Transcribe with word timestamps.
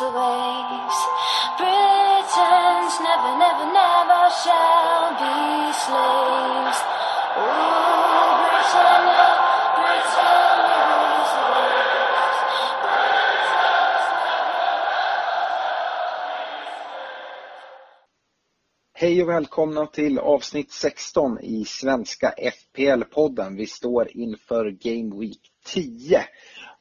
Rules 0.00 0.12
the 0.12 0.18
waves. 0.18 0.98
Britons 1.58 2.94
never, 3.00 3.32
never, 3.38 3.66
never 3.72 4.22
shall 4.42 5.10
be 5.20 5.72
slaves. 5.72 6.80
Ooh, 7.36 8.32
Britannia, 8.40 9.28
Britannia 9.76 10.80
rules 10.88 11.30
the 11.36 11.44
waves. 11.52 12.38
Hej 18.94 19.22
och 19.22 19.28
välkomna 19.28 19.86
till 19.86 20.18
avsnitt 20.18 20.72
16 20.72 21.40
i 21.40 21.64
svenska 21.64 22.34
FPL-podden. 22.38 23.56
Vi 23.56 23.66
står 23.66 24.16
inför 24.16 24.70
Game 24.70 25.20
Week 25.20 25.40
10. 25.66 26.24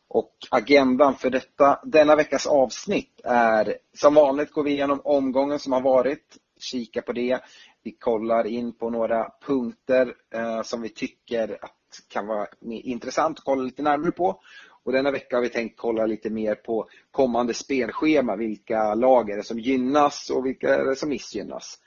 Och 0.10 0.34
agendan 0.52 1.16
för 1.16 1.30
detta, 1.30 1.80
denna 1.84 2.16
veckas 2.16 2.48
avsnitt 2.48 3.22
är 3.24 3.78
som 3.94 4.14
vanligt 4.14 4.52
går 4.52 4.64
vi 4.64 4.72
igenom 4.72 5.02
omgången 5.04 5.60
som 5.60 5.74
har 5.74 5.82
varit, 5.82 6.38
kika 6.60 7.02
på 7.02 7.14
det. 7.14 7.40
Vi 7.84 7.92
kollar 7.92 8.48
in 8.48 8.74
på 8.74 8.90
några 8.90 9.32
punkter 9.46 10.14
eh, 10.34 10.62
som 10.62 10.82
vi 10.82 10.90
tycker 10.90 11.58
att 11.62 11.76
kan 12.08 12.28
vara 12.28 12.48
mer 12.60 12.82
intressant 12.82 13.38
att 13.38 13.46
kolla 13.46 13.64
lite 13.64 13.82
närmare 13.82 14.12
på. 14.12 14.42
Och 14.84 14.92
denna 14.92 15.12
vecka 15.12 15.36
har 15.36 15.44
vi 15.44 15.50
tänkt 15.50 15.78
kolla 15.78 16.06
lite 16.06 16.30
mer 16.30 16.56
på 16.56 16.90
kommande 17.12 17.54
spelschema, 17.54 18.36
vilka 18.36 18.94
lag 18.96 19.30
är 19.30 19.38
det 19.38 19.44
som 19.44 19.60
gynnas 19.60 20.30
och 20.30 20.46
vilka 20.46 20.76
är 20.76 20.86
det 20.86 20.96
som 20.96 21.10
missgynnas. 21.10 21.80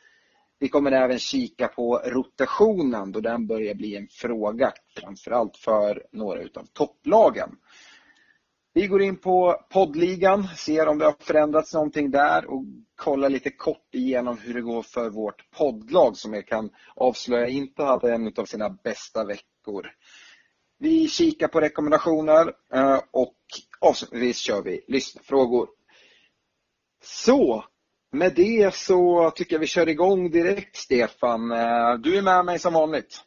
Vi 0.59 0.69
kommer 0.69 0.93
även 0.93 1.19
kika 1.19 1.69
på 1.69 2.01
rotationen 2.05 3.13
då 3.13 3.21
den 3.21 3.47
börjar 3.47 3.75
bli 3.75 3.97
en 3.97 4.09
fråga 4.11 4.73
framförallt 4.97 5.57
för 5.57 6.03
några 6.13 6.41
utav 6.41 6.67
topplagen. 6.73 7.57
Vi 8.75 8.87
går 8.87 9.03
in 9.03 9.17
på 9.17 9.57
poddligan, 9.71 10.49
ser 10.57 10.89
om 10.89 10.99
det 10.99 11.05
har 11.05 11.15
förändrats 11.19 11.75
någonting 11.75 12.11
där 12.11 12.51
och 12.51 12.65
kollar 12.97 13.29
lite 13.29 13.51
kort 13.51 13.95
igenom 13.95 14.39
hur 14.39 14.55
det 14.55 14.61
går 14.61 14.83
för 14.83 15.11
vårt 15.11 15.51
poddlag 15.51 16.17
som 16.17 16.35
jag 16.35 16.47
kan 16.47 16.71
avslöja 16.95 17.49
inte 17.49 17.83
hade 17.83 18.15
en 18.15 18.33
av 18.37 18.45
sina 18.45 18.71
bästa 18.71 19.25
veckor. 19.25 19.91
Vi 20.79 21.09
kikar 21.09 21.49
på 21.49 21.61
rekommendationer 21.61 22.53
eh, 22.75 23.01
och 23.11 23.37
avslutningsvis 23.81 24.39
kör 24.39 24.63
vi 24.63 24.85
lyssnarfrågor. 24.89 25.69
Så, 27.03 27.65
med 28.13 28.35
det 28.35 28.75
så 28.75 29.31
tycker 29.31 29.55
jag 29.55 29.61
vi 29.61 29.67
kör 29.67 29.89
igång 29.89 30.31
direkt 30.31 30.77
Stefan. 30.77 31.53
Eh, 31.53 31.95
du 31.95 32.19
är 32.19 32.23
med 32.23 32.45
mig 32.45 32.59
som 32.59 32.75
vanligt. 32.75 33.25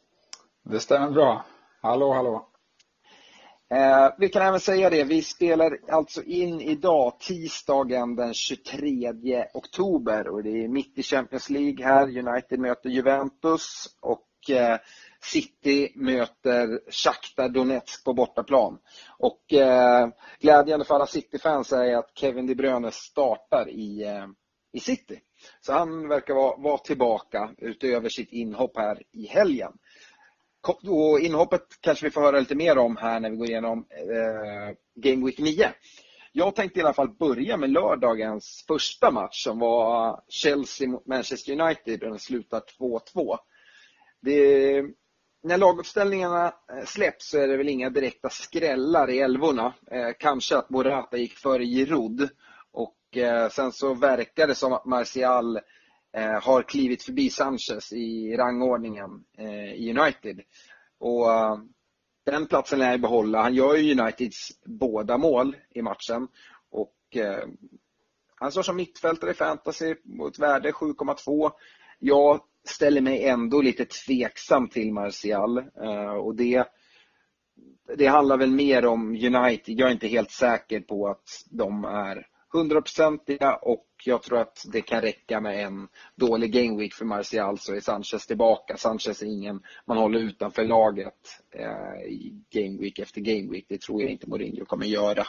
Det 0.64 0.80
stämmer 0.80 1.10
bra. 1.10 1.44
Hallå, 1.82 2.12
hallå. 2.12 2.48
Eh, 3.74 4.14
vi 4.18 4.28
kan 4.28 4.42
även 4.42 4.60
säga 4.60 4.90
det, 4.90 5.04
vi 5.04 5.22
spelar 5.22 5.78
alltså 5.90 6.22
in 6.22 6.60
idag 6.60 7.20
tisdagen 7.20 8.16
den 8.16 8.34
23 8.34 9.12
oktober 9.54 10.28
och 10.28 10.42
det 10.42 10.64
är 10.64 10.68
mitt 10.68 10.98
i 10.98 11.02
Champions 11.02 11.50
League 11.50 11.84
här. 11.86 12.18
United 12.18 12.58
möter 12.58 12.90
Juventus 12.90 13.86
och 14.00 14.50
eh, 14.50 14.78
City 15.22 15.92
möter 15.94 16.90
Shakhtar 16.90 17.48
Donetsk 17.48 18.04
på 18.04 18.14
bortaplan. 18.14 18.78
Och 19.18 19.52
eh, 19.52 20.08
glädjande 20.40 20.84
för 20.84 20.94
alla 20.94 21.06
City-fans 21.06 21.72
är 21.72 21.96
att 21.96 22.10
Kevin 22.14 22.46
De 22.46 22.54
Bruyne 22.54 22.90
startar 22.90 23.68
i, 23.68 24.02
eh, 24.02 24.26
i 24.72 24.80
City. 24.80 25.20
Så 25.60 25.72
han 25.72 26.08
verkar 26.08 26.34
vara, 26.34 26.56
vara 26.56 26.78
tillbaka 26.78 27.50
utöver 27.58 28.08
sitt 28.08 28.32
inhopp 28.32 28.76
här 28.76 29.02
i 29.12 29.26
helgen. 29.26 29.72
Och 30.68 31.20
inhoppet 31.20 31.62
kanske 31.80 32.04
vi 32.06 32.10
får 32.10 32.20
höra 32.20 32.40
lite 32.40 32.54
mer 32.54 32.78
om 32.78 32.96
här 32.96 33.20
när 33.20 33.30
vi 33.30 33.36
går 33.36 33.46
igenom 33.46 33.86
eh, 33.90 34.76
Game 34.94 35.26
Week 35.26 35.38
9. 35.38 35.72
Jag 36.32 36.54
tänkte 36.54 36.80
i 36.80 36.82
alla 36.82 36.92
fall 36.92 37.10
börja 37.18 37.56
med 37.56 37.70
lördagens 37.70 38.64
första 38.68 39.10
match 39.10 39.44
som 39.44 39.58
var 39.58 40.20
Chelsea 40.28 40.88
mot 40.88 41.06
Manchester 41.06 41.60
United 41.60 42.02
och 42.02 42.10
den 42.10 42.18
slutar 42.18 42.62
2-2. 42.80 43.36
Det, 44.22 44.82
när 45.42 45.58
laguppställningarna 45.58 46.46
eh, 46.46 46.84
släpps 46.84 47.28
så 47.30 47.38
är 47.38 47.48
det 47.48 47.56
väl 47.56 47.68
inga 47.68 47.90
direkta 47.90 48.30
skrällar 48.30 49.10
i 49.10 49.20
älvorna. 49.20 49.74
Eh, 49.90 50.10
kanske 50.18 50.56
att 50.56 50.70
Morata 50.70 51.16
gick 51.16 51.32
före 51.32 51.64
Giroud 51.64 52.28
och 52.72 53.16
eh, 53.16 53.48
sen 53.48 53.72
så 53.72 53.94
verkar 53.94 54.46
det 54.46 54.54
som 54.54 54.72
att 54.72 54.84
Martial 54.84 55.56
eh, 55.56 55.62
Eh, 56.16 56.42
har 56.42 56.62
klivit 56.62 57.02
förbi 57.02 57.30
Sanchez 57.30 57.92
i 57.92 58.36
rangordningen 58.36 59.24
eh, 59.38 59.72
i 59.72 59.94
United. 59.98 60.40
Och 60.98 61.32
eh, 61.32 61.58
den 62.24 62.46
platsen 62.46 62.78
lär 62.78 62.90
jag 62.90 63.00
behålla. 63.00 63.42
Han 63.42 63.54
gör 63.54 63.74
ju 63.74 64.00
Uniteds 64.00 64.48
båda 64.64 65.18
mål 65.18 65.56
i 65.70 65.82
matchen. 65.82 66.28
Och 66.70 67.16
eh, 67.16 67.48
han 68.34 68.52
står 68.52 68.62
som 68.62 68.76
mittfältare 68.76 69.30
i 69.30 69.34
fantasy 69.34 69.94
mot 70.04 70.38
värde 70.38 70.70
7,2. 70.70 71.50
Jag 71.98 72.40
ställer 72.64 73.00
mig 73.00 73.24
ändå 73.24 73.62
lite 73.62 73.84
tveksam 73.84 74.68
till 74.68 74.92
Martial 74.92 75.58
eh, 75.58 76.12
och 76.12 76.34
det 76.34 76.64
det 77.96 78.06
handlar 78.06 78.36
väl 78.36 78.50
mer 78.50 78.86
om 78.86 79.08
United. 79.10 79.80
Jag 79.80 79.88
är 79.88 79.92
inte 79.92 80.08
helt 80.08 80.30
säker 80.30 80.80
på 80.80 81.08
att 81.08 81.44
de 81.50 81.84
är 81.84 82.26
hundraprocentiga 82.56 83.54
och 83.54 83.86
jag 84.04 84.22
tror 84.22 84.38
att 84.38 84.66
det 84.72 84.80
kan 84.80 85.00
räcka 85.00 85.40
med 85.40 85.64
en 85.64 85.88
dålig 86.14 86.52
gameweek 86.52 86.94
för 86.94 87.04
Martial 87.04 87.58
så 87.58 87.74
är 87.74 87.80
Sanchez 87.80 88.26
tillbaka. 88.26 88.76
Sanchez 88.76 89.22
är 89.22 89.26
ingen 89.26 89.62
man 89.84 89.96
håller 89.96 90.18
utanför 90.18 90.64
laget 90.64 91.40
eh, 91.50 92.04
i 92.06 92.42
efter 92.98 93.20
gameweek. 93.20 93.66
Det 93.68 93.80
tror 93.80 94.02
jag 94.02 94.10
inte 94.10 94.28
Mourinho 94.28 94.64
kommer 94.64 94.86
göra. 94.86 95.26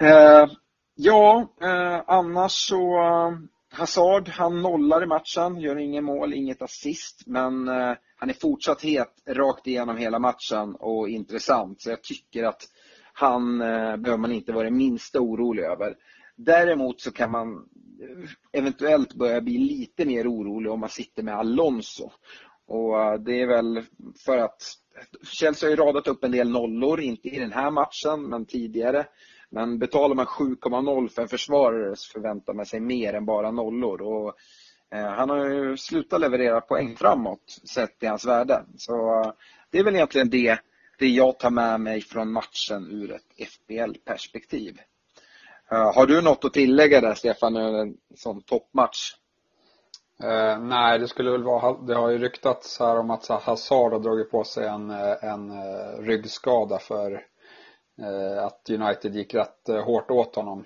Eh, 0.00 0.46
ja, 0.94 1.48
eh, 1.62 2.02
annars 2.06 2.52
så 2.52 3.02
eh, 3.02 3.38
Hazard, 3.78 4.28
han 4.28 4.62
nollar 4.62 5.02
i 5.02 5.06
matchen, 5.06 5.60
gör 5.60 5.76
ingen 5.76 6.04
mål, 6.04 6.34
inget 6.34 6.62
assist, 6.62 7.22
men 7.26 7.68
eh, 7.68 7.92
han 8.16 8.30
är 8.30 8.40
fortsatt 8.40 8.82
het 8.82 9.22
rakt 9.26 9.66
igenom 9.66 9.96
hela 9.96 10.18
matchen 10.18 10.74
och 10.74 11.08
intressant. 11.08 11.82
Så 11.82 11.90
jag 11.90 12.02
tycker 12.02 12.44
att 12.44 12.62
han 13.14 13.60
eh, 13.60 13.96
behöver 13.96 14.16
man 14.16 14.32
inte 14.32 14.52
vara 14.52 14.64
det 14.64 14.70
minsta 14.70 15.20
orolig 15.20 15.62
över. 15.62 15.96
Däremot 16.36 17.00
så 17.00 17.12
kan 17.12 17.30
man 17.30 17.54
eh, 17.54 18.60
eventuellt 18.60 19.14
börja 19.14 19.40
bli 19.40 19.58
lite 19.58 20.04
mer 20.04 20.32
orolig 20.32 20.72
om 20.72 20.80
man 20.80 20.88
sitter 20.88 21.22
med 21.22 21.34
Alonso. 21.34 22.10
Och 22.66 23.02
eh, 23.02 23.14
det 23.14 23.40
är 23.40 23.46
väl 23.46 23.82
för 24.24 24.38
att 24.38 24.62
Chelsea 25.22 25.66
har 25.66 25.70
ju 25.70 25.82
radat 25.82 26.08
upp 26.08 26.24
en 26.24 26.32
del 26.32 26.50
nollor, 26.50 27.00
inte 27.00 27.28
i 27.28 27.38
den 27.38 27.52
här 27.52 27.70
matchen 27.70 28.22
men 28.22 28.46
tidigare. 28.46 29.06
Men 29.50 29.78
betalar 29.78 30.14
man 30.14 30.26
7,0 30.26 31.08
för 31.08 31.22
en 31.22 31.28
försvarare 31.28 31.96
så 31.96 32.12
förväntar 32.12 32.54
man 32.54 32.66
sig 32.66 32.80
mer 32.80 33.14
än 33.14 33.26
bara 33.26 33.50
nollor. 33.50 34.02
Och, 34.02 34.34
eh, 34.94 35.10
han 35.10 35.30
har 35.30 35.46
ju 35.46 35.76
slutat 35.76 36.20
leverera 36.20 36.60
poäng 36.60 36.96
framåt 36.96 37.60
sett 37.74 37.98
till 37.98 38.08
hans 38.08 38.26
värde. 38.26 38.64
Så 38.76 39.24
det 39.70 39.78
är 39.78 39.84
väl 39.84 39.94
egentligen 39.94 40.30
det, 40.30 40.58
det 40.98 41.06
jag 41.06 41.38
tar 41.38 41.50
med 41.50 41.80
mig 41.80 42.00
från 42.00 42.32
matchen 42.32 42.90
ur 42.90 43.12
ett 43.12 43.48
FBL-perspektiv. 43.48 44.80
Eh, 45.70 45.94
har 45.94 46.06
du 46.06 46.22
något 46.22 46.44
att 46.44 46.52
tillägga 46.52 47.00
där 47.00 47.14
Stefan, 47.14 47.56
en 47.56 47.96
sån 48.14 48.42
toppmatch? 48.42 49.14
Eh, 50.22 50.58
nej, 50.58 50.98
det 50.98 51.08
skulle 51.08 51.30
väl 51.30 51.42
vara, 51.42 51.72
det 51.72 51.94
har 51.94 52.10
ju 52.10 52.18
ryktats 52.18 52.80
här 52.80 52.98
om 52.98 53.10
att 53.10 53.28
Hazard 53.28 53.92
har 53.92 54.00
dragit 54.00 54.30
på 54.30 54.44
sig 54.44 54.66
en, 54.66 54.90
eh, 54.90 55.24
en 55.24 55.50
eh, 55.50 55.98
ryggskada 55.98 56.78
för 56.78 57.26
att 58.40 58.70
United 58.70 59.14
gick 59.14 59.34
rätt 59.34 59.66
hårt 59.84 60.10
åt 60.10 60.36
honom. 60.36 60.64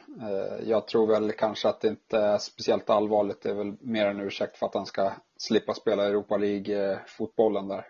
Jag 0.62 0.86
tror 0.86 1.06
väl 1.06 1.32
kanske 1.32 1.68
att 1.68 1.80
det 1.80 1.88
inte 1.88 2.18
är 2.18 2.38
speciellt 2.38 2.90
allvarligt. 2.90 3.42
Det 3.42 3.50
är 3.50 3.54
väl 3.54 3.76
mer 3.80 4.06
en 4.06 4.20
ursäkt 4.20 4.56
för 4.56 4.66
att 4.66 4.74
han 4.74 4.86
ska 4.86 5.12
slippa 5.36 5.74
spela 5.74 6.04
Europa 6.04 6.36
League-fotbollen 6.36 7.68
där. 7.68 7.86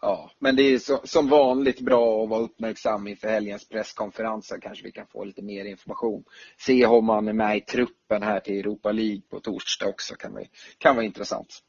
Ja, 0.00 0.30
men 0.38 0.56
det 0.56 0.62
är 0.62 0.78
så, 0.78 1.00
som 1.04 1.28
vanligt 1.28 1.80
bra 1.80 2.22
att 2.22 2.30
vara 2.30 2.40
uppmärksam 2.40 3.06
inför 3.06 3.28
helgens 3.28 3.68
presskonferenser. 3.68 4.58
Kanske 4.60 4.84
vi 4.84 4.92
kan 4.92 5.06
få 5.06 5.24
lite 5.24 5.42
mer 5.42 5.64
information. 5.64 6.24
Se 6.58 6.86
om 6.86 7.08
han 7.08 7.28
är 7.28 7.32
med 7.32 7.56
i 7.56 7.60
truppen 7.60 8.22
här 8.22 8.40
till 8.40 8.58
Europa 8.58 8.92
League 8.92 9.20
på 9.30 9.40
torsdag 9.40 9.88
också. 9.88 10.14
Kan, 10.14 10.34
vi, 10.34 10.50
kan 10.78 10.96
vara 10.96 11.06
intressant. 11.06 11.62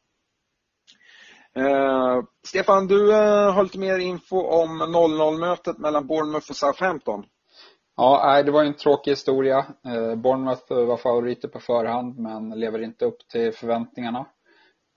Eh, 1.56 2.24
Stefan, 2.48 2.88
du 2.88 3.14
eh, 3.14 3.54
har 3.54 3.64
lite 3.64 3.80
mer 3.80 4.00
info 4.00 4.38
om 4.38 4.82
0-0 4.82 5.40
mötet 5.40 5.78
mellan 5.78 6.08
Bournemouth 6.08 6.50
och 6.50 6.56
Southampton. 6.56 7.26
Ja, 7.96 8.44
det 8.44 8.52
var 8.52 8.64
en 8.64 8.74
tråkig 8.74 9.12
historia. 9.12 9.58
Eh, 9.86 10.16
Bournemouth 10.16 10.74
var 10.74 10.98
favoriter 10.98 11.48
på 11.48 11.60
förhand 11.60 12.20
men 12.20 12.50
lever 12.50 12.84
inte 12.84 13.06
upp 13.06 13.28
till 13.28 13.54
förväntningarna. 13.54 14.26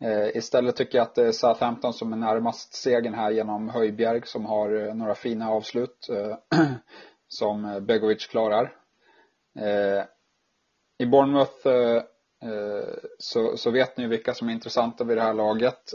Eh, 0.05 0.37
istället 0.37 0.77
tycker 0.77 0.99
jag 0.99 1.03
att 1.03 1.19
eh, 1.19 1.23
det 1.25 1.29
är 1.29 1.33
Southampton 1.33 1.93
som 1.93 2.13
är 2.13 2.17
närmast 2.17 2.75
segern 2.75 3.15
här 3.15 3.31
genom 3.31 3.69
Höjbjerg 3.69 4.23
som 4.25 4.47
har 4.47 4.89
eh, 4.89 4.95
några 4.95 5.15
fina 5.15 5.51
avslut 5.51 6.09
som 7.29 7.85
Begovic 7.87 8.27
klarar. 8.27 8.73
I 10.99 11.07
Bournemouth 11.07 11.67
så, 13.19 13.57
så 13.57 13.71
vet 13.71 13.97
ni 13.97 14.07
vilka 14.07 14.35
som 14.35 14.49
är 14.49 14.53
intressanta 14.53 15.05
vid 15.05 15.17
det 15.17 15.23
här 15.23 15.35
laget. 15.35 15.95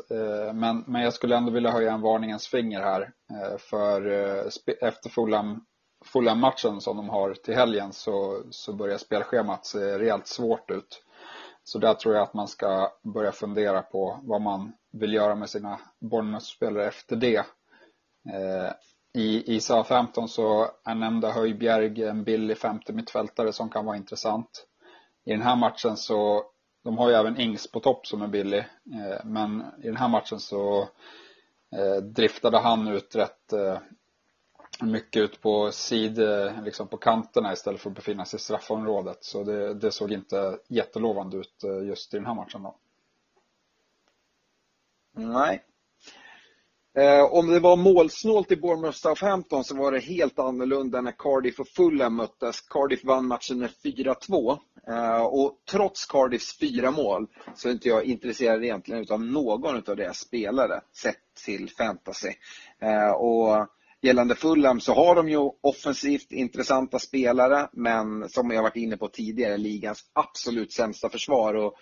Men, 0.53 0.83
men 0.87 1.01
jag 1.01 1.13
skulle 1.13 1.35
ändå 1.35 1.51
vilja 1.51 1.71
höja 1.71 1.91
en 1.93 2.01
varningens 2.01 2.47
finger 2.47 2.81
här. 2.81 3.11
För 3.57 4.05
efter 4.81 5.09
Fulham, 5.09 5.65
Fulham-matchen 6.05 6.81
som 6.81 6.97
de 6.97 7.09
har 7.09 7.33
till 7.33 7.55
helgen 7.55 7.93
så, 7.93 8.43
så 8.49 8.73
börjar 8.73 8.97
spelschemat 8.97 9.65
se 9.65 9.99
rejält 9.99 10.27
svårt 10.27 10.71
ut. 10.71 11.03
Så 11.67 11.79
där 11.79 11.93
tror 11.93 12.15
jag 12.15 12.23
att 12.23 12.33
man 12.33 12.47
ska 12.47 12.91
börja 13.03 13.31
fundera 13.31 13.81
på 13.81 14.19
vad 14.23 14.41
man 14.41 14.73
vill 14.91 15.13
göra 15.13 15.35
med 15.35 15.49
sina 15.49 15.79
Bournemouth-spelare 15.99 16.87
efter 16.87 17.15
det. 17.15 17.37
Eh, 18.33 18.71
I, 19.13 19.55
I 19.55 19.59
Southampton 19.59 20.27
så 20.27 20.71
är 20.83 20.95
nämnda 20.95 21.31
Höjbjerg 21.31 22.03
en 22.03 22.23
billig 22.23 22.57
femte 22.57 22.93
mittfältare 22.93 23.53
som 23.53 23.69
kan 23.69 23.85
vara 23.85 23.97
intressant. 23.97 24.65
I 25.25 25.31
den 25.31 25.41
här 25.41 25.55
matchen 25.55 25.97
så, 25.97 26.43
de 26.83 26.97
har 26.97 27.09
ju 27.09 27.15
även 27.15 27.39
Ings 27.39 27.71
på 27.71 27.79
topp 27.79 28.07
som 28.07 28.21
är 28.21 28.27
billig, 28.27 28.59
eh, 28.93 29.25
men 29.25 29.63
i 29.83 29.87
den 29.87 29.97
här 29.97 30.07
matchen 30.09 30.39
så 30.39 30.81
eh, 31.75 31.95
driftade 31.95 32.57
han 32.57 32.87
ut 32.87 33.15
rätt 33.15 33.53
eh, 33.53 33.77
mycket 34.81 35.21
ut 35.21 35.41
på 35.41 35.71
sid, 35.71 36.19
liksom 36.63 36.87
på 36.87 36.97
kanterna 36.97 37.53
istället 37.53 37.81
för 37.81 37.89
att 37.89 37.95
befinna 37.95 38.25
sig 38.25 38.37
i 38.37 38.41
straffområdet. 38.41 39.17
Så 39.21 39.43
det, 39.43 39.73
det 39.73 39.91
såg 39.91 40.11
inte 40.11 40.57
jättelovande 40.67 41.37
ut 41.37 41.63
eh, 41.63 41.87
just 41.87 42.13
i 42.13 42.17
den 42.17 42.25
här 42.25 42.33
matchen 42.33 42.63
då. 42.63 42.75
Nej. 45.15 45.63
Eh, 46.97 47.23
om 47.23 47.47
det 47.47 47.59
var 47.59 47.75
målsnålt 47.75 48.51
i 48.51 48.55
Bournemouth 48.55 48.97
Southampton 48.97 49.63
så 49.63 49.75
var 49.75 49.91
det 49.91 49.99
helt 49.99 50.39
annorlunda 50.39 51.01
när 51.01 51.11
Cardiff 51.11 51.59
och 51.59 51.67
Fulham 51.67 52.15
möttes. 52.15 52.61
Cardiff 52.61 53.03
vann 53.03 53.27
matchen 53.27 53.59
med 53.59 53.69
4-2. 53.83 54.57
Eh, 54.87 55.21
och 55.21 55.59
trots 55.71 56.05
Cardiffs 56.05 56.59
fyra 56.59 56.91
mål 56.91 57.27
så 57.55 57.69
är 57.69 57.73
inte 57.73 57.89
jag 57.89 58.03
intresserad 58.03 58.63
egentligen 58.63 59.05
av 59.09 59.21
någon 59.21 59.75
av 59.75 59.95
deras 59.95 60.17
spelare 60.17 60.81
sett 60.93 61.43
till 61.45 61.69
fantasy. 61.69 62.31
Eh, 62.79 63.11
och 63.11 63.67
Gällande 64.05 64.35
Fulham 64.35 64.79
så 64.79 64.93
har 64.93 65.15
de 65.15 65.29
ju 65.29 65.37
offensivt 65.61 66.31
intressanta 66.31 66.99
spelare 66.99 67.69
men 67.73 68.29
som 68.29 68.51
jag 68.51 68.63
varit 68.63 68.75
inne 68.75 68.97
på 68.97 69.07
tidigare, 69.07 69.57
ligans 69.57 69.99
absolut 70.13 70.73
sämsta 70.73 71.09
försvar. 71.09 71.53
Och 71.53 71.73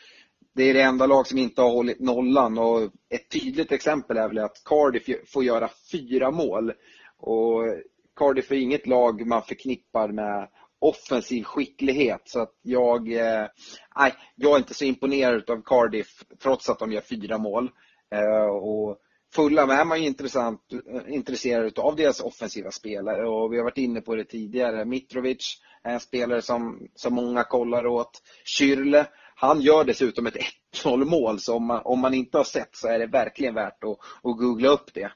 det 0.55 0.63
är 0.63 0.73
det 0.73 0.81
enda 0.81 1.05
lag 1.05 1.27
som 1.27 1.37
inte 1.37 1.61
har 1.61 1.69
hållit 1.69 1.99
nollan 1.99 2.57
och 2.57 2.81
ett 3.09 3.29
tydligt 3.31 3.71
exempel 3.71 4.17
är 4.17 4.27
väl 4.27 4.37
att 4.37 4.63
Cardiff 4.65 5.03
får 5.33 5.43
göra 5.43 5.69
fyra 5.91 6.31
mål. 6.31 6.73
Och 7.17 7.63
Cardiff 8.15 8.51
är 8.51 8.55
inget 8.55 8.87
lag 8.87 9.27
man 9.27 9.43
förknippar 9.43 10.07
med 10.07 10.47
offensiv 10.79 11.43
skicklighet 11.43 12.21
så 12.25 12.41
att 12.41 12.59
jag, 12.61 13.13
eh, 13.13 13.47
jag 14.35 14.53
är 14.53 14.57
inte 14.57 14.73
så 14.73 14.85
imponerad 14.85 15.49
av 15.49 15.61
Cardiff 15.65 16.23
trots 16.43 16.69
att 16.69 16.79
de 16.79 16.91
gör 16.91 17.01
fyra 17.01 17.37
mål. 17.37 17.69
Eh, 18.11 18.49
och 18.49 18.97
Fulham 19.35 19.69
är 19.69 19.85
man 19.85 20.01
ju 20.01 20.07
intressant, 20.07 20.61
eh, 20.73 21.13
intresserad 21.13 21.79
av 21.79 21.95
deras 21.95 22.21
offensiva 22.21 22.71
spelare 22.71 23.29
och 23.29 23.53
vi 23.53 23.57
har 23.57 23.63
varit 23.63 23.77
inne 23.77 24.01
på 24.01 24.15
det 24.15 24.23
tidigare. 24.23 24.85
Mitrovic 24.85 25.61
är 25.83 25.93
en 25.93 25.99
spelare 25.99 26.41
som, 26.41 26.87
som 26.95 27.13
många 27.13 27.43
kollar 27.43 27.87
åt. 27.87 28.21
Kyrle, 28.45 29.05
han 29.35 29.61
gör 29.61 29.83
dessutom 29.83 30.27
ett 30.27 30.37
1-0 30.83 31.05
mål 31.05 31.39
så 31.39 31.55
om 31.55 31.65
man, 31.65 31.81
om 31.85 31.99
man 31.99 32.13
inte 32.13 32.37
har 32.37 32.43
sett 32.43 32.75
så 32.75 32.87
är 32.87 32.99
det 32.99 33.07
verkligen 33.07 33.53
värt 33.55 33.83
att, 33.83 33.97
att 34.23 34.37
googla 34.37 34.69
upp 34.69 34.93
det. 34.93 35.11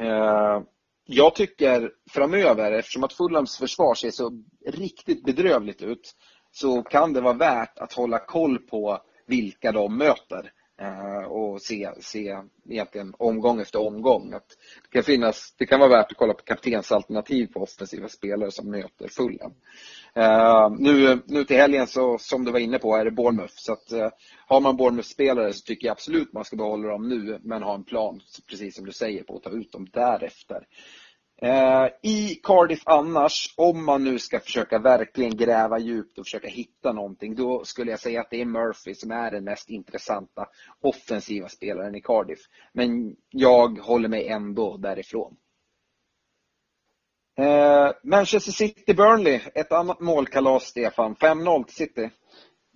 Uh, 0.00 0.62
jag 1.04 1.34
tycker 1.34 1.90
framöver, 2.10 2.72
eftersom 2.72 3.04
att 3.04 3.12
Fulhams 3.12 3.58
försvar 3.58 3.94
ser 3.94 4.10
så 4.10 4.42
riktigt 4.66 5.24
bedrövligt 5.24 5.82
ut, 5.82 6.14
så 6.52 6.82
kan 6.82 7.12
det 7.12 7.20
vara 7.20 7.34
värt 7.34 7.78
att 7.78 7.92
hålla 7.92 8.18
koll 8.18 8.58
på 8.58 8.98
vilka 9.26 9.72
de 9.72 9.98
möter. 9.98 10.52
Eh, 10.78 11.24
och 11.24 11.62
se, 11.62 11.90
se 12.00 12.36
egentligen 12.68 13.14
omgång 13.18 13.60
efter 13.60 13.80
omgång. 13.80 14.32
Att 14.32 14.48
det, 14.82 14.92
kan 14.92 15.02
finnas, 15.02 15.54
det 15.58 15.66
kan 15.66 15.80
vara 15.80 15.90
värt 15.90 16.12
att 16.12 16.18
kolla 16.18 16.34
på 16.34 16.42
kaptensalternativ 16.42 17.46
på 17.46 17.60
offensiva 17.60 18.08
spelare 18.08 18.50
som 18.50 18.70
möter 18.70 19.08
Fulham. 19.08 19.52
Uh, 20.16 20.76
nu, 20.78 21.22
nu 21.26 21.44
till 21.44 21.56
helgen 21.56 21.86
så, 21.86 22.18
som 22.18 22.44
du 22.44 22.52
var 22.52 22.58
inne 22.58 22.78
på, 22.78 22.96
är 22.96 23.04
det 23.04 23.10
Bournemouth. 23.10 23.54
Så 23.56 23.72
att, 23.72 23.92
uh, 23.92 24.08
har 24.46 24.60
man 24.60 24.76
Bournemouth-spelare 24.76 25.52
så 25.52 25.64
tycker 25.64 25.86
jag 25.86 25.92
absolut 25.92 26.32
man 26.32 26.44
ska 26.44 26.56
behålla 26.56 26.88
dem 26.88 27.08
nu, 27.08 27.40
men 27.42 27.62
ha 27.62 27.74
en 27.74 27.84
plan, 27.84 28.20
precis 28.50 28.76
som 28.76 28.86
du 28.86 28.92
säger, 28.92 29.22
på 29.22 29.36
att 29.36 29.42
ta 29.42 29.50
ut 29.50 29.72
dem 29.72 29.88
därefter. 29.92 30.66
Eh, 31.42 31.88
I 32.02 32.40
Cardiff 32.42 32.82
annars, 32.84 33.54
om 33.56 33.84
man 33.84 34.04
nu 34.04 34.18
ska 34.18 34.40
försöka 34.40 34.78
verkligen 34.78 35.36
gräva 35.36 35.78
djupt 35.78 36.18
och 36.18 36.24
försöka 36.24 36.48
hitta 36.48 36.92
någonting, 36.92 37.34
då 37.34 37.64
skulle 37.64 37.90
jag 37.90 38.00
säga 38.00 38.20
att 38.20 38.30
det 38.30 38.40
är 38.40 38.44
Murphy 38.44 38.94
som 38.94 39.10
är 39.10 39.30
den 39.30 39.44
mest 39.44 39.70
intressanta 39.70 40.46
offensiva 40.80 41.48
spelaren 41.48 41.94
i 41.94 42.00
Cardiff. 42.00 42.38
Men 42.72 43.16
jag 43.30 43.78
håller 43.78 44.08
mig 44.08 44.28
ändå 44.28 44.76
därifrån. 44.76 45.36
Eh, 47.38 47.90
Manchester 48.02 48.52
City-Burnley, 48.52 49.40
ett 49.54 49.72
annat 49.72 50.00
målkalas, 50.00 50.64
Stefan. 50.64 51.14
5-0 51.16 51.64
till 51.64 51.74
City. 51.74 52.10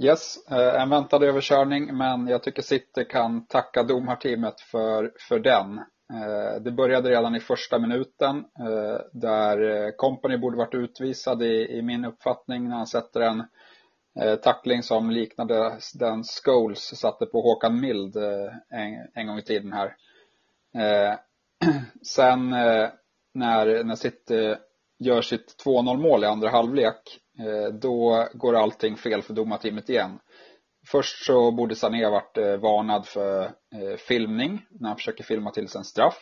Yes, 0.03 0.37
eh, 0.51 0.83
en 0.83 0.91
väntad 0.91 1.25
överkörning, 1.25 1.97
men 1.97 2.27
jag 2.27 2.43
tycker 2.43 2.63
City 2.63 3.05
kan 3.05 3.47
tacka 3.47 3.83
domarteamet 3.83 4.61
för, 4.61 5.13
för 5.29 5.39
den. 5.39 5.81
Eh, 6.13 6.61
det 6.61 6.73
började 6.73 7.11
redan 7.11 7.37
i 7.37 7.41
första 7.41 7.79
minuten 7.79 8.37
eh, 8.59 9.01
där 9.13 9.87
eh, 9.87 9.91
Company 9.97 10.37
borde 10.37 10.57
varit 10.57 10.75
utvisad 10.75 11.43
i, 11.43 11.79
i 11.79 11.83
min 11.83 12.05
uppfattning 12.05 12.69
när 12.69 12.77
han 12.77 12.87
sätter 12.87 13.21
en 13.21 13.45
tackling 14.43 14.83
som 14.83 15.11
liknade 15.11 15.79
den 15.95 16.25
Scholes 16.25 16.99
satte 16.99 17.27
på 17.27 17.41
Håkan 17.41 17.81
Mild 17.81 18.17
en, 18.69 19.09
en 19.15 19.27
gång 19.27 19.39
i 19.39 19.43
tiden 19.43 19.73
här. 19.73 19.97
Sen 22.03 22.51
när, 23.33 23.85
när 23.85 23.95
City 23.95 24.57
gör 24.99 25.23
sitt 25.23 25.65
2-0 25.65 25.97
mål 25.97 26.25
i 26.25 26.27
andra 26.27 26.51
halvlek 26.51 27.21
då 27.73 28.27
går 28.35 28.57
allting 28.57 28.97
fel 28.97 29.23
för 29.23 29.35
domarteamet 29.35 29.89
igen. 29.89 30.19
Först 30.91 31.25
så 31.25 31.51
borde 31.51 31.77
Sané 31.77 32.09
varit 32.09 32.39
eh, 32.39 32.57
varnad 32.57 33.07
för 33.07 33.43
eh, 33.45 33.97
filmning 33.99 34.67
när 34.71 34.89
han 34.89 34.97
försöker 34.97 35.25
filma 35.25 35.51
till 35.51 35.69
sig 35.69 35.79
en 35.79 35.85
straff. 35.85 36.19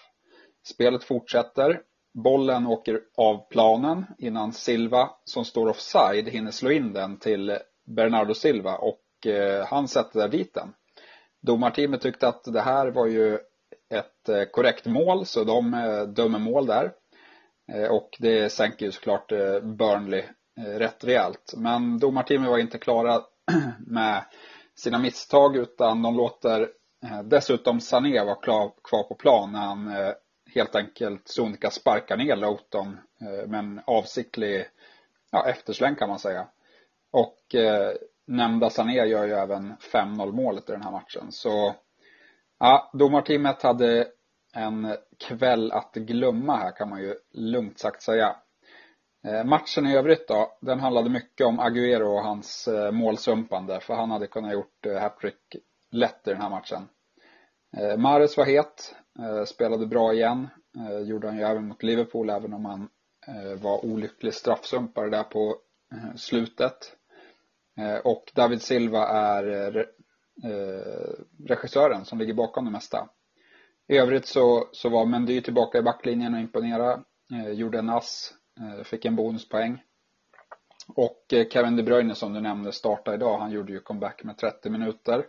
Spelet 0.68 1.04
fortsätter. 1.04 1.80
Bollen 2.24 2.66
åker 2.66 3.00
av 3.16 3.48
planen 3.48 4.06
innan 4.18 4.52
Silva, 4.52 5.10
som 5.24 5.44
står 5.44 5.68
offside, 5.68 6.28
hinner 6.28 6.50
slå 6.50 6.70
in 6.70 6.92
den 6.92 7.18
till 7.18 7.58
Bernardo 7.96 8.34
Silva 8.34 8.76
och 8.76 9.26
eh, 9.26 9.66
han 9.66 9.88
sätter 9.88 10.28
dit 10.28 10.54
den. 10.54 10.74
Domarteamet 11.42 12.00
tyckte 12.00 12.28
att 12.28 12.44
det 12.44 12.60
här 12.60 12.86
var 12.86 13.06
ju 13.06 13.34
ett 13.94 14.28
eh, 14.28 14.44
korrekt 14.52 14.86
mål 14.86 15.26
så 15.26 15.44
de 15.44 15.70
dömer 16.16 16.38
mål 16.38 16.66
där. 16.66 16.92
Och 17.90 18.10
det 18.18 18.52
sänker 18.52 18.86
ju 18.86 18.92
såklart 18.92 19.32
Burnley 19.62 20.24
rätt 20.56 21.04
rejält. 21.04 21.54
Men 21.56 21.98
domarteamet 21.98 22.50
var 22.50 22.58
inte 22.58 22.78
klara 22.78 23.20
med 23.86 24.24
sina 24.78 24.98
misstag 24.98 25.56
utan 25.56 26.02
de 26.02 26.16
låter 26.16 26.60
eh, 27.04 27.22
dessutom 27.22 27.80
Sané 27.80 28.24
vara 28.24 28.34
kvar 28.82 29.02
på 29.08 29.14
plan 29.14 29.52
när 29.52 29.60
han 29.60 29.88
eh, 29.88 30.12
helt 30.54 30.74
enkelt 30.74 31.28
sonika 31.28 31.70
sparkar 31.70 32.16
ner 32.16 32.36
Loughton 32.36 32.98
eh, 33.20 33.48
med 33.48 33.58
en 33.58 33.80
avsiktlig 33.84 34.66
ja, 35.30 35.48
eftersläng 35.48 35.94
kan 35.94 36.08
man 36.08 36.18
säga. 36.18 36.46
Och 37.10 37.54
eh, 37.54 37.92
nämnda 38.26 38.70
Sané 38.70 39.06
gör 39.06 39.24
ju 39.24 39.32
även 39.32 39.74
5-0 39.92 40.32
målet 40.32 40.68
i 40.68 40.72
den 40.72 40.82
här 40.82 40.90
matchen. 40.90 41.32
Så 41.32 41.74
ja, 42.58 42.90
domarteamet 42.92 43.62
hade 43.62 44.08
en 44.54 44.96
kväll 45.18 45.72
att 45.72 45.94
glömma 45.94 46.56
här 46.56 46.76
kan 46.76 46.88
man 46.88 47.00
ju 47.00 47.14
lugnt 47.32 47.78
sagt 47.78 48.02
säga. 48.02 48.36
Eh, 49.28 49.44
matchen 49.44 49.86
i 49.86 49.96
övrigt 49.96 50.28
då, 50.28 50.58
den 50.60 50.80
handlade 50.80 51.10
mycket 51.10 51.46
om 51.46 51.60
Agüero 51.60 52.04
och 52.04 52.22
hans 52.22 52.68
eh, 52.68 52.92
målsumpande 52.92 53.80
för 53.80 53.94
han 53.94 54.10
hade 54.10 54.26
kunnat 54.26 54.52
gjort 54.52 54.86
eh, 54.86 55.00
hattrick 55.00 55.56
lätt 55.90 56.28
i 56.28 56.30
den 56.30 56.40
här 56.40 56.50
matchen. 56.50 56.88
Mares 57.98 58.36
var 58.36 58.44
het, 58.44 58.94
spelade 59.46 59.86
bra 59.86 60.12
igen, 60.14 60.48
gjorde 61.04 61.26
han 61.26 61.36
ju 61.36 61.42
även 61.42 61.68
mot 61.68 61.82
Liverpool 61.82 62.30
även 62.30 62.52
om 62.54 62.64
han 62.64 62.88
var 63.62 63.84
olycklig 63.84 64.34
straffsumpare 64.34 65.10
där 65.10 65.22
på 65.22 65.56
slutet. 66.16 66.96
Och 68.04 68.32
David 68.34 68.62
Silva 68.62 69.06
är 69.08 69.86
regissören 71.48 72.04
som 72.04 72.18
ligger 72.18 72.34
bakom 72.34 72.64
det 72.64 72.70
mesta. 72.70 73.08
I 73.88 73.96
övrigt 73.96 74.26
så, 74.26 74.68
så 74.72 74.88
var 74.88 75.06
Mendy 75.06 75.40
tillbaka 75.40 75.78
i 75.78 75.82
backlinjen 75.82 76.34
och 76.34 76.40
imponerade. 76.40 77.02
Gjorde 77.54 77.78
en 77.78 77.90
ass 77.90 78.37
fick 78.84 79.04
en 79.04 79.16
bonuspoäng. 79.16 79.82
Och 80.94 81.32
eh, 81.32 81.48
Kevin 81.48 81.76
De 81.76 81.82
Bruyne 81.82 82.14
som 82.14 82.32
du 82.32 82.40
nämnde 82.40 82.72
startade 82.72 83.16
idag. 83.16 83.38
Han 83.38 83.50
gjorde 83.50 83.72
ju 83.72 83.80
comeback 83.80 84.24
med 84.24 84.38
30 84.38 84.70
minuter. 84.70 85.26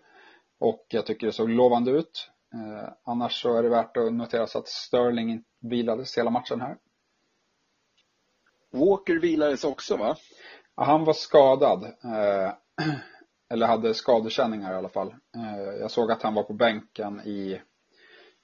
Och 0.60 0.86
jag 0.90 1.06
tycker 1.06 1.28
det 1.28 1.34
såg 1.34 1.50
lovande 1.50 1.92
ut. 1.92 2.30
Eh, 2.54 2.90
annars 3.04 3.42
så 3.42 3.58
är 3.58 3.64
det 3.64 3.70
värt 3.70 3.98
att 3.98 4.14
notera 4.14 4.44
att 4.44 4.68
Sterling 4.68 5.44
vilades 5.62 6.18
hela 6.18 6.30
matchen 6.30 6.62
här. 6.62 6.78
Walker 8.72 9.20
vilades 9.20 9.64
också 9.64 9.98
va? 9.98 10.16
Ja, 10.76 10.84
han 10.84 11.06
var 11.06 11.14
skadad. 11.14 11.84
Eller 13.50 13.68
hade 13.68 13.94
skadekänningar 13.94 14.74
i 14.74 14.76
alla 14.76 14.90
fall. 14.90 15.16
Jag 15.80 15.92
såg 15.92 16.12
att 16.12 16.22
han 16.22 16.34
var 16.34 16.44
på 16.44 16.54
bänken 16.54 17.22
i, 17.22 17.62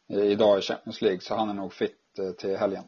idag 0.07 0.59
i 0.59 0.61
Champions 0.61 1.01
League 1.01 1.19
så 1.19 1.35
han 1.35 1.49
är 1.49 1.53
nog 1.53 1.73
fit 1.73 2.19
till 2.37 2.57
helgen. 2.57 2.83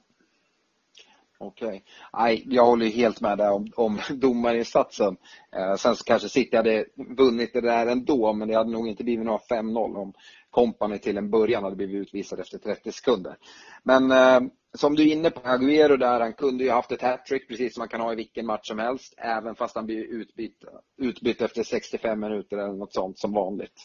Okej. 1.40 1.84
Okay. 2.14 2.44
jag 2.46 2.66
håller 2.66 2.86
helt 2.86 3.22
med 3.22 3.38
där 3.38 3.52
om, 3.52 3.68
om 3.76 4.00
domarinsatsen. 4.10 5.18
Eh, 5.56 5.76
sen 5.76 5.96
så 5.96 6.04
kanske 6.04 6.30
City 6.30 6.56
hade 6.56 6.86
vunnit 7.18 7.54
det 7.54 7.62
där 7.62 7.88
ändå, 7.88 8.34
men 8.34 8.48
det 8.48 8.56
hade 8.56 8.72
nog 8.72 8.88
inte 8.88 9.04
blivit 9.04 9.26
några 9.26 9.62
5-0 9.62 9.96
om 9.98 10.14
Company 10.50 10.98
till 10.98 11.18
en 11.18 11.30
början 11.30 11.64
hade 11.64 11.76
blivit 11.76 12.08
utvisad 12.08 12.40
efter 12.40 12.58
30 12.58 12.92
sekunder. 12.92 13.36
Men 13.84 14.12
eh, 14.12 14.40
som 14.74 14.96
du 14.96 15.04
är 15.04 15.14
inne 15.14 15.30
på, 15.30 15.40
Agüero 15.40 15.98
där, 15.98 16.20
han 16.20 16.34
kunde 16.34 16.64
ju 16.64 16.70
haft 16.70 16.92
ett 16.92 17.02
hattrick 17.02 17.48
precis 17.48 17.74
som 17.74 17.82
man 17.82 17.88
kan 17.88 18.02
ha 18.02 18.14
i 18.14 18.16
vilken 18.16 18.46
match 18.46 18.68
som 18.68 18.80
helst, 18.80 19.14
även 19.18 19.56
fast 19.56 19.76
han 19.76 19.86
blir 19.86 20.04
utbytt, 20.04 20.64
utbytt 20.98 21.42
efter 21.42 21.64
65 21.64 22.20
minuter 22.20 22.58
eller 22.58 22.74
något 22.74 22.94
sånt 22.94 23.20
som 23.20 23.34
vanligt. 23.34 23.76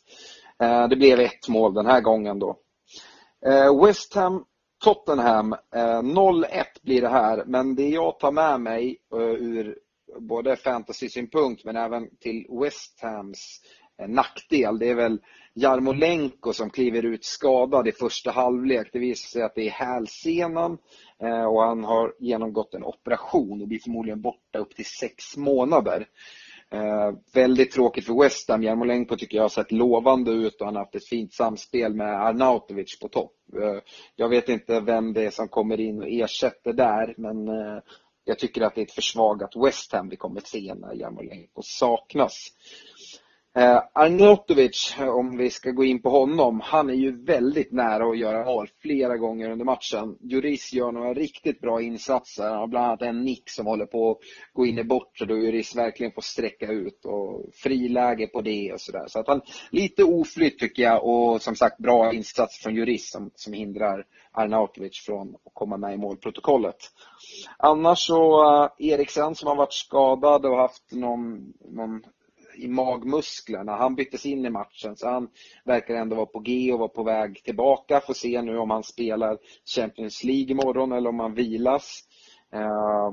Eh, 0.62 0.88
det 0.88 0.96
blev 0.96 1.20
ett 1.20 1.48
mål 1.48 1.74
den 1.74 1.86
här 1.86 2.00
gången 2.00 2.38
då. 2.38 2.56
Eh, 3.46 3.84
West 3.84 4.14
Ham 4.14 4.44
Tottenham, 4.82 5.52
eh, 5.74 6.02
0-1 6.02 6.64
blir 6.82 7.00
det 7.00 7.08
här, 7.08 7.44
men 7.46 7.74
det 7.74 7.88
jag 7.88 8.18
tar 8.18 8.32
med 8.32 8.60
mig 8.60 8.96
eh, 9.12 9.18
ur 9.20 9.78
både 10.18 10.56
fantasy-synpunkt 10.56 11.64
men 11.64 11.76
även 11.76 12.16
till 12.20 12.46
West 12.62 13.00
Hams 13.02 13.60
eh, 14.00 14.08
nackdel, 14.08 14.78
det 14.78 14.88
är 14.88 14.94
väl 14.94 15.20
Jarmolenko 15.54 16.52
som 16.52 16.70
kliver 16.70 17.04
ut 17.04 17.24
skadad 17.24 17.88
i 17.88 17.92
första 17.92 18.30
halvlek. 18.30 18.88
Det 18.92 18.98
visar 18.98 19.28
sig 19.28 19.42
att 19.42 19.54
det 19.54 19.66
är 19.66 19.70
hälsenan 19.70 20.78
och 21.48 21.62
han 21.62 21.84
har 21.84 22.14
genomgått 22.18 22.74
en 22.74 22.84
operation 22.84 23.62
och 23.62 23.68
blir 23.68 23.78
förmodligen 23.78 24.20
borta 24.20 24.58
upp 24.58 24.76
till 24.76 24.84
sex 24.84 25.36
månader. 25.36 26.06
Eh, 26.72 27.12
väldigt 27.32 27.72
tråkigt 27.72 28.06
för 28.06 28.22
West 28.22 28.48
Ham. 28.48 28.62
Jarmolenko 28.62 29.16
tycker 29.16 29.36
jag 29.36 29.44
har 29.44 29.48
sett 29.48 29.72
lovande 29.72 30.30
ut 30.30 30.60
och 30.60 30.66
han 30.66 30.74
har 30.74 30.82
haft 30.82 30.94
ett 30.94 31.08
fint 31.08 31.32
samspel 31.32 31.94
med 31.94 32.26
Arnautovic 32.26 32.98
på 33.00 33.08
topp. 33.08 33.34
Eh, 33.56 33.82
jag 34.16 34.28
vet 34.28 34.48
inte 34.48 34.80
vem 34.80 35.12
det 35.12 35.24
är 35.24 35.30
som 35.30 35.48
kommer 35.48 35.80
in 35.80 35.98
och 36.02 36.08
ersätter 36.08 36.72
där 36.72 37.14
men 37.16 37.48
eh, 37.48 37.78
jag 38.24 38.38
tycker 38.38 38.62
att 38.62 38.74
det 38.74 38.80
är 38.80 38.86
ett 38.86 38.92
försvagat 38.92 39.56
West 39.66 39.92
Ham 39.92 40.08
vi 40.08 40.16
kommer 40.16 40.40
att 40.40 40.46
se 40.46 40.74
när 40.74 40.94
Jarmolenko 40.94 41.62
saknas. 41.62 42.48
Eh, 43.54 43.82
Arnautovic, 43.92 44.96
eh, 44.98 45.08
om 45.08 45.36
vi 45.36 45.50
ska 45.50 45.70
gå 45.70 45.84
in 45.84 46.02
på 46.02 46.10
honom, 46.10 46.60
han 46.64 46.90
är 46.90 46.94
ju 46.94 47.24
väldigt 47.24 47.72
nära 47.72 48.10
att 48.10 48.18
göra 48.18 48.44
mål 48.44 48.68
flera 48.82 49.16
gånger 49.16 49.50
under 49.50 49.64
matchen. 49.64 50.16
Juris 50.20 50.72
gör 50.72 50.92
några 50.92 51.14
riktigt 51.14 51.60
bra 51.60 51.82
insatser. 51.82 52.48
Han 52.48 52.58
har 52.58 52.66
bland 52.66 52.86
annat 52.86 53.02
en 53.02 53.24
nick 53.24 53.50
som 53.50 53.66
håller 53.66 53.86
på 53.86 54.10
att 54.10 54.18
gå 54.52 54.66
in 54.66 54.78
i 54.78 54.84
bortre 54.84 55.26
då 55.26 55.38
Juris 55.38 55.76
verkligen 55.76 56.12
får 56.12 56.22
sträcka 56.22 56.66
ut 56.66 57.04
och 57.04 57.44
friläge 57.54 58.26
på 58.26 58.40
det 58.40 58.72
och 58.72 58.80
sådär. 58.80 59.04
Så 59.06 59.20
att 59.20 59.28
han 59.28 59.40
lite 59.70 60.04
oflytt 60.04 60.58
tycker 60.58 60.82
jag 60.82 61.04
och 61.04 61.42
som 61.42 61.56
sagt 61.56 61.78
bra 61.78 62.12
insats 62.12 62.58
från 62.62 62.74
Juris 62.74 63.10
som, 63.10 63.30
som 63.34 63.52
hindrar 63.52 64.06
Arnautovic 64.32 65.04
från 65.06 65.34
att 65.34 65.54
komma 65.54 65.76
med 65.76 65.94
i 65.94 65.96
målprotokollet. 65.96 66.76
Annars 67.58 68.06
så 68.06 68.44
eh, 68.54 68.70
Eriksen 68.78 69.34
som 69.34 69.48
har 69.48 69.56
varit 69.56 69.72
skadad 69.72 70.46
och 70.46 70.56
haft 70.56 70.92
någon, 70.92 71.52
någon 71.70 72.02
i 72.54 72.68
magmusklerna. 72.68 73.76
Han 73.76 73.94
byttes 73.94 74.26
in 74.26 74.46
i 74.46 74.50
matchen 74.50 74.96
så 74.96 75.08
han 75.08 75.28
verkar 75.64 75.94
ändå 75.94 76.16
vara 76.16 76.26
på 76.26 76.38
G 76.38 76.72
och 76.72 76.78
vara 76.78 76.88
på 76.88 77.02
väg 77.02 77.42
tillbaka. 77.44 78.00
Får 78.00 78.14
se 78.14 78.42
nu 78.42 78.58
om 78.58 78.70
han 78.70 78.82
spelar 78.82 79.38
Champions 79.74 80.24
League 80.24 80.50
imorgon 80.50 80.92
eller 80.92 81.08
om 81.08 81.20
han 81.20 81.34
vilas. 81.34 82.00
Eh, 82.52 83.12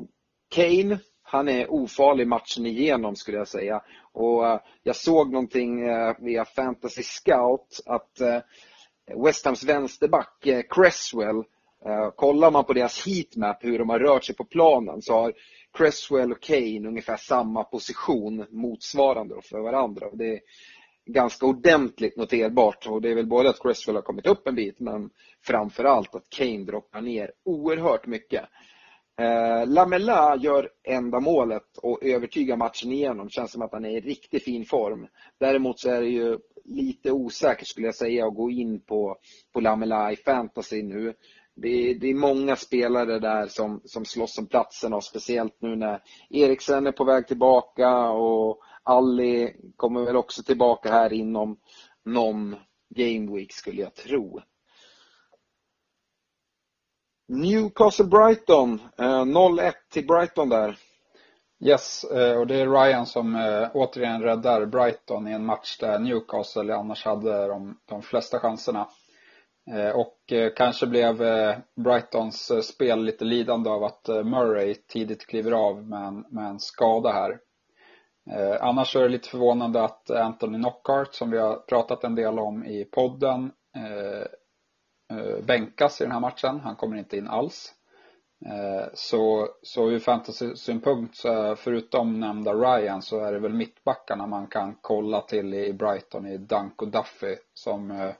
Kane, 0.50 1.00
han 1.24 1.50
är 1.50 1.72
ofarlig 1.72 2.28
matchen 2.28 2.66
igenom 2.66 3.16
skulle 3.16 3.38
jag 3.38 3.48
säga. 3.48 3.82
Och 4.14 4.48
eh, 4.48 4.60
jag 4.84 4.96
såg 4.96 5.32
någonting 5.32 5.88
eh, 5.88 6.16
via 6.20 6.46
Fantasy 6.46 7.04
Scout 7.04 7.82
att 7.86 8.22
West 9.26 9.46
Hams 9.46 9.64
vänsterback 9.64 10.48
Cresswell 10.70 11.44
kollar 12.16 12.52
man 12.52 12.64
på 12.64 12.74
deras 12.74 13.06
heatmap 13.06 13.64
hur 13.64 13.80
de 13.80 13.90
har 13.90 14.00
rört 14.00 14.24
sig 14.24 14.36
på 14.36 14.44
planen 14.46 15.02
så 15.02 15.14
har 15.14 15.34
Cresswell 15.78 16.32
och 16.32 16.42
Kane 16.42 16.88
ungefär 16.88 17.18
samma 17.18 17.64
position 17.64 18.46
motsvarande 18.50 19.36
för 19.42 19.60
varandra. 19.60 20.08
Det 20.14 20.34
är 20.34 20.40
ganska 21.06 21.46
ordentligt 21.46 22.18
noterbart 22.18 22.88
och 22.88 23.02
det 23.02 23.12
är 23.12 23.16
väl 23.16 23.28
både 23.28 23.50
att 23.50 23.62
Cresswell 23.62 23.96
har 23.96 24.02
kommit 24.02 24.28
upp 24.28 24.48
en 24.48 24.56
bit 24.56 24.80
men 24.80 25.10
framförallt 25.46 26.16
att 26.16 26.30
Kane 26.30 26.66
droppar 26.66 27.02
ner 27.02 27.32
oerhört 27.46 28.06
mycket. 28.06 28.46
Eh, 29.20 29.68
Lamela 29.68 30.36
gör 30.36 30.70
enda 30.84 31.20
målet 31.20 31.78
och 31.78 32.04
övertygar 32.04 32.58
matchen 32.58 32.92
igenom. 32.92 33.30
Känns 33.30 33.52
som 33.52 33.62
att 33.62 33.74
han 33.74 33.86
är 33.86 33.98
i 33.98 34.02
riktigt 34.02 34.44
fin 34.44 34.66
form. 34.66 35.08
Däremot 35.40 35.80
så 35.80 35.90
är 35.90 36.02
det 36.02 36.08
ju 36.10 36.38
lite 36.66 37.12
osäkert 37.12 37.68
skulle 37.68 37.88
jag 37.88 37.96
säga 37.96 38.28
att 38.28 38.36
gå 38.36 38.52
in 38.52 38.82
på, 38.82 39.18
på 39.54 39.60
Lamela 39.60 40.12
i 40.12 40.16
fantasy 40.16 40.84
nu 40.84 41.14
det 41.62 41.70
är, 41.70 41.96
det 41.96 42.08
är 42.08 42.14
många 42.14 42.56
spelare 42.56 43.20
där 43.20 43.48
som, 43.48 43.82
som 43.86 44.06
slåss 44.06 44.38
om 44.38 44.48
platserna 44.48 44.96
och 44.96 45.04
speciellt 45.04 45.62
nu 45.62 45.76
när 45.76 46.04
Eriksen 46.30 46.88
är 46.88 46.92
på 46.92 47.04
väg 47.04 47.28
tillbaka 47.28 48.10
och 48.10 48.62
Ali 48.84 49.56
kommer 49.76 50.06
väl 50.06 50.16
också 50.16 50.44
tillbaka 50.44 50.92
här 50.92 51.14
inom 51.14 51.60
någon 52.06 52.56
game 52.90 53.36
week 53.36 53.54
skulle 53.54 53.82
jag 53.82 53.96
tro. 53.96 54.42
Newcastle 57.28 58.06
Brighton, 58.06 58.82
eh, 58.98 59.26
0-1 59.26 59.74
till 59.92 60.08
Brighton 60.08 60.50
där. 60.50 60.78
Yes, 61.60 62.04
eh, 62.04 62.40
och 62.40 62.48
det 62.48 62.56
är 62.56 62.68
Ryan 62.68 63.06
som 63.06 63.36
eh, 63.36 63.70
återigen 63.74 64.22
räddar 64.22 64.66
Brighton 64.66 65.28
i 65.28 65.32
en 65.32 65.46
match 65.46 65.78
där 65.80 66.00
Newcastle 66.00 66.76
annars 66.76 67.06
hade 67.06 67.48
de, 67.48 67.80
de 67.86 68.02
flesta 68.02 68.40
chanserna. 68.40 68.88
Eh, 69.72 69.90
och 69.90 70.32
eh, 70.32 70.52
kanske 70.56 70.88
blev 70.88 71.22
eh, 71.22 71.58
Brightons 71.76 72.68
spel 72.68 73.04
lite 73.04 73.26
lidande 73.26 73.70
av 73.70 73.84
att 73.84 74.08
Murray 74.08 74.76
tidigt 74.76 75.28
kliver 75.28 75.52
av 75.52 75.88
med 75.88 76.08
en, 76.08 76.26
med 76.30 76.46
en 76.46 76.60
skada 76.60 77.12
här. 77.12 77.40
Annars 78.60 78.96
är 78.96 79.02
det 79.02 79.10
lite 79.10 79.30
förvånande 79.30 79.84
att 79.84 80.10
Anthony 80.12 80.58
Knockhart, 80.58 81.14
som 81.14 81.32
vi 81.32 81.38
har 81.38 81.56
pratat 81.56 82.04
en 82.04 82.16
del 82.16 82.40
om 82.40 82.66
i 82.66 82.86
podden, 82.86 83.52
bänkas 85.44 86.02
i 86.02 86.04
den 86.04 86.12
här 86.12 86.20
matchen. 86.20 86.60
Han 86.60 86.76
kommer 86.76 86.98
inte 86.98 87.18
in 87.18 87.28
alls. 87.28 87.74
Så, 88.94 89.48
så 89.62 89.90
ur 89.90 90.00
fantasy-synpunkt, 90.00 91.16
förutom 91.56 92.20
nämnda 92.20 92.54
Ryan, 92.54 93.02
så 93.02 93.20
är 93.20 93.32
det 93.32 93.40
väl 93.40 93.54
mittbackarna 93.54 94.28
man 94.28 94.48
kan 94.48 94.76
kolla 94.82 95.22
till 95.22 95.54
i 95.54 95.74
Brighton 95.74 96.28
i 96.28 96.38
Dunk 96.38 96.82
och 96.82 96.92
Duffy 96.92 97.36
som 97.54 98.12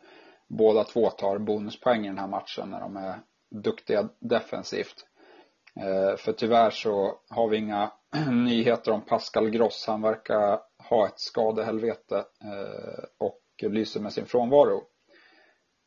båda 0.50 0.84
två 0.84 1.10
tar 1.10 1.38
bonuspoäng 1.38 2.06
i 2.06 2.08
den 2.08 2.18
här 2.18 2.28
matchen 2.28 2.70
när 2.70 2.80
de 2.80 2.98
är 2.98 3.20
duktiga 3.52 4.10
defensivt. 4.20 5.06
Eh, 5.76 6.18
för 6.18 6.34
tyvärr 6.34 6.70
så 6.70 7.20
har 7.30 7.48
vi 7.48 7.58
inga 7.58 7.92
nyheter 8.32 8.92
om 8.92 9.02
Pascal 9.02 9.50
Gross. 9.50 9.86
Han 9.88 10.02
verkar 10.02 10.60
ha 10.90 11.08
ett 11.08 11.20
skadehelvete 11.20 12.18
eh, 12.18 13.04
och 13.18 13.42
lyser 13.62 14.00
med 14.00 14.14
sin 14.14 14.26
frånvaro. 14.26 14.82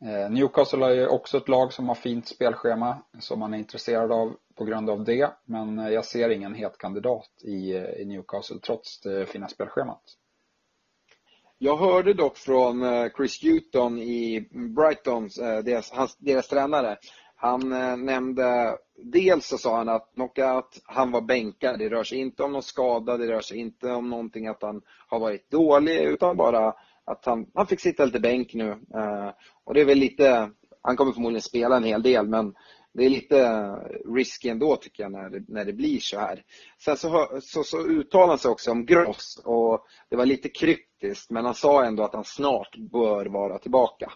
Eh, 0.04 0.30
Newcastle 0.30 0.86
är 0.86 0.94
ju 0.94 1.06
också 1.06 1.36
ett 1.36 1.48
lag 1.48 1.72
som 1.72 1.88
har 1.88 1.94
fint 1.94 2.26
spelschema 2.26 3.02
som 3.18 3.38
man 3.38 3.54
är 3.54 3.58
intresserad 3.58 4.12
av 4.12 4.36
på 4.54 4.64
grund 4.64 4.90
av 4.90 5.04
det. 5.04 5.30
Men 5.44 5.78
jag 5.78 6.04
ser 6.04 6.28
ingen 6.28 6.54
het 6.54 6.78
kandidat 6.78 7.28
i 7.44 7.72
Newcastle 8.04 8.58
trots 8.58 9.00
det 9.00 9.26
fina 9.26 9.48
spelschemat. 9.48 10.02
Jag 11.64 11.76
hörde 11.76 12.14
dock 12.14 12.36
från 12.36 12.82
eh, 12.82 13.08
Chris 13.16 13.42
Hewton 13.42 13.98
i 13.98 14.48
Brighton, 14.50 15.24
eh, 15.24 15.64
deras, 15.64 15.90
hans, 15.90 16.16
deras 16.18 16.48
tränare. 16.48 16.96
Han 17.36 17.72
eh, 17.72 17.96
nämnde, 17.96 18.76
dels 18.96 19.46
så 19.46 19.58
sa 19.58 19.76
han 19.76 19.88
att 19.88 20.10
knockout, 20.14 20.82
han 20.84 21.10
var 21.10 21.20
bänkad. 21.20 21.78
Det 21.78 21.88
rör 21.88 22.04
sig 22.04 22.18
inte 22.18 22.42
om 22.42 22.52
någon 22.52 22.62
skada, 22.62 23.16
det 23.16 23.26
rör 23.26 23.40
sig 23.40 23.58
inte 23.58 23.90
om 23.92 24.10
någonting 24.10 24.46
att 24.46 24.62
han 24.62 24.82
har 25.08 25.18
varit 25.18 25.50
dålig 25.50 26.00
utan 26.00 26.36
bara 26.36 26.74
att 27.04 27.24
han, 27.24 27.46
han 27.54 27.66
fick 27.66 27.80
sitta 27.80 28.04
lite 28.04 28.20
bänk 28.20 28.54
nu. 28.54 28.76
Och 29.64 29.74
det 29.74 29.80
är 29.80 29.84
väl 29.84 29.98
lite, 29.98 30.50
han 30.82 30.96
kommer 30.96 31.12
förmodligen 31.12 31.42
spela 31.42 31.76
en 31.76 31.84
hel 31.84 32.02
del 32.02 32.28
men 32.28 32.54
det 32.94 33.04
är 33.04 33.10
lite 33.10 33.40
eh, 33.40 34.12
risky 34.14 34.48
ändå 34.48 34.76
tycker 34.76 35.02
jag 35.02 35.12
när 35.12 35.30
det, 35.30 35.44
när 35.48 35.64
det 35.64 35.72
blir 35.72 36.00
så 36.00 36.18
här. 36.18 36.42
Sen 36.84 36.96
så, 36.96 37.28
så, 37.42 37.64
så 37.64 37.86
uttalade 37.86 38.30
han 38.30 38.38
sig 38.38 38.50
också 38.50 38.70
om 38.70 38.86
Gross 38.86 39.40
och 39.44 39.86
det 40.10 40.16
var 40.16 40.26
lite 40.26 40.48
kryptiskt 40.48 41.30
men 41.30 41.44
han 41.44 41.54
sa 41.54 41.84
ändå 41.84 42.02
att 42.02 42.14
han 42.14 42.24
snart 42.24 42.76
bör 42.76 43.26
vara 43.26 43.58
tillbaka. 43.58 44.12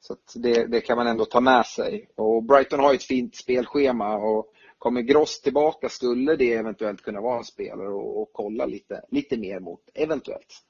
Så 0.00 0.16
det, 0.38 0.66
det, 0.66 0.80
kan 0.80 0.96
man 0.96 1.06
ändå 1.06 1.24
ta 1.24 1.40
med 1.40 1.66
sig. 1.66 2.08
Och 2.16 2.44
Brighton 2.44 2.80
har 2.80 2.94
ett 2.94 3.02
fint 3.02 3.36
spelschema 3.36 4.16
och 4.16 4.52
kommer 4.78 5.00
Gross 5.00 5.40
tillbaka 5.40 5.88
skulle 5.88 6.36
det 6.36 6.52
eventuellt 6.52 7.02
kunna 7.02 7.20
vara 7.20 7.38
en 7.38 7.44
spelare 7.44 7.88
och, 7.88 8.22
och 8.22 8.30
kolla 8.32 8.66
lite, 8.66 9.02
lite 9.10 9.36
mer 9.36 9.60
mot, 9.60 9.80
eventuellt. 9.94 10.62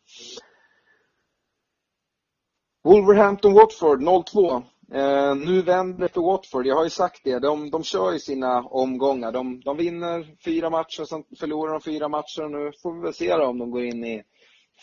Wolverhampton-Watford 2.85 4.03
0-2. 4.03 4.63
Eh, 4.95 5.35
nu 5.37 5.63
vänder 5.63 5.99
det 5.99 6.09
för 6.09 6.21
Watford, 6.21 6.67
jag 6.67 6.77
har 6.77 6.85
ju 6.85 6.91
sagt 6.91 7.21
det. 7.25 7.39
De, 7.39 7.71
de 7.71 7.83
kör 7.85 8.13
ju 8.13 8.19
sina 8.19 8.63
omgångar. 8.63 9.33
De, 9.33 9.61
de 9.61 9.77
vinner 9.77 10.37
fyra 10.45 10.71
matcher, 10.71 11.05
sen 11.05 11.25
förlorar 11.39 11.73
de 11.73 11.81
fyra 11.81 12.09
matcher 12.09 12.45
och 12.45 12.51
nu 12.51 12.73
får 12.83 12.95
vi 12.95 13.01
väl 13.01 13.15
se 13.15 13.33
om 13.33 13.59
de 13.59 13.71
går 13.71 13.85
in 13.85 14.05
i 14.05 14.23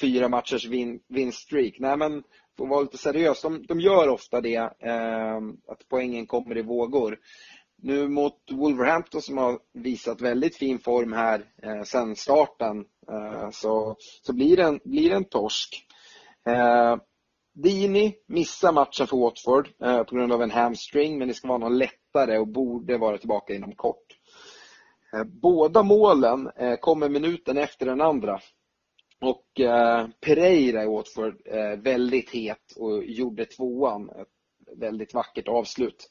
fyra 0.01 0.29
matchers 0.29 0.65
vin, 0.65 0.99
vinststreak. 1.07 1.73
Nej 1.79 1.97
men, 1.97 2.23
för 2.57 2.63
att 2.63 2.69
vara 2.69 2.81
lite 2.81 2.97
seriös. 2.97 3.41
De, 3.41 3.65
de 3.67 3.79
gör 3.79 4.09
ofta 4.09 4.41
det, 4.41 4.55
eh, 4.79 5.37
att 5.67 5.87
poängen 5.89 6.27
kommer 6.27 6.57
i 6.57 6.61
vågor. 6.61 7.19
Nu 7.77 8.07
mot 8.07 8.51
Wolverhampton 8.51 9.21
som 9.21 9.37
har 9.37 9.59
visat 9.73 10.21
väldigt 10.21 10.57
fin 10.57 10.79
form 10.79 11.13
här 11.13 11.45
eh, 11.63 11.83
sen 11.83 12.15
starten 12.15 12.85
eh, 13.11 13.49
så, 13.51 13.95
så 14.21 14.33
blir 14.33 14.57
det 14.57 14.63
en, 14.63 14.79
blir 14.83 15.09
det 15.09 15.15
en 15.15 15.29
torsk. 15.29 15.85
Eh, 16.47 16.97
Dini 17.55 18.15
missar 18.27 18.71
matchen 18.71 19.07
för 19.07 19.17
Watford 19.17 19.69
eh, 19.81 20.03
på 20.03 20.15
grund 20.15 20.33
av 20.33 20.41
en 20.41 20.51
hamstring 20.51 21.17
men 21.17 21.27
det 21.27 21.33
ska 21.33 21.47
vara 21.47 21.57
någon 21.57 21.77
lättare 21.77 22.37
och 22.37 22.47
borde 22.47 22.97
vara 22.97 23.17
tillbaka 23.17 23.53
inom 23.53 23.75
kort. 23.75 24.17
Eh, 25.13 25.23
båda 25.23 25.83
målen 25.83 26.49
eh, 26.55 26.75
kommer 26.75 27.09
minuten 27.09 27.57
efter 27.57 27.85
den 27.85 28.01
andra. 28.01 28.39
Och 29.21 29.59
eh, 29.59 30.07
Pereira 30.21 30.83
i 30.83 30.87
Watford 30.87 31.41
eh, 31.45 31.79
väldigt 31.79 32.29
het 32.29 32.73
och 32.75 33.03
gjorde 33.05 33.45
tvåan. 33.45 34.09
Ett 34.09 34.77
väldigt 34.77 35.13
vackert 35.13 35.47
avslut. 35.47 36.09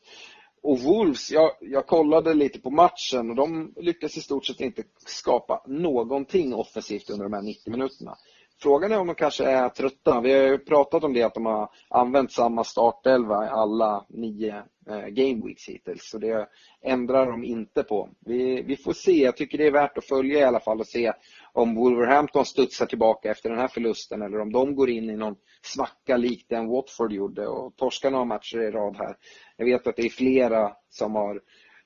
Och 0.62 0.78
Wolves, 0.78 1.30
jag, 1.30 1.50
jag 1.60 1.86
kollade 1.86 2.34
lite 2.34 2.60
på 2.60 2.70
matchen 2.70 3.30
och 3.30 3.36
de 3.36 3.74
lyckas 3.76 4.16
i 4.16 4.20
stort 4.20 4.46
sett 4.46 4.60
inte 4.60 4.82
skapa 5.06 5.64
någonting 5.66 6.54
offensivt 6.54 7.10
under 7.10 7.24
de 7.24 7.32
här 7.32 7.42
90 7.42 7.70
minuterna. 7.70 8.16
Frågan 8.62 8.92
är 8.92 9.00
om 9.00 9.06
de 9.06 9.14
kanske 9.14 9.44
är 9.44 9.68
trötta. 9.68 10.20
Vi 10.20 10.32
har 10.32 10.42
ju 10.42 10.58
pratat 10.58 11.04
om 11.04 11.12
det 11.12 11.22
att 11.22 11.34
de 11.34 11.46
har 11.46 11.68
använt 11.88 12.32
samma 12.32 12.64
startelva 12.64 13.44
i 13.46 13.48
alla 13.48 14.06
nio 14.08 14.62
eh, 14.88 15.06
game 15.06 15.46
weeks 15.46 15.68
hittills. 15.68 16.10
Så 16.10 16.18
det 16.18 16.48
ändrar 16.82 17.26
de 17.26 17.44
inte 17.44 17.82
på. 17.82 18.08
Vi, 18.26 18.62
vi 18.62 18.76
får 18.76 18.92
se. 18.92 19.12
Jag 19.12 19.36
tycker 19.36 19.58
det 19.58 19.66
är 19.66 19.72
värt 19.72 19.98
att 19.98 20.04
följa 20.04 20.38
i 20.38 20.44
alla 20.44 20.60
fall 20.60 20.80
och 20.80 20.86
se 20.86 21.12
om 21.52 21.74
Wolverhampton 21.74 22.44
studsar 22.44 22.86
tillbaka 22.86 23.30
efter 23.30 23.50
den 23.50 23.58
här 23.58 23.68
förlusten 23.68 24.22
eller 24.22 24.40
om 24.40 24.52
de 24.52 24.74
går 24.74 24.90
in 24.90 25.10
i 25.10 25.16
någon 25.16 25.36
svacka 25.62 26.16
likt 26.16 26.48
den 26.48 26.68
Watford 26.68 27.12
gjorde 27.12 27.46
och 27.46 27.76
torskar 27.76 28.10
några 28.10 28.24
matcher 28.24 28.60
i 28.60 28.70
rad 28.70 28.96
här. 28.96 29.16
Jag 29.56 29.66
vet 29.66 29.86
att 29.86 29.96
det 29.96 30.02
är 30.02 30.10
flera 30.10 30.72
som 30.90 31.14
har 31.14 31.34
Eh, 31.34 31.40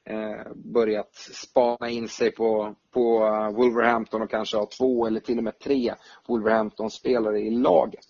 Eh, 0.08 0.52
börjat 0.54 1.14
spana 1.14 1.88
in 1.88 2.08
sig 2.08 2.30
på, 2.30 2.74
på 2.90 3.18
Wolverhampton 3.56 4.22
och 4.22 4.30
kanske 4.30 4.56
ha 4.56 4.66
två 4.66 5.06
eller 5.06 5.20
till 5.20 5.38
och 5.38 5.44
med 5.44 5.58
tre 5.58 5.94
Wolverhampton-spelare 6.28 7.40
i 7.40 7.50
laget. 7.50 8.04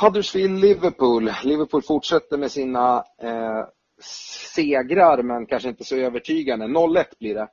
Huddersfield-Liverpool. 0.00 1.30
Liverpool 1.44 1.82
fortsätter 1.82 2.38
med 2.38 2.52
sina 2.52 3.04
eh, 3.22 3.64
segrar 4.54 5.22
men 5.22 5.46
kanske 5.46 5.68
inte 5.68 5.84
så 5.84 5.96
övertygande. 5.96 6.66
0-1 6.66 7.04
blir 7.18 7.34
det. 7.34 7.48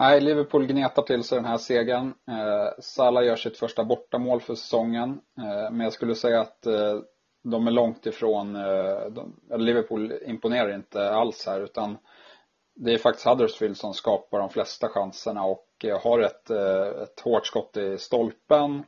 Nej, 0.00 0.20
Liverpool 0.20 0.66
gnetar 0.66 1.02
till 1.02 1.24
sig 1.24 1.36
den 1.36 1.44
här 1.44 1.58
segern. 1.58 2.06
Eh, 2.06 2.80
Salah 2.80 3.24
gör 3.24 3.36
sitt 3.36 3.58
första 3.58 3.84
bortamål 3.84 4.40
för 4.40 4.54
säsongen. 4.54 5.10
Eh, 5.38 5.70
men 5.70 5.80
jag 5.80 5.92
skulle 5.92 6.14
säga 6.14 6.40
att 6.40 6.66
eh, 6.66 6.98
de 7.50 7.66
är 7.66 7.70
långt 7.70 8.06
ifrån, 8.06 8.56
eh, 8.56 9.06
de, 9.10 9.36
Liverpool 9.56 10.12
imponerar 10.26 10.74
inte 10.74 11.10
alls 11.10 11.46
här 11.46 11.60
utan 11.60 11.98
det 12.74 12.92
är 12.92 12.98
faktiskt 12.98 13.26
Huddersfield 13.26 13.76
som 13.76 13.94
skapar 13.94 14.38
de 14.38 14.50
flesta 14.50 14.88
chanserna 14.88 15.44
och 15.44 15.84
eh, 15.84 16.02
har 16.02 16.20
ett, 16.20 16.50
eh, 16.50 17.02
ett 17.02 17.20
hårt 17.20 17.46
skott 17.46 17.76
i 17.76 17.98
stolpen 17.98 18.84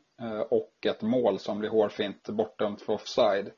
och 0.49 0.87
ett 0.87 1.03
mål 1.03 1.39
som 1.39 1.59
blir 1.59 1.71
hårfint 1.71 2.29
bortdömt 2.29 2.83
för 2.83 2.93
offside. 2.93 3.51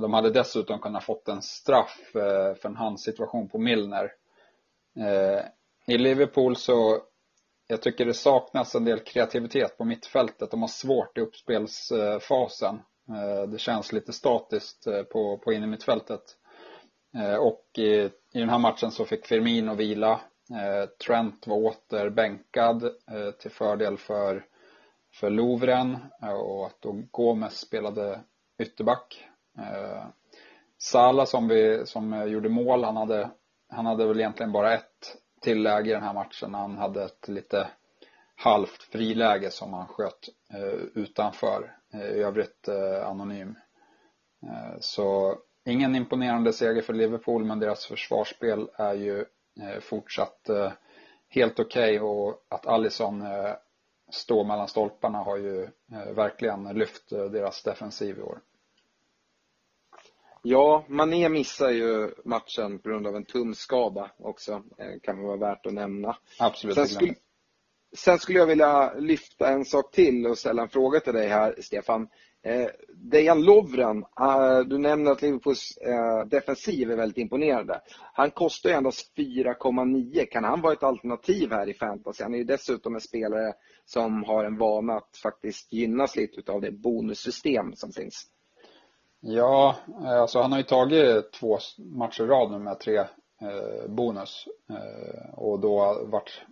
De 0.00 0.14
hade 0.14 0.30
dessutom 0.30 0.78
kunnat 0.78 1.04
fått 1.04 1.28
en 1.28 1.42
straff 1.42 2.00
för 2.12 2.66
en 2.66 2.76
handsituation 2.76 3.48
på 3.48 3.58
Milner. 3.58 4.12
I 5.86 5.98
Liverpool 5.98 6.56
så 6.56 7.00
jag 7.66 7.82
tycker 7.82 8.04
det 8.04 8.14
saknas 8.14 8.74
en 8.74 8.84
del 8.84 9.00
kreativitet 9.00 9.78
på 9.78 9.84
mittfältet. 9.84 10.50
De 10.50 10.60
har 10.60 10.68
svårt 10.68 11.18
i 11.18 11.20
uppspelsfasen. 11.20 12.82
Eh, 13.08 13.48
det 13.48 13.58
känns 13.58 13.92
lite 13.92 14.12
statiskt 14.12 14.86
eh, 14.86 15.02
på, 15.02 15.38
på 15.38 15.52
innermittfältet. 15.52 16.22
Eh, 17.14 17.36
och 17.36 17.64
i, 17.78 18.10
i 18.32 18.40
den 18.40 18.48
här 18.48 18.58
matchen 18.58 18.90
så 18.90 19.04
fick 19.04 19.26
Firmino 19.26 19.74
vila. 19.74 20.20
Trent 21.06 21.46
var 21.46 21.56
åter 21.56 22.10
bänkad 22.10 22.90
till 23.38 23.50
fördel 23.50 23.98
för, 23.98 24.44
för 25.14 25.30
Lovren 25.30 25.96
och 26.20 26.66
att 26.66 26.82
då 26.82 27.02
Gomes 27.10 27.58
spelade 27.58 28.20
ytterback. 28.58 29.28
Sala 30.78 31.26
som, 31.26 31.48
vi, 31.48 31.86
som 31.86 32.30
gjorde 32.30 32.48
mål, 32.48 32.84
han 32.84 32.96
hade, 32.96 33.30
han 33.68 33.86
hade 33.86 34.06
väl 34.06 34.20
egentligen 34.20 34.52
bara 34.52 34.74
ett 34.74 35.16
tilläge 35.40 35.90
i 35.90 35.94
den 35.94 36.02
här 36.02 36.12
matchen. 36.12 36.54
Han 36.54 36.78
hade 36.78 37.04
ett 37.04 37.28
lite 37.28 37.68
halvt 38.36 38.82
friläge 38.82 39.50
som 39.50 39.72
han 39.72 39.86
sköt 39.86 40.28
utanför. 40.94 41.76
Eh, 41.94 42.10
i 42.10 42.22
övrigt 42.22 42.68
eh, 42.68 43.08
anonym. 43.08 43.54
Eh, 44.42 44.80
så 44.80 45.38
ingen 45.64 45.96
imponerande 45.96 46.52
seger 46.52 46.82
för 46.82 46.92
Liverpool 46.92 47.44
men 47.44 47.58
deras 47.58 47.86
försvarsspel 47.86 48.68
är 48.74 48.94
ju 48.94 49.24
fortsatt 49.80 50.50
helt 51.28 51.60
okej 51.60 52.00
okay 52.00 52.08
och 52.08 52.44
att 52.48 52.66
Allison 52.66 53.24
står 54.10 54.44
mellan 54.44 54.68
stolparna 54.68 55.18
har 55.18 55.36
ju 55.36 55.68
verkligen 56.14 56.64
lyft 56.64 57.10
deras 57.10 57.62
defensiv 57.62 58.18
i 58.18 58.22
år. 58.22 58.40
Ja, 60.42 60.84
Mané 60.88 61.28
missar 61.28 61.70
ju 61.70 62.14
matchen 62.24 62.78
på 62.78 62.88
grund 62.88 63.06
av 63.06 63.16
en 63.16 63.24
tumskada 63.24 64.10
också, 64.18 64.62
kan 65.02 65.22
vara 65.22 65.36
värt 65.36 65.66
att 65.66 65.72
nämna. 65.72 66.16
Absolut. 66.38 66.74
Sen 66.74 66.86
skulle, 66.86 67.14
Sen 67.96 68.18
skulle 68.18 68.38
jag 68.38 68.46
vilja 68.46 68.94
lyfta 68.94 69.48
en 69.48 69.64
sak 69.64 69.90
till 69.92 70.26
och 70.26 70.38
ställa 70.38 70.62
en 70.62 70.68
fråga 70.68 71.00
till 71.00 71.14
dig 71.14 71.28
här, 71.28 71.54
Stefan. 71.60 72.08
Eh, 72.42 72.66
Dejan 72.94 73.42
Lovren, 73.42 74.04
eh, 74.20 74.58
du 74.58 74.78
nämner 74.78 75.10
att 75.10 75.22
Liverpools 75.22 75.76
eh, 75.76 76.26
defensiv 76.26 76.90
är 76.90 76.96
väldigt 76.96 77.18
imponerande. 77.18 77.80
Han 78.12 78.30
kostar 78.30 78.70
ju 78.70 78.76
endast 78.76 79.16
4,9. 79.16 80.26
Kan 80.26 80.44
han 80.44 80.60
vara 80.60 80.72
ett 80.72 80.82
alternativ 80.82 81.50
här 81.50 81.68
i 81.68 81.74
fantasy? 81.74 82.22
Han 82.22 82.34
är 82.34 82.38
ju 82.38 82.44
dessutom 82.44 82.94
en 82.94 83.00
spelare 83.00 83.52
som 83.84 84.24
har 84.24 84.44
en 84.44 84.58
vana 84.58 84.96
att 84.96 85.16
faktiskt 85.22 85.72
gynnas 85.72 86.16
lite 86.16 86.52
av 86.52 86.60
det 86.60 86.70
bonussystem 86.70 87.74
som 87.74 87.92
finns. 87.92 88.26
Ja, 89.20 89.76
eh, 90.04 90.20
alltså 90.20 90.40
han 90.40 90.52
har 90.52 90.58
ju 90.58 90.64
tagit 90.64 91.32
två 91.32 91.58
matcher 91.78 92.22
i 92.22 92.26
rad 92.26 92.50
nu 92.50 92.58
med 92.58 92.80
tre 92.80 92.98
eh, 92.98 93.88
bonus 93.88 94.48
eh, 94.70 95.34
och 95.34 95.60
då 95.60 96.04
varit 96.04 96.42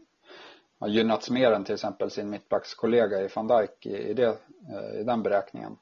har 0.82 0.88
gynnats 0.88 1.30
mer 1.30 1.52
än 1.52 1.64
till 1.64 1.74
exempel 1.74 2.10
sin 2.10 2.30
mittbackskollega 2.30 3.20
i 3.20 3.28
van 3.34 3.48
Dijk 3.48 3.86
i, 3.86 4.14
det, 4.14 4.26
eh, 4.72 5.00
i 5.00 5.04
den 5.04 5.22
beräkningen. 5.22 5.76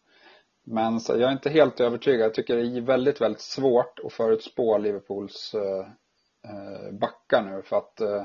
Men 0.65 1.01
så 1.01 1.13
jag 1.13 1.23
är 1.23 1.33
inte 1.33 1.51
helt 1.51 1.81
övertygad. 1.81 2.21
Jag 2.21 2.35
tycker 2.35 2.57
det 2.57 2.63
är 2.63 2.81
väldigt, 2.81 3.21
väldigt 3.21 3.41
svårt 3.41 4.01
att 4.05 4.13
förutspå 4.13 4.79
Liverpools 4.79 5.55
eh, 5.55 5.87
eh 6.51 6.93
backar 6.93 7.43
nu 7.43 7.63
för 7.63 7.77
att 7.77 8.01
eh, 8.01 8.25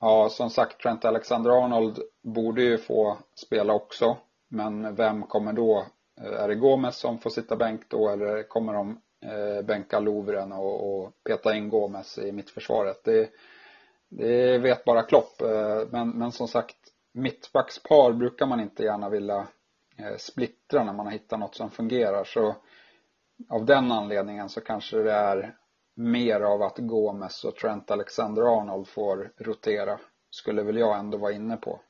Ja, 0.00 0.28
som 0.28 0.50
sagt 0.50 0.80
Trent 0.80 1.04
Alexander-Arnold 1.04 1.98
borde 2.22 2.62
ju 2.62 2.78
få 2.78 3.18
spela 3.34 3.72
också. 3.72 4.16
Men 4.48 4.94
vem 4.94 5.22
kommer 5.22 5.52
då? 5.52 5.86
Är 6.20 6.48
det 6.48 6.54
Gomes 6.54 6.96
som 6.96 7.18
får 7.18 7.30
sitta 7.30 7.56
bänk 7.56 7.80
då 7.88 8.08
eller 8.08 8.42
kommer 8.42 8.72
de 8.72 9.00
bänka 9.64 10.00
Lovren 10.00 10.52
och, 10.52 11.00
och 11.00 11.12
peta 11.24 11.54
in 11.54 11.68
Gomes 11.68 12.18
i 12.18 12.32
mittförsvaret? 12.32 13.04
Det, 13.04 13.30
det 14.08 14.58
vet 14.58 14.84
bara 14.84 15.02
Klopp. 15.02 15.42
Eh, 15.42 15.82
men, 15.90 16.10
men 16.10 16.32
som 16.32 16.48
sagt, 16.48 16.76
mittbackspar 17.12 18.12
brukar 18.12 18.46
man 18.46 18.60
inte 18.60 18.82
gärna 18.82 19.08
vilja 19.08 19.46
splittra 20.18 20.84
när 20.84 20.92
man 20.92 21.06
har 21.06 21.12
hittat 21.12 21.38
något 21.38 21.54
som 21.54 21.70
fungerar. 21.70 22.24
Så 22.24 22.56
av 23.48 23.64
den 23.64 23.92
anledningen 23.92 24.48
så 24.48 24.60
kanske 24.60 24.96
det 24.96 25.12
är 25.12 25.56
mer 25.94 26.40
av 26.40 26.62
att 26.62 26.78
Gomes 26.78 27.44
och 27.44 27.56
Trent 27.56 27.90
Alexander-Arnold 27.90 28.88
får 28.88 29.32
rotera. 29.38 29.98
Skulle 30.30 30.62
väl 30.62 30.78
jag 30.78 30.98
ändå 30.98 31.18
vara 31.18 31.32
inne 31.32 31.56
på. 31.56 31.80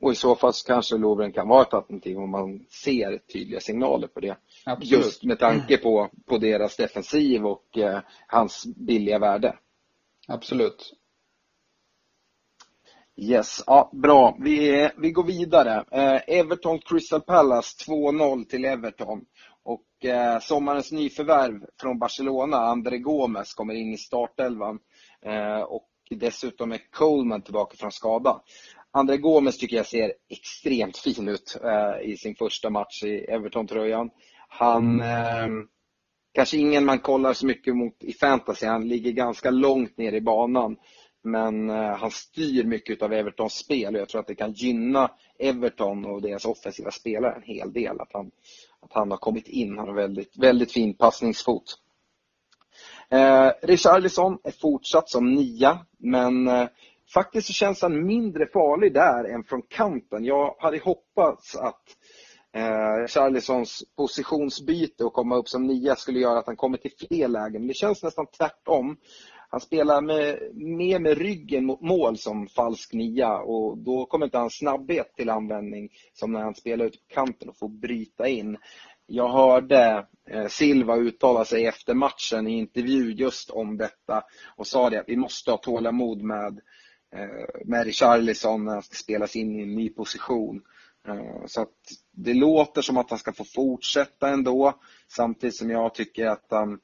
Och 0.00 0.12
i 0.12 0.14
så 0.14 0.34
fall 0.34 0.52
kanske 0.66 0.96
Lovren 0.96 1.32
kan 1.32 1.48
vara 1.48 1.62
ett 1.62 1.74
alternativ 1.74 2.18
om 2.18 2.30
man 2.30 2.66
ser 2.68 3.18
tydliga 3.18 3.60
signaler 3.60 4.06
på 4.06 4.20
det. 4.20 4.36
Absolut. 4.66 5.04
Just 5.04 5.24
med 5.24 5.38
tanke 5.38 5.76
på, 5.76 6.08
på 6.26 6.38
deras 6.38 6.76
defensiv 6.76 7.46
och 7.46 7.78
eh, 7.78 8.00
hans 8.26 8.66
billiga 8.76 9.18
värde. 9.18 9.56
Absolut. 10.28 10.92
Yes, 13.16 13.62
ja, 13.66 13.90
bra. 13.92 14.36
Vi, 14.40 14.90
vi 14.98 15.10
går 15.10 15.24
vidare. 15.24 15.84
Eh, 15.90 16.20
Everton 16.26 16.78
Crystal 16.78 17.20
Palace 17.20 17.90
2-0 17.90 18.44
till 18.44 18.64
Everton. 18.64 19.24
Och 19.62 20.04
eh, 20.04 20.38
sommarens 20.38 20.92
nyförvärv 20.92 21.66
från 21.80 21.98
Barcelona, 21.98 22.56
André 22.56 22.98
Gomes, 22.98 23.54
kommer 23.54 23.74
in 23.74 23.92
i 23.92 23.98
startelvan. 23.98 24.78
Eh, 25.26 25.60
och 25.60 25.88
dessutom 26.10 26.72
är 26.72 26.80
Coleman 26.90 27.42
tillbaka 27.42 27.76
från 27.76 27.92
skada. 27.92 28.40
André 28.90 29.16
Gomes 29.16 29.58
tycker 29.58 29.76
jag 29.76 29.86
ser 29.86 30.12
extremt 30.28 30.96
fin 30.96 31.28
ut 31.28 31.60
eh, 31.64 32.10
i 32.10 32.16
sin 32.16 32.34
första 32.34 32.70
match 32.70 33.02
i 33.04 33.18
Everton-tröjan. 33.18 34.10
Han 34.48 35.00
eh, 35.00 35.48
kanske 36.34 36.56
ingen 36.56 36.84
man 36.84 36.98
kollar 36.98 37.32
så 37.32 37.46
mycket 37.46 37.76
mot 37.76 38.04
i 38.04 38.12
fantasy. 38.12 38.66
Han 38.66 38.88
ligger 38.88 39.12
ganska 39.12 39.50
långt 39.50 39.96
ner 39.98 40.12
i 40.12 40.20
banan. 40.20 40.76
Men 41.22 41.70
eh, 41.70 41.96
han 41.96 42.10
styr 42.10 42.64
mycket 42.64 43.02
av 43.02 43.12
Evertons 43.12 43.54
spel 43.54 43.94
och 43.94 44.00
jag 44.00 44.08
tror 44.08 44.20
att 44.20 44.26
det 44.26 44.34
kan 44.34 44.52
gynna 44.52 45.10
Everton 45.38 46.04
och 46.04 46.22
deras 46.22 46.44
offensiva 46.44 46.90
spelare 46.90 47.34
en 47.34 47.42
hel 47.42 47.72
del. 47.72 48.00
Att 48.00 48.12
han, 48.12 48.30
att 48.80 48.92
han 48.92 49.10
har 49.10 49.18
kommit 49.18 49.48
in. 49.48 49.78
Han 49.78 49.88
har 49.88 49.94
väldigt, 49.94 50.36
väldigt 50.36 50.72
fin 50.72 50.94
passningsfot. 50.94 51.78
Eh, 53.08 53.50
Richarlison 53.62 54.38
är 54.44 54.50
fortsatt 54.50 55.10
som 55.10 55.34
nia, 55.34 55.78
men 55.98 56.48
eh, 56.48 56.68
faktiskt 57.14 57.46
så 57.46 57.52
känns 57.52 57.82
han 57.82 58.06
mindre 58.06 58.46
farlig 58.46 58.94
där 58.94 59.24
än 59.24 59.44
från 59.44 59.62
kanten. 59.62 60.24
Jag 60.24 60.56
hade 60.58 60.78
hoppats 60.78 61.56
att 61.56 61.82
eh, 62.54 63.06
Charlisons 63.06 63.84
positionsbyte 63.96 65.04
och 65.04 65.12
komma 65.12 65.36
upp 65.36 65.48
som 65.48 65.66
nia 65.66 65.96
skulle 65.96 66.20
göra 66.20 66.38
att 66.38 66.46
han 66.46 66.56
kommer 66.56 66.78
till 66.78 67.06
fler 67.08 67.28
lägen. 67.28 67.60
Men 67.62 67.68
det 67.68 67.74
känns 67.74 68.02
nästan 68.02 68.26
tvärtom. 68.26 68.96
Han 69.50 69.60
spelar 69.60 70.02
med, 70.02 70.38
mer 70.54 70.98
med 70.98 71.18
ryggen 71.18 71.64
mot 71.64 71.80
mål 71.80 72.18
som 72.18 72.48
falsk 72.48 72.92
nia 72.92 73.38
och 73.38 73.78
då 73.78 74.06
kommer 74.06 74.26
inte 74.26 74.38
hans 74.38 74.58
snabbhet 74.58 75.14
till 75.16 75.30
användning 75.30 75.88
som 76.12 76.32
när 76.32 76.40
han 76.40 76.54
spelar 76.54 76.84
ute 76.84 76.98
på 76.98 77.14
kanten 77.14 77.48
och 77.48 77.58
får 77.58 77.68
bryta 77.68 78.28
in. 78.28 78.56
Jag 79.06 79.28
hörde 79.28 80.06
eh, 80.30 80.46
Silva 80.46 80.96
uttala 80.96 81.44
sig 81.44 81.66
efter 81.66 81.94
matchen 81.94 82.48
i 82.48 82.58
intervju 82.58 83.12
just 83.12 83.50
om 83.50 83.76
detta 83.76 84.24
och 84.56 84.66
sa 84.66 84.90
det 84.90 85.00
att 85.00 85.08
vi 85.08 85.16
måste 85.16 85.50
ha 85.50 85.58
tålamod 85.58 86.22
med, 86.22 86.60
eh, 87.16 87.64
med 87.64 87.84
Richarlison 87.84 88.64
när 88.64 88.72
han 88.72 88.82
ska 88.82 88.94
spelas 88.94 89.36
in 89.36 89.56
i 89.60 89.62
en 89.62 89.74
ny 89.74 89.88
position. 89.88 90.62
Eh, 91.08 91.46
så 91.46 91.60
att 91.60 91.74
det 92.12 92.34
låter 92.34 92.82
som 92.82 92.96
att 92.96 93.10
han 93.10 93.18
ska 93.18 93.32
få 93.32 93.44
fortsätta 93.44 94.28
ändå 94.28 94.74
samtidigt 95.08 95.56
som 95.56 95.70
jag 95.70 95.94
tycker 95.94 96.26
att 96.26 96.46
han 96.50 96.80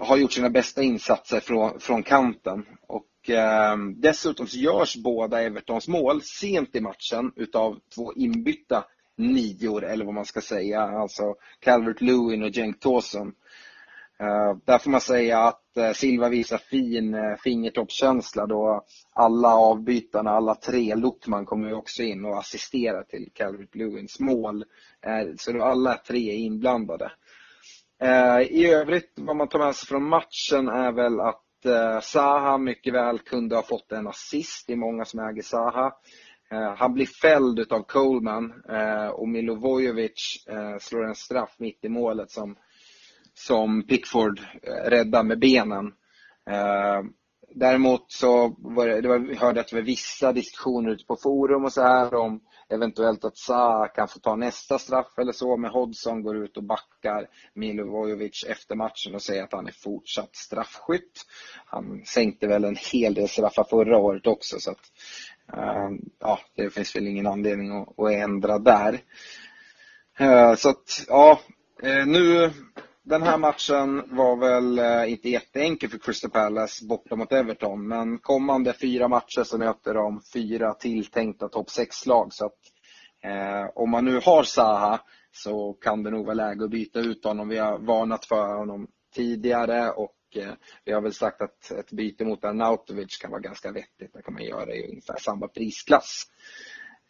har 0.00 0.16
gjort 0.16 0.32
sina 0.32 0.50
bästa 0.50 0.82
insatser 0.82 1.40
från, 1.40 1.80
från 1.80 2.02
kanten. 2.02 2.66
Och, 2.86 3.30
eh, 3.30 3.76
dessutom 3.96 4.46
så 4.46 4.58
görs 4.58 4.96
båda 4.96 5.42
Evertons 5.42 5.88
mål 5.88 6.22
sent 6.22 6.76
i 6.76 6.80
matchen 6.80 7.32
utav 7.36 7.78
två 7.94 8.12
inbytta 8.14 8.84
nior 9.16 9.84
eller 9.84 10.04
vad 10.04 10.14
man 10.14 10.24
ska 10.24 10.40
säga, 10.40 10.80
alltså 10.82 11.34
Calvert 11.60 12.00
Lewin 12.00 12.42
och 12.42 12.54
Cenk 12.54 12.80
Tosun. 12.80 13.32
Eh, 14.20 14.56
där 14.64 14.78
får 14.78 14.90
man 14.90 15.00
säga 15.00 15.38
att 15.38 15.76
eh, 15.76 15.92
Silva 15.92 16.28
visar 16.28 16.58
fin 16.58 17.14
eh, 17.14 17.36
fingertoppskänsla 17.36 18.46
då 18.46 18.84
alla 19.12 19.48
avbytarna, 19.48 20.30
alla 20.30 20.54
tre, 20.54 20.94
Luttman 20.94 21.46
kommer 21.46 21.68
ju 21.68 21.74
också 21.74 22.02
in 22.02 22.24
och 22.24 22.38
assisterar 22.38 23.02
till 23.02 23.30
Calvert 23.34 23.74
Lewins 23.74 24.20
mål. 24.20 24.64
Så 25.38 25.52
då 25.52 25.62
alla 25.62 25.94
tre 25.94 26.30
är 26.30 26.36
inblandade. 26.36 27.12
I 28.48 28.66
övrigt, 28.66 29.12
vad 29.16 29.36
man 29.36 29.48
tar 29.48 29.58
med 29.58 29.74
sig 29.74 29.88
från 29.88 30.08
matchen 30.08 30.68
är 30.68 30.92
väl 30.92 31.20
att 31.20 32.04
Saha 32.04 32.58
mycket 32.58 32.94
väl 32.94 33.18
kunde 33.18 33.56
ha 33.56 33.62
fått 33.62 33.92
en 33.92 34.06
assist. 34.06 34.66
Det 34.66 34.72
är 34.72 34.76
många 34.76 35.04
som 35.04 35.20
äger 35.20 35.42
Saha. 35.42 35.92
Han 36.76 36.94
blir 36.94 37.06
fälld 37.06 37.72
av 37.72 37.82
Coleman 37.82 38.52
och 39.12 39.28
Milovojevic 39.28 40.44
slår 40.80 41.04
en 41.04 41.14
straff 41.14 41.54
mitt 41.58 41.84
i 41.84 41.88
målet 41.88 42.30
som, 42.30 42.56
som 43.38 43.82
Pickford 43.82 44.40
eh, 44.62 44.90
räddar 44.90 45.22
med 45.22 45.38
benen. 45.38 45.86
Eh, 46.50 47.02
däremot 47.54 48.12
så 48.12 48.56
var 48.58 48.86
det, 48.86 49.00
det 49.00 49.08
var, 49.08 49.18
hörde 49.18 49.58
jag 49.58 49.58
att 49.58 49.68
det 49.68 49.76
var 49.76 49.82
vissa 49.82 50.32
diskussioner 50.32 50.90
ute 50.90 51.04
på 51.04 51.16
forum 51.16 51.64
och 51.64 51.72
så 51.72 51.82
här 51.82 52.14
om 52.14 52.40
eventuellt 52.68 53.24
att 53.24 53.36
Sa 53.36 53.88
kan 53.88 54.08
få 54.08 54.18
ta 54.18 54.36
nästa 54.36 54.78
straff 54.78 55.18
eller 55.18 55.32
så, 55.32 55.56
men 55.56 55.70
Hodgson 55.70 56.22
går 56.22 56.44
ut 56.44 56.56
och 56.56 56.64
backar 56.64 57.26
Milovojevic 57.54 58.44
efter 58.48 58.74
matchen 58.74 59.14
och 59.14 59.22
säger 59.22 59.42
att 59.42 59.52
han 59.52 59.66
är 59.66 59.72
fortsatt 59.72 60.36
straffskytt. 60.36 61.26
Han 61.66 62.02
sänkte 62.04 62.46
väl 62.46 62.64
en 62.64 62.76
hel 62.92 63.14
del 63.14 63.28
straffar 63.28 63.64
förra 63.64 63.98
året 63.98 64.26
också 64.26 64.56
så 64.60 64.70
att 64.70 64.92
eh, 65.52 65.90
ja, 66.20 66.38
det 66.56 66.70
finns 66.70 66.96
väl 66.96 67.06
ingen 67.06 67.26
anledning 67.26 67.76
att, 67.76 67.98
att 67.98 68.12
ändra 68.12 68.58
där. 68.58 69.00
Så 70.56 70.68
att, 70.68 71.04
ja, 71.08 71.40
nu 72.06 72.50
den 73.08 73.22
här 73.22 73.38
matchen 73.38 74.16
var 74.16 74.36
väl 74.36 74.78
eh, 74.78 75.12
inte 75.12 75.28
jätteenkel 75.28 75.90
för 75.90 75.98
Crystal 75.98 76.30
Palace 76.30 76.86
borta 76.86 77.16
mot 77.16 77.32
Everton, 77.32 77.88
men 77.88 78.18
kommande 78.18 78.72
fyra 78.72 79.08
matcher 79.08 79.44
så 79.44 79.58
möter 79.58 79.94
de 79.94 80.20
fyra 80.32 80.74
tilltänkta 80.74 81.48
topp 81.48 81.68
6-lag. 81.68 82.32
Så 82.32 82.46
att, 82.46 82.58
eh, 83.24 83.70
om 83.74 83.90
man 83.90 84.04
nu 84.04 84.20
har 84.24 84.42
Saha 84.42 85.00
så 85.32 85.72
kan 85.72 86.02
det 86.02 86.10
nog 86.10 86.26
vara 86.26 86.34
läge 86.34 86.64
att 86.64 86.70
byta 86.70 86.98
ut 86.98 87.24
honom. 87.24 87.48
Vi 87.48 87.58
har 87.58 87.78
varnat 87.78 88.24
för 88.24 88.56
honom 88.56 88.86
tidigare 89.14 89.90
och 89.90 90.14
Eh, 90.36 90.52
vi 90.84 90.92
har 90.92 91.00
väl 91.00 91.12
sagt 91.12 91.42
att 91.42 91.70
ett 91.70 91.92
byte 91.92 92.24
mot 92.24 92.44
Arnautovic 92.44 93.16
kan 93.16 93.30
vara 93.30 93.40
ganska 93.40 93.72
vettigt. 93.72 94.12
Det 94.12 94.22
kan 94.22 94.34
man 94.34 94.44
göra 94.44 94.74
i 94.74 94.88
ungefär 94.88 95.16
samma 95.18 95.48
prisklass. 95.48 96.22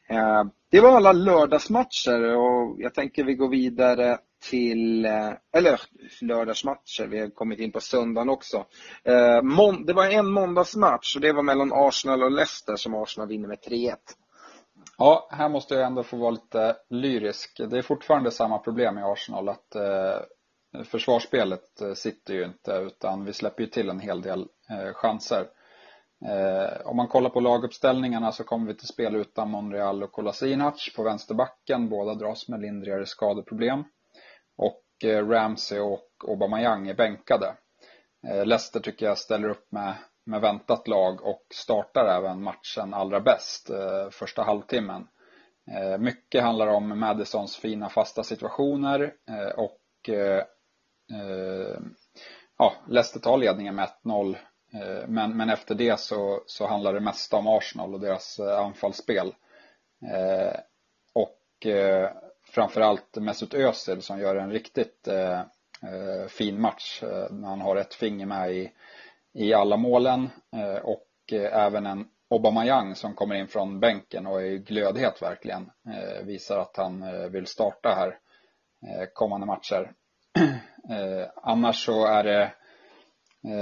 Eh, 0.08 0.44
det 0.70 0.80
var 0.80 0.96
alla 0.96 1.12
lördagsmatcher 1.12 2.36
och 2.36 2.76
jag 2.78 2.94
tänker 2.94 3.24
vi 3.24 3.34
går 3.34 3.48
vidare 3.48 4.18
till, 4.40 5.04
eh, 5.04 5.32
eller 5.52 5.80
lördagsmatcher, 6.20 7.06
vi 7.06 7.20
har 7.20 7.28
kommit 7.28 7.60
in 7.60 7.72
på 7.72 7.80
söndagen 7.80 8.28
också. 8.28 8.56
Eh, 9.04 9.42
det 9.86 9.92
var 9.92 10.06
en 10.06 10.30
måndagsmatch 10.30 11.16
och 11.16 11.22
det 11.22 11.32
var 11.32 11.42
mellan 11.42 11.72
Arsenal 11.72 12.22
och 12.22 12.30
Leicester 12.30 12.76
som 12.76 12.94
Arsenal 12.94 13.28
vinner 13.28 13.48
med 13.48 13.60
3-1. 13.60 13.96
Ja, 14.98 15.28
här 15.32 15.48
måste 15.48 15.74
jag 15.74 15.86
ändå 15.86 16.02
få 16.02 16.16
vara 16.16 16.30
lite 16.30 16.76
lyrisk. 16.90 17.60
Det 17.70 17.78
är 17.78 17.82
fortfarande 17.82 18.30
samma 18.30 18.58
problem 18.58 18.98
i 18.98 19.02
Arsenal 19.02 19.48
att 19.48 19.74
eh, 19.74 20.84
försvarsspelet 20.84 21.82
sitter 21.94 22.34
ju 22.34 22.44
inte 22.44 22.72
utan 22.72 23.24
vi 23.24 23.32
släpper 23.32 23.62
ju 23.62 23.68
till 23.68 23.88
en 23.88 24.00
hel 24.00 24.22
del 24.22 24.46
chanser. 24.94 25.46
Om 26.84 26.96
man 26.96 27.08
kollar 27.08 27.30
på 27.30 27.40
laguppställningarna 27.40 28.32
så 28.32 28.44
kommer 28.44 28.66
vi 28.66 28.74
till 28.74 28.88
spel 28.88 29.16
utan 29.16 29.50
Monreal 29.50 30.02
och 30.02 30.12
Kolasinac 30.12 30.92
på 30.96 31.02
vänsterbacken. 31.02 31.88
Båda 31.88 32.14
dras 32.14 32.48
med 32.48 32.60
lindrigare 32.60 33.06
skadeproblem. 33.06 33.84
Eh, 35.04 35.28
Ramsey 35.28 35.78
och 35.78 36.08
Aubameyang 36.28 36.88
är 36.88 36.94
bänkade. 36.94 37.54
Eh, 38.26 38.46
Leicester 38.46 38.80
tycker 38.80 39.06
jag 39.06 39.18
ställer 39.18 39.48
upp 39.48 39.72
med, 39.72 39.94
med 40.24 40.40
väntat 40.40 40.88
lag 40.88 41.24
och 41.24 41.42
startar 41.54 42.18
även 42.18 42.42
matchen 42.42 42.94
allra 42.94 43.20
bäst 43.20 43.70
eh, 43.70 44.10
första 44.10 44.42
halvtimmen. 44.42 45.08
Mycket 45.98 46.42
handlar 46.42 46.66
om 46.66 46.98
Madisons 46.98 47.56
fina 47.56 47.88
fasta 47.88 48.22
situationer 48.22 49.12
och 49.56 50.10
ja, 52.58 52.72
Leicester 52.88 53.20
tar 53.20 53.36
ledningen 53.36 53.74
med 53.74 53.88
1-0. 54.04 54.36
Men, 55.06 55.36
men 55.36 55.50
efter 55.50 55.74
det 55.74 56.00
så, 56.00 56.42
så 56.46 56.66
handlar 56.66 56.94
det 56.94 57.00
mesta 57.00 57.36
om 57.36 57.46
Arsenal 57.46 57.94
och 57.94 58.00
deras 58.00 58.40
anfallsspel. 58.40 59.34
Eh, 60.02 60.60
och 61.14 61.66
framförallt 62.50 63.16
Mesut 63.16 63.54
Özil 63.54 64.02
som 64.02 64.20
gör 64.20 64.36
en 64.36 64.52
riktigt 64.52 65.08
eh, 65.08 65.38
eh 65.82 66.26
fin 66.28 66.60
match 66.60 67.02
eh, 67.02 67.30
när 67.30 67.48
han 67.48 67.60
har 67.60 67.76
ett 67.76 67.94
finger 67.94 68.26
med 68.26 68.52
i, 68.52 68.72
i 69.32 69.54
alla 69.54 69.76
målen 69.76 70.30
eh, 70.52 70.76
och 70.76 71.04
även 71.52 71.86
en 71.86 72.08
Aubameyang 72.30 72.94
som 72.94 73.14
kommer 73.14 73.34
in 73.34 73.48
från 73.48 73.80
bänken 73.80 74.26
och 74.26 74.42
är 74.42 74.56
glödhet 74.56 75.22
verkligen. 75.22 75.70
visar 76.22 76.58
att 76.58 76.76
han 76.76 77.04
vill 77.32 77.46
starta 77.46 77.88
här 77.88 78.18
kommande 79.12 79.46
matcher. 79.46 79.92
Eh, 80.90 81.28
annars 81.36 81.84
så 81.84 82.06
är 82.06 82.24
det 82.24 82.52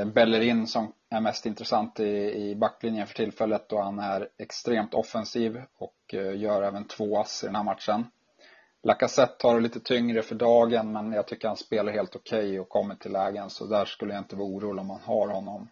Bellerin 0.04 0.66
som 0.66 0.92
är 1.10 1.20
mest 1.20 1.46
intressant 1.46 2.00
i, 2.00 2.32
i 2.34 2.54
backlinjen 2.56 3.06
för 3.06 3.14
tillfället 3.14 3.68
då 3.68 3.80
han 3.80 3.98
är 3.98 4.28
extremt 4.38 4.94
offensiv 4.94 5.62
och 5.78 6.14
gör 6.34 6.62
även 6.62 6.84
två 6.84 7.18
ass 7.18 7.44
i 7.44 7.46
den 7.46 7.56
här 7.56 7.64
matchen. 7.64 8.04
Lacazette 8.86 9.46
har 9.46 9.54
det 9.54 9.60
lite 9.60 9.80
tyngre 9.80 10.22
för 10.22 10.34
dagen 10.34 10.92
men 10.92 11.12
jag 11.12 11.26
tycker 11.26 11.48
han 11.48 11.56
spelar 11.56 11.92
helt 11.92 12.16
okej 12.16 12.38
okay 12.38 12.58
och 12.58 12.68
kommer 12.68 12.94
till 12.94 13.12
lägen 13.12 13.50
så 13.50 13.66
där 13.66 13.84
skulle 13.84 14.14
jag 14.14 14.20
inte 14.20 14.36
vara 14.36 14.48
orolig 14.48 14.80
om 14.80 14.86
man 14.86 15.00
har 15.00 15.28
honom. 15.28 15.68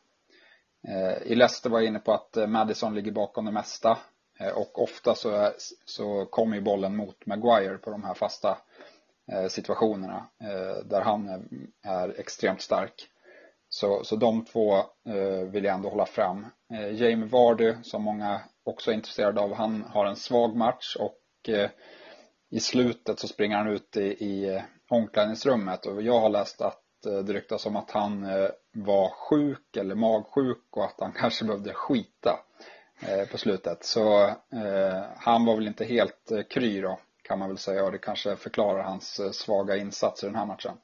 Eh, 0.88 1.32
I 1.32 1.34
Leicester 1.34 1.70
var 1.70 1.80
jag 1.80 1.88
inne 1.88 1.98
på 1.98 2.12
att 2.12 2.36
eh, 2.36 2.46
Madison 2.46 2.94
ligger 2.94 3.12
bakom 3.12 3.44
det 3.44 3.50
mesta 3.50 3.98
eh, 4.40 4.58
och 4.58 4.82
ofta 4.82 5.14
så, 5.14 5.30
är, 5.30 5.52
så 5.84 6.26
kommer 6.26 6.56
ju 6.56 6.62
bollen 6.62 6.96
mot 6.96 7.26
Maguire 7.26 7.78
på 7.78 7.90
de 7.90 8.04
här 8.04 8.14
fasta 8.14 8.58
situationerna 9.48 10.26
där 10.84 11.00
han 11.00 11.28
är, 11.28 11.42
är 11.82 12.20
extremt 12.20 12.60
stark. 12.60 13.08
Så, 13.68 14.04
så 14.04 14.16
de 14.16 14.44
två 14.44 14.82
vill 15.52 15.64
jag 15.64 15.74
ändå 15.74 15.88
hålla 15.88 16.06
fram. 16.06 16.46
Jamie 16.92 17.28
Vardy, 17.28 17.74
som 17.82 18.02
många 18.02 18.40
också 18.64 18.90
är 18.90 18.94
intresserade 18.94 19.40
av, 19.40 19.54
han 19.54 19.82
har 19.82 20.06
en 20.06 20.16
svag 20.16 20.56
match 20.56 20.96
och 20.96 21.50
i 22.54 22.60
slutet 22.60 23.18
så 23.18 23.28
springer 23.28 23.56
han 23.56 23.68
ut 23.68 23.96
i, 23.96 24.00
i 24.00 24.62
omklädningsrummet 24.88 25.86
och 25.86 26.02
jag 26.02 26.20
har 26.20 26.28
läst 26.28 26.60
att 26.60 26.80
det 27.02 27.32
ryktas 27.32 27.66
om 27.66 27.76
att 27.76 27.90
han 27.90 28.26
var 28.72 29.08
sjuk 29.08 29.76
eller 29.76 29.94
magsjuk 29.94 30.66
och 30.70 30.84
att 30.84 31.00
han 31.00 31.12
kanske 31.16 31.44
behövde 31.44 31.72
skita 31.72 32.38
på 33.30 33.38
slutet. 33.38 33.84
Så 33.84 34.30
han 35.16 35.44
var 35.44 35.56
väl 35.56 35.66
inte 35.66 35.84
helt 35.84 36.32
kry 36.50 36.80
då 36.80 36.98
kan 37.22 37.38
man 37.38 37.48
väl 37.48 37.58
säga 37.58 37.84
och 37.84 37.92
det 37.92 37.98
kanske 37.98 38.36
förklarar 38.36 38.82
hans 38.82 39.20
svaga 39.32 39.76
insats 39.76 40.22
i 40.22 40.26
den 40.26 40.36
här 40.36 40.46
matchen. 40.46 40.74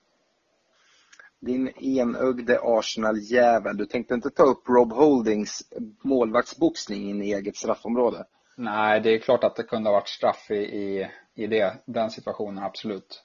Din 1.41 1.69
enögde 1.69 2.61
Arsenal-jävel. 2.63 3.77
Du 3.77 3.87
tänkte 3.87 4.15
inte 4.15 4.31
ta 4.31 4.43
upp 4.43 4.69
Rob 4.69 4.93
Holdings 4.93 5.63
målvaktsboxning 6.03 7.11
in 7.11 7.23
i 7.23 7.33
eget 7.33 7.57
straffområde? 7.57 8.25
Nej, 8.57 9.01
det 9.01 9.15
är 9.15 9.19
klart 9.19 9.45
att 9.45 9.57
det 9.57 9.63
kunde 9.63 9.91
ha 9.91 9.95
varit 9.95 10.09
straff 10.09 10.51
i, 10.51 10.55
i, 10.55 11.11
i 11.41 11.47
det, 11.47 11.75
den 11.87 12.11
situationen, 12.11 12.65
absolut. 12.65 13.25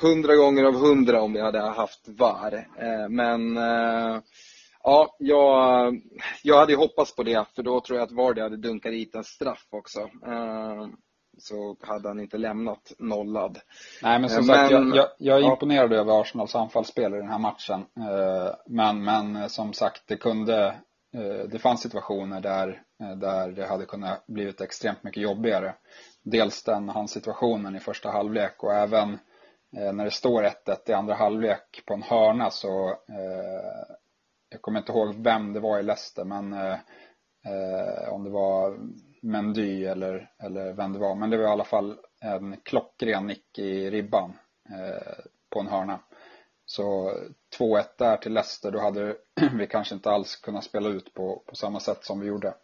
Hundra 0.00 0.36
gånger 0.36 0.64
av 0.64 0.74
hundra 0.74 1.22
om 1.22 1.32
vi 1.32 1.40
hade 1.40 1.60
haft 1.60 2.08
VAR. 2.08 2.54
Eh, 2.78 3.08
men 3.08 3.56
eh, 3.56 4.20
ja, 4.82 5.16
jag, 5.18 5.94
jag 6.42 6.58
hade 6.58 6.74
hoppats 6.74 7.16
på 7.16 7.22
det 7.22 7.48
för 7.54 7.62
då 7.62 7.80
tror 7.80 7.98
jag 7.98 8.06
att 8.06 8.12
Vardy 8.12 8.40
hade 8.40 8.56
dunkat 8.56 8.92
hit 8.92 9.14
en 9.14 9.24
straff 9.24 9.66
också. 9.70 10.00
Eh, 10.00 10.86
så 11.38 11.76
hade 11.80 12.08
han 12.08 12.20
inte 12.20 12.38
lämnat 12.38 12.92
nollad. 12.98 13.58
Nej 14.02 14.18
men 14.18 14.30
som 14.30 14.46
men, 14.46 14.56
sagt, 14.56 14.70
jag, 14.70 14.96
jag, 14.96 15.08
jag 15.18 15.38
är 15.38 15.42
ja. 15.42 15.52
imponerad 15.52 15.92
över 15.92 16.20
Arsenals 16.20 16.54
anfallsspel 16.54 17.14
i 17.14 17.16
den 17.16 17.28
här 17.28 17.38
matchen. 17.38 17.84
Men, 18.66 19.04
men 19.04 19.48
som 19.48 19.72
sagt, 19.72 20.02
det 20.06 20.16
kunde 20.16 20.74
Eh, 21.14 21.48
det 21.48 21.58
fanns 21.58 21.82
situationer 21.82 22.40
där, 22.40 22.82
eh, 23.02 23.16
där 23.16 23.52
det 23.52 23.66
hade 23.66 23.86
kunnat 23.86 24.26
blivit 24.26 24.60
extremt 24.60 25.02
mycket 25.02 25.22
jobbigare. 25.22 25.74
Dels 26.22 26.62
den 26.62 26.88
hans 26.88 27.10
situationen 27.10 27.76
i 27.76 27.80
första 27.80 28.10
halvlek 28.10 28.62
och 28.62 28.74
även 28.74 29.18
eh, 29.76 29.92
när 29.92 30.04
det 30.04 30.10
står 30.10 30.42
1-1 30.42 30.90
i 30.90 30.92
andra 30.92 31.14
halvlek 31.14 31.82
på 31.86 31.94
en 31.94 32.02
hörna 32.02 32.50
så 32.50 32.96
jag 34.48 34.62
kommer 34.62 34.78
inte 34.78 34.92
ihåg 34.92 35.14
vem 35.14 35.52
det 35.52 35.60
var 35.60 35.78
i 35.78 35.82
Leicester 35.82 36.24
men 36.24 36.52
om 38.10 38.24
det 38.24 38.30
var 38.30 38.78
Mendy 39.22 39.84
eller, 39.84 40.30
eller 40.42 40.72
vem 40.72 40.92
det 40.92 40.98
var. 40.98 41.14
Men 41.14 41.30
det 41.30 41.36
var 41.36 41.44
i 41.44 41.48
alla 41.48 41.64
fall 41.64 41.98
en 42.20 42.56
klockren 42.62 43.26
nick 43.26 43.58
i 43.58 43.90
ribban 43.90 44.38
eh, 44.70 45.24
på 45.50 45.60
en 45.60 45.66
hörna. 45.66 46.00
Så 46.72 47.14
2-1 47.58 47.84
där 47.98 48.16
till 48.16 48.32
Leicester, 48.32 48.70
då 48.70 48.78
hade 48.78 49.16
vi 49.58 49.66
kanske 49.66 49.94
inte 49.94 50.10
alls 50.10 50.36
kunnat 50.36 50.64
spela 50.64 50.88
ut 50.88 51.14
på, 51.14 51.42
på 51.46 51.56
samma 51.56 51.80
sätt 51.80 52.04
som 52.04 52.20
vi 52.20 52.26
gjorde. 52.26 52.54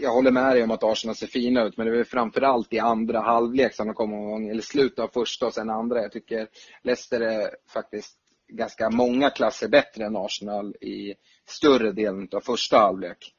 Jag 0.00 0.10
håller 0.10 0.30
med 0.30 0.52
dig 0.52 0.62
om 0.62 0.70
att 0.70 0.82
Arsenal 0.82 1.16
ser 1.16 1.26
fina 1.26 1.62
ut, 1.62 1.76
men 1.76 1.86
det 1.86 2.00
är 2.00 2.04
framförallt 2.04 2.72
i 2.72 2.78
andra 2.78 3.20
halvlek 3.20 3.74
som 3.74 3.86
de 3.86 3.94
kommer 3.94 4.16
igång, 4.16 4.48
eller 4.48 4.62
slutet 4.62 4.98
av 4.98 5.08
första 5.08 5.46
och 5.46 5.54
sen 5.54 5.70
andra. 5.70 6.02
Jag 6.02 6.12
tycker 6.12 6.48
Leicester 6.82 7.20
är 7.20 7.56
faktiskt 7.68 8.18
ganska 8.48 8.90
många 8.90 9.30
klasser 9.30 9.68
bättre 9.68 10.04
än 10.04 10.16
Arsenal 10.16 10.76
i 10.80 11.14
större 11.44 11.92
delen 11.92 12.28
av 12.32 12.40
första 12.40 12.78
halvlek. 12.78 13.34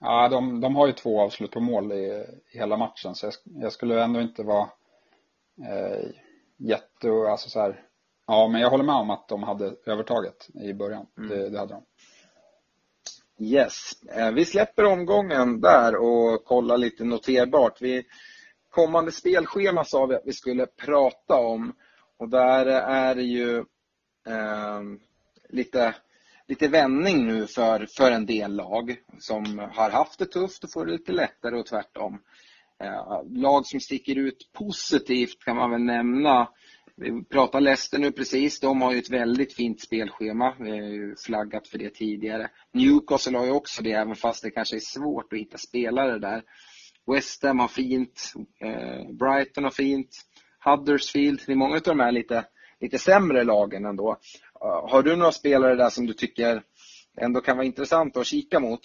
Ja, 0.00 0.28
de, 0.28 0.60
de 0.60 0.76
har 0.76 0.86
ju 0.86 0.92
två 0.92 1.20
avslut 1.20 1.50
på 1.50 1.60
mål 1.60 1.92
i, 1.92 2.24
i 2.52 2.58
hela 2.58 2.76
matchen 2.76 3.14
så 3.14 3.26
jag, 3.26 3.34
jag, 3.44 3.72
skulle 3.72 4.04
ändå 4.04 4.20
inte 4.20 4.42
vara 4.42 4.70
eh, 5.68 6.10
jätte, 6.58 7.10
alltså 7.30 7.50
så 7.50 7.60
här, 7.60 7.82
ja 8.26 8.48
men 8.48 8.60
jag 8.60 8.70
håller 8.70 8.84
med 8.84 8.94
om 8.94 9.10
att 9.10 9.28
de 9.28 9.42
hade 9.42 9.74
övertaget 9.86 10.48
i 10.54 10.74
början. 10.74 11.06
Mm. 11.18 11.28
Det, 11.28 11.48
det 11.48 11.58
hade 11.58 11.74
de. 11.74 11.84
Yes, 13.44 14.02
eh, 14.02 14.30
vi 14.30 14.44
släpper 14.44 14.84
omgången 14.84 15.60
där 15.60 15.96
och 15.96 16.44
kollar 16.44 16.78
lite 16.78 17.04
noterbart. 17.04 17.82
Vi, 17.82 18.06
kommande 18.70 19.12
spelschema 19.12 19.84
sa 19.84 20.06
vi 20.06 20.14
att 20.14 20.26
vi 20.26 20.32
skulle 20.32 20.66
prata 20.66 21.34
om 21.36 21.72
och 22.16 22.28
där 22.28 22.66
är 22.66 23.14
det 23.14 23.22
ju 23.22 23.58
eh, 24.26 24.82
lite 25.48 25.94
lite 26.48 26.68
vändning 26.68 27.26
nu 27.26 27.46
för, 27.46 27.86
för 27.96 28.10
en 28.10 28.26
del 28.26 28.56
lag 28.56 28.96
som 29.18 29.58
har 29.58 29.90
haft 29.90 30.18
det 30.18 30.26
tufft 30.26 30.64
och 30.64 30.72
får 30.72 30.86
det 30.86 30.92
lite 30.92 31.12
lättare 31.12 31.58
och 31.58 31.66
tvärtom. 31.66 32.22
Eh, 32.84 33.22
lag 33.30 33.66
som 33.66 33.80
sticker 33.80 34.18
ut 34.18 34.50
positivt 34.52 35.44
kan 35.44 35.56
man 35.56 35.70
väl 35.70 35.82
nämna. 35.82 36.48
Vi 36.96 37.24
pratar 37.24 37.60
Leicester 37.60 37.98
nu 37.98 38.12
precis. 38.12 38.60
De 38.60 38.82
har 38.82 38.92
ju 38.92 38.98
ett 38.98 39.10
väldigt 39.10 39.54
fint 39.54 39.80
spelschema. 39.80 40.54
Vi 40.58 40.70
har 40.70 40.76
ju 40.76 41.16
flaggat 41.16 41.68
för 41.68 41.78
det 41.78 41.94
tidigare. 41.94 42.50
Newcastle 42.72 43.38
har 43.38 43.44
ju 43.44 43.52
också 43.52 43.82
det, 43.82 43.92
även 43.92 44.14
fast 44.14 44.42
det 44.42 44.50
kanske 44.50 44.76
är 44.76 44.80
svårt 44.80 45.32
att 45.32 45.38
hitta 45.38 45.58
spelare 45.58 46.18
där. 46.18 46.42
West 47.12 47.42
Ham 47.42 47.58
har 47.58 47.68
fint. 47.68 48.32
Eh, 48.60 49.12
Brighton 49.12 49.64
har 49.64 49.70
fint. 49.70 50.08
Huddersfield. 50.64 51.40
Det 51.46 51.52
är 51.52 51.56
många 51.56 51.74
av 51.74 51.82
de 51.82 52.00
här 52.00 52.12
lite, 52.12 52.44
lite 52.80 52.98
sämre 52.98 53.44
lagen 53.44 53.84
ändå. 53.84 54.16
Eh, 54.64 54.90
har 54.90 55.02
du 55.02 55.16
några 55.16 55.32
spelare 55.32 55.74
där 55.74 55.90
som 55.90 56.06
du 56.06 56.12
tycker 56.12 56.62
ändå 57.20 57.40
kan 57.40 57.56
vara 57.56 57.66
intressanta 57.66 58.20
att 58.20 58.26
kika 58.26 58.60
mot? 58.60 58.80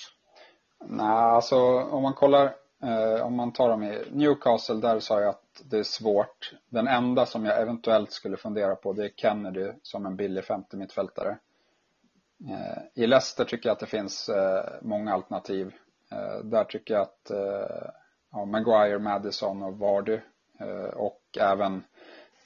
Nej, 0.89 1.07
alltså 1.07 1.57
om 1.79 2.03
man 2.03 2.13
kollar, 2.13 2.53
Eh, 2.83 3.25
om 3.25 3.35
man 3.35 3.53
tar 3.53 3.69
dem 3.69 3.83
i 3.83 4.03
Newcastle, 4.11 4.75
där 4.75 4.99
sa 4.99 5.21
jag 5.21 5.29
att 5.29 5.61
det 5.63 5.77
är 5.77 5.83
svårt. 5.83 6.53
Den 6.69 6.87
enda 6.87 7.25
som 7.25 7.45
jag 7.45 7.61
eventuellt 7.61 8.11
skulle 8.11 8.37
fundera 8.37 8.75
på 8.75 8.93
det 8.93 9.05
är 9.05 9.09
Kennedy 9.15 9.71
som 9.81 10.05
en 10.05 10.15
billig 10.15 10.43
50 10.43 10.77
mittfältare. 10.77 11.37
Eh, 12.49 13.03
I 13.03 13.07
Leicester 13.07 13.45
tycker 13.45 13.69
jag 13.69 13.73
att 13.73 13.79
det 13.79 13.85
finns 13.85 14.29
eh, 14.29 14.65
många 14.81 15.13
alternativ. 15.13 15.73
Eh, 16.11 16.43
där 16.43 16.63
tycker 16.63 16.93
jag 16.93 17.01
att 17.01 17.31
eh, 17.31 17.87
ja, 18.31 18.45
Maguire, 18.45 18.99
Madison 18.99 19.63
och 19.63 19.77
Vardy 19.77 20.19
eh, 20.59 20.93
och 20.95 21.21
även 21.39 21.83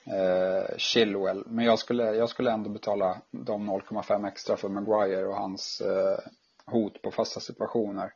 eh, 0.05 0.77
Chilwell. 0.77 1.43
Men 1.47 1.65
jag 1.65 1.79
skulle, 1.79 2.03
jag 2.03 2.29
skulle 2.29 2.51
ändå 2.51 2.69
betala 2.69 3.21
de 3.31 3.69
0,5 3.69 4.27
extra 4.27 4.57
för 4.57 4.69
Maguire 4.69 5.25
och 5.25 5.35
hans 5.35 5.81
eh, 5.81 6.19
hot 6.65 7.01
på 7.01 7.11
fasta 7.11 7.39
situationer. 7.39 8.13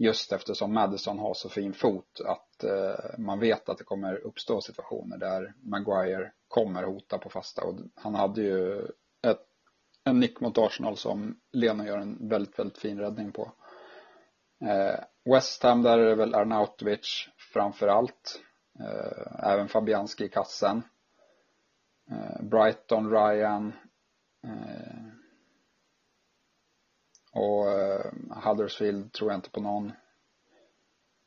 Just 0.00 0.32
eftersom 0.32 0.72
Madison 0.72 1.18
har 1.18 1.34
så 1.34 1.48
fin 1.48 1.72
fot 1.72 2.20
att 2.24 2.64
eh, 2.64 3.18
man 3.18 3.40
vet 3.40 3.68
att 3.68 3.78
det 3.78 3.84
kommer 3.84 4.14
uppstå 4.14 4.60
situationer 4.60 5.18
där 5.18 5.54
Maguire 5.62 6.32
kommer 6.48 6.82
hota 6.82 7.18
på 7.18 7.30
fasta. 7.30 7.64
Och 7.64 7.74
han 7.94 8.14
hade 8.14 8.42
ju 8.42 8.80
ett, 9.22 9.46
en 10.04 10.20
nick 10.20 10.40
mot 10.40 10.58
Arsenal 10.58 10.96
som 10.96 11.40
Lena 11.52 11.86
gör 11.86 11.98
en 11.98 12.28
väldigt, 12.28 12.58
väldigt 12.58 12.78
fin 12.78 12.98
räddning 12.98 13.32
på. 13.32 13.52
Eh, 14.64 15.00
West 15.34 15.62
Ham, 15.62 15.82
där 15.82 15.98
är 15.98 16.06
det 16.06 16.14
väl 16.14 16.34
Arnautovic 16.34 17.28
framför 17.52 17.88
allt. 17.88 18.40
Eh, 18.80 19.50
även 19.50 19.68
Fabianski 19.68 20.24
i 20.24 20.28
kassen. 20.28 20.82
Brighton, 22.40 23.10
Ryan 23.10 23.72
och 27.32 27.70
eh, 27.70 28.12
Huddersfield 28.44 29.12
tror 29.12 29.30
jag 29.30 29.38
inte 29.38 29.50
på 29.50 29.60
någon. 29.60 29.86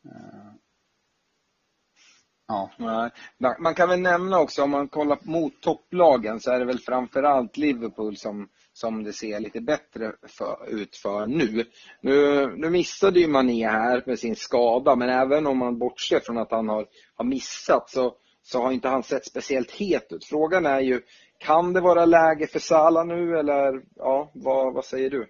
Eh, 0.05 0.51
ja. 2.47 2.69
Man 3.59 3.75
kan 3.75 3.89
väl 3.89 3.99
nämna 3.99 4.39
också 4.39 4.63
om 4.63 4.69
man 4.69 4.87
kollar 4.87 5.19
mot 5.21 5.61
topplagen 5.61 6.39
så 6.39 6.51
är 6.51 6.59
det 6.59 6.65
väl 6.65 6.79
framförallt 6.79 7.57
Liverpool 7.57 8.17
som, 8.17 8.49
som 8.73 9.03
det 9.03 9.13
ser 9.13 9.39
lite 9.39 9.61
bättre 9.61 10.11
för, 10.27 10.69
ut 10.69 10.95
för 10.95 11.27
nu. 11.27 11.65
nu. 12.01 12.47
Nu 12.55 12.69
missade 12.69 13.19
ju 13.19 13.27
Mané 13.27 13.69
här 13.69 14.03
med 14.05 14.19
sin 14.19 14.35
skada 14.35 14.95
men 14.95 15.09
även 15.09 15.47
om 15.47 15.57
man 15.57 15.79
bortser 15.79 16.19
från 16.19 16.37
att 16.37 16.51
han 16.51 16.69
har, 16.69 16.87
har 17.15 17.25
missat 17.25 17.89
så 17.89 18.15
så 18.43 18.61
har 18.61 18.71
inte 18.71 18.87
han 18.87 19.03
sett 19.03 19.25
speciellt 19.25 19.71
het 19.71 20.11
ut. 20.11 20.25
Frågan 20.25 20.65
är 20.65 20.79
ju, 20.79 21.01
kan 21.37 21.73
det 21.73 21.81
vara 21.81 22.05
läge 22.05 22.47
för 22.47 22.59
Salah 22.59 23.05
nu 23.05 23.39
eller 23.39 23.81
ja, 23.95 24.31
vad, 24.33 24.73
vad 24.73 24.85
säger 24.85 25.09
du? 25.09 25.27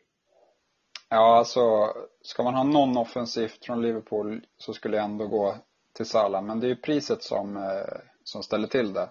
Ja, 1.14 1.38
alltså 1.38 1.94
ska 2.22 2.44
man 2.44 2.54
ha 2.54 2.64
någon 2.64 2.98
offensivt 2.98 3.66
från 3.66 3.82
Liverpool 3.82 4.46
så 4.58 4.74
skulle 4.74 4.98
jag 4.98 5.06
ändå 5.06 5.28
gå 5.28 5.56
till 5.94 6.06
Salah. 6.06 6.42
Men 6.42 6.60
det 6.60 6.68
är 6.68 6.70
ju 6.70 6.76
priset 6.76 7.24
som, 7.24 7.58
eh, 7.58 7.98
som 8.24 8.44
ställer 8.44 8.68
till 8.68 8.94
det. 8.94 9.10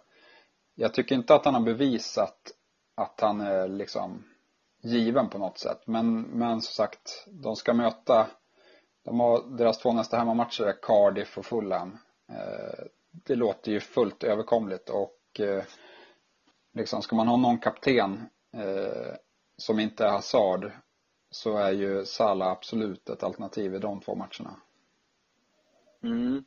Jag 0.74 0.94
tycker 0.94 1.14
inte 1.14 1.34
att 1.34 1.44
han 1.44 1.54
har 1.54 1.60
bevisat 1.60 2.52
att 2.96 3.20
han 3.20 3.40
är 3.40 3.68
liksom 3.68 4.24
given 4.82 5.28
på 5.28 5.38
något 5.38 5.58
sätt. 5.58 5.82
Men, 5.86 6.20
men 6.22 6.60
som 6.60 6.72
sagt, 6.72 7.26
de 7.26 7.56
ska 7.56 7.74
möta, 7.74 8.26
de 9.04 9.20
har, 9.20 9.56
deras 9.58 9.78
två 9.78 9.92
nästa 9.92 10.16
hemmamatcher 10.18 10.64
är 10.64 10.82
Cardiff 10.82 11.38
och 11.38 11.46
Fulham. 11.46 11.98
Eh, 12.32 12.84
det 13.12 13.34
låter 13.34 13.72
ju 13.72 13.80
fullt 13.80 14.24
överkomligt 14.24 14.90
och 14.90 15.40
eh, 15.40 15.64
liksom 16.74 17.02
ska 17.02 17.16
man 17.16 17.28
ha 17.28 17.36
någon 17.36 17.58
kapten 17.58 18.28
som 19.56 19.80
inte 19.80 20.04
är 20.04 20.10
Hazard 20.10 20.72
så 21.31 21.57
är 21.57 21.73
ju 21.73 22.05
Salah 22.05 22.51
absolut 22.51 23.09
ett 23.09 23.23
alternativ 23.23 23.75
i 23.75 23.79
de 23.79 24.01
två 24.01 24.14
matcherna. 24.14 24.57
Mm. 26.03 26.45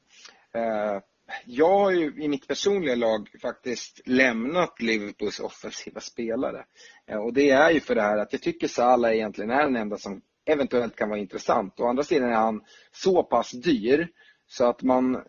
Eh, 0.54 1.02
jag 1.46 1.80
har 1.80 1.91
ju 1.91 2.24
i 2.24 2.28
mitt 2.28 2.48
personliga 2.48 2.96
lag 2.96 3.30
faktiskt 3.41 4.02
lämnat 4.06 4.82
Liverpools 4.82 5.39
offensiva 5.39 6.00
spelare. 6.00 6.65
Eh, 7.06 7.17
och 7.17 7.34
det 7.34 7.50
är 7.50 7.72
ju 7.72 7.80
för 7.80 7.96
det 7.96 8.02
här 8.02 8.17
att 8.17 8.34
jag 8.34 8.41
tycker 8.41 8.67
Salah 8.67 9.15
egentligen 9.15 9.52
är 9.52 9.63
den 9.63 9.76
enda 9.76 9.98
som 9.98 10.22
eventuellt 10.46 10.96
kan 10.96 11.10
vara 11.10 11.19
intressant. 11.19 11.80
Å 11.80 11.88
andra 11.88 12.04
sidan 12.04 12.30
är 12.30 12.36
han 12.36 12.63
så 12.91 13.24
pass 13.24 13.52
dyr 13.52 14.08
så 14.48 14.65
att 14.69 14.82
man 14.82 15.15
eh, 15.15 15.22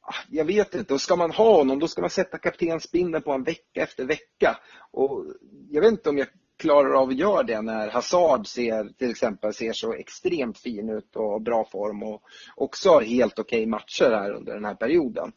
ah, 0.00 0.14
jag 0.28 0.44
vet 0.44 0.74
inte, 0.74 0.94
och 0.94 1.00
ska 1.00 1.16
man 1.16 1.30
ha 1.30 1.56
honom 1.56 1.78
då 1.78 1.88
ska 1.88 2.00
man 2.00 2.10
sätta 2.10 2.38
kaptensbindeln 2.38 3.24
på 3.24 3.32
en 3.32 3.44
vecka 3.44 3.82
efter 3.82 4.04
vecka. 4.04 4.58
Och 4.90 5.26
jag 5.70 5.80
vet 5.80 5.90
inte 5.90 6.08
om 6.08 6.18
jag 6.18 6.28
klarar 6.64 6.90
av 7.02 7.08
att 7.08 7.18
göra 7.18 7.42
det 7.42 7.62
när 7.62 7.90
Hazard 7.90 8.46
ser, 8.46 8.88
till 8.98 9.10
exempel 9.10 9.54
ser 9.54 9.72
så 9.72 9.92
extremt 9.92 10.58
fin 10.58 10.90
ut 10.90 11.16
och 11.16 11.42
bra 11.42 11.64
form 11.64 12.02
och 12.02 12.22
också 12.56 12.90
har 12.90 13.02
helt 13.02 13.38
okej 13.38 13.58
okay 13.58 13.66
matcher 13.66 14.10
här 14.10 14.30
under 14.30 14.54
den 14.54 14.64
här 14.64 14.74
perioden. 14.74 15.32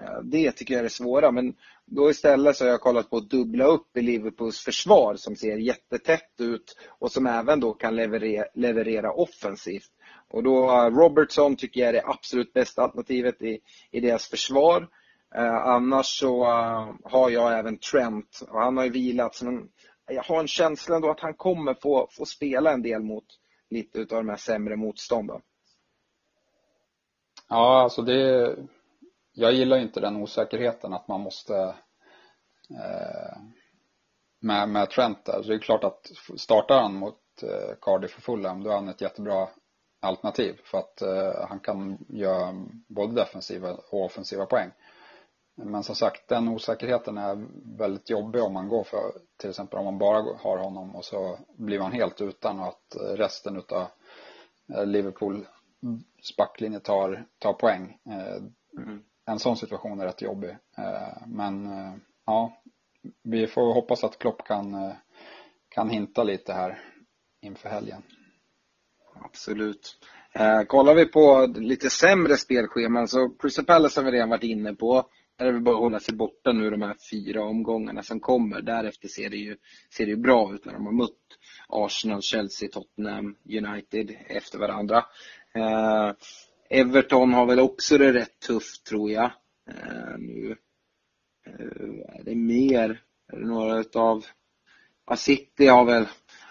Eh, 0.00 0.20
det 0.22 0.52
tycker 0.52 0.74
jag 0.74 0.78
är 0.78 0.84
det 0.84 0.90
svåra 0.90 1.30
men 1.30 1.54
då 1.86 2.10
istället 2.10 2.56
så 2.56 2.64
har 2.64 2.70
jag 2.70 2.80
kollat 2.80 3.10
på 3.10 3.16
att 3.16 3.30
dubbla 3.30 3.64
upp 3.64 3.96
i 3.96 4.02
Liverpools 4.02 4.60
försvar 4.60 5.14
som 5.16 5.36
ser 5.36 5.56
jättetätt 5.56 6.40
ut 6.40 6.76
och 6.98 7.12
som 7.12 7.26
även 7.26 7.60
då 7.60 7.72
kan 7.72 7.96
leverera, 7.96 8.46
leverera 8.54 9.12
offensivt. 9.12 9.90
Och 10.30 10.42
då 10.42 10.70
eh, 10.70 10.90
Robertson 10.90 11.56
tycker 11.56 11.80
jag 11.80 11.88
är 11.88 11.92
det 11.92 12.06
absolut 12.06 12.52
bästa 12.52 12.82
alternativet 12.82 13.42
i, 13.42 13.58
i 13.90 14.00
deras 14.00 14.28
försvar. 14.28 14.88
Eh, 15.34 15.54
annars 15.54 16.06
så 16.06 16.44
uh, 16.44 16.94
har 17.04 17.30
jag 17.30 17.58
även 17.58 17.78
Trent 17.78 18.42
och 18.48 18.60
han 18.60 18.76
har 18.76 18.84
ju 18.84 18.90
vilat 18.90 19.42
men 19.42 19.68
jag 20.08 20.22
har 20.22 20.40
en 20.40 20.48
känsla 20.48 20.96
ändå 20.96 21.10
att 21.10 21.20
han 21.20 21.34
kommer 21.34 21.74
få, 21.74 22.08
få 22.10 22.24
spela 22.24 22.72
en 22.72 22.82
del 22.82 23.02
mot 23.02 23.24
lite 23.70 23.98
utav 23.98 24.18
de 24.18 24.28
här 24.28 24.36
sämre 24.36 24.76
motstånden. 24.76 25.40
Ja, 27.48 27.82
alltså 27.82 28.02
det 28.02 28.56
jag 29.32 29.52
gillar 29.52 29.78
inte 29.78 30.00
den 30.00 30.16
osäkerheten 30.16 30.92
att 30.92 31.08
man 31.08 31.20
måste 31.20 31.54
eh, 32.70 33.38
med, 34.40 34.68
med 34.68 34.90
Trent 34.90 35.24
där. 35.24 35.42
Så 35.42 35.48
det 35.48 35.54
är 35.54 35.58
klart 35.58 35.84
att 35.84 36.10
startar 36.36 36.82
han 36.82 36.94
mot 36.94 37.42
eh, 37.42 37.74
Cardiff 37.80 38.16
och 38.16 38.22
Fulham 38.22 38.62
då 38.62 38.70
är 38.70 38.74
han 38.74 38.88
ett 38.88 39.00
jättebra 39.00 39.48
alternativ 40.00 40.60
för 40.64 40.78
att 40.78 41.02
eh, 41.02 41.48
han 41.48 41.60
kan 41.60 41.98
göra 42.08 42.66
både 42.88 43.14
defensiva 43.14 43.72
och 43.72 44.04
offensiva 44.04 44.46
poäng. 44.46 44.70
Men 45.64 45.82
som 45.82 45.94
sagt, 45.94 46.28
den 46.28 46.48
osäkerheten 46.48 47.18
är 47.18 47.46
väldigt 47.78 48.10
jobbig 48.10 48.42
om 48.42 48.52
man 48.52 48.68
går 48.68 48.84
för, 48.84 49.12
till 49.36 49.50
exempel 49.50 49.78
om 49.78 49.84
man 49.84 49.98
bara 49.98 50.36
har 50.38 50.58
honom 50.58 50.96
och 50.96 51.04
så 51.04 51.38
blir 51.56 51.78
man 51.78 51.92
helt 51.92 52.20
utan 52.20 52.60
och 52.60 52.66
att 52.66 52.96
resten 53.18 53.56
utav 53.56 53.86
eh, 54.74 54.86
Liverpool 54.86 55.46
backlinje 56.38 56.80
tar, 56.80 57.24
tar 57.38 57.52
poäng. 57.52 57.98
Eh, 58.10 58.82
mm. 58.82 59.02
En 59.26 59.38
sån 59.38 59.56
situation 59.56 60.00
är 60.00 60.04
rätt 60.04 60.22
jobbig. 60.22 60.50
Eh, 60.78 61.26
men 61.26 61.68
ja, 62.26 62.62
vi 63.22 63.46
får 63.46 63.74
hoppas 63.74 64.04
att 64.04 64.18
Klopp 64.18 64.44
kan, 64.44 64.92
kan 65.68 65.90
hinta 65.90 66.24
lite 66.24 66.52
här 66.52 66.82
inför 67.42 67.68
helgen. 67.68 68.02
Absolut. 69.20 69.98
kollar 70.66 70.94
vi 70.94 71.06
på 71.06 71.46
lite 71.56 71.90
sämre 71.90 72.36
spelscheman 72.36 73.08
så 73.08 73.28
Crystal 73.28 73.64
Palace 73.64 74.00
har 74.00 74.04
vi 74.04 74.12
redan 74.12 74.28
varit 74.28 74.44
inne 74.44 74.74
på. 74.74 75.08
Där 75.38 75.46
är 75.46 75.52
det 75.52 75.60
bara 75.60 75.74
att 75.74 75.80
hålla 75.80 76.00
sig 76.00 76.14
borta 76.14 76.52
nu 76.52 76.70
de 76.70 76.82
här 76.82 76.96
fyra 77.10 77.44
omgångarna 77.44 78.02
som 78.02 78.20
kommer. 78.20 78.60
Därefter 78.60 79.08
ser 79.08 79.30
det 79.30 79.36
ju, 79.36 79.56
ser 79.90 80.04
det 80.06 80.10
ju 80.10 80.16
bra 80.16 80.54
ut 80.54 80.64
när 80.64 80.72
de 80.72 80.86
har 80.86 80.92
mött 80.92 81.38
Arsenal, 81.68 82.22
Chelsea, 82.22 82.68
Tottenham, 82.68 83.36
United 83.44 84.16
efter 84.26 84.58
varandra. 84.58 85.04
Eh, 85.54 86.12
Everton 86.70 87.32
har 87.32 87.46
väl 87.46 87.60
också 87.60 87.98
det 87.98 88.12
rätt 88.12 88.40
tufft 88.40 88.86
tror 88.86 89.10
jag. 89.10 89.30
Eh, 89.70 90.18
nu 90.18 90.56
eh, 91.46 92.18
är 92.18 92.24
det 92.24 92.34
mer, 92.34 93.02
är 93.32 93.36
det 93.36 93.46
några 93.46 93.78
utav, 93.78 94.24
ja, 95.06 95.16
City 95.16 95.66
har 95.66 95.84
väl, 95.84 96.06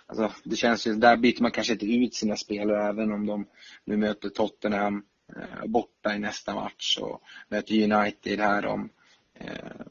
alltså 0.06 0.32
det 0.43 0.56
känns 0.56 0.88
ju, 0.88 0.93
där 0.93 1.17
byter 1.17 1.41
man 1.41 1.52
kanske 1.52 1.73
inte 1.73 1.86
ut 1.86 2.15
sina 2.15 2.36
spelare 2.36 2.89
även 2.89 3.12
om 3.12 3.26
de 3.26 3.47
nu 3.86 3.97
möter 3.97 4.30
Tottenham 4.30 5.04
Eh, 5.36 5.66
borta 5.66 6.16
i 6.16 6.20
nästa 6.20 6.56
match 6.56 6.98
och 6.98 7.22
möter 7.48 7.94
United 7.94 8.40
här 8.40 8.66
om 8.66 8.90
eh, 9.34 9.86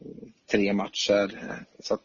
tre 0.51 0.73
matcher. 0.73 1.65
Så 1.79 1.95
att, 1.95 2.03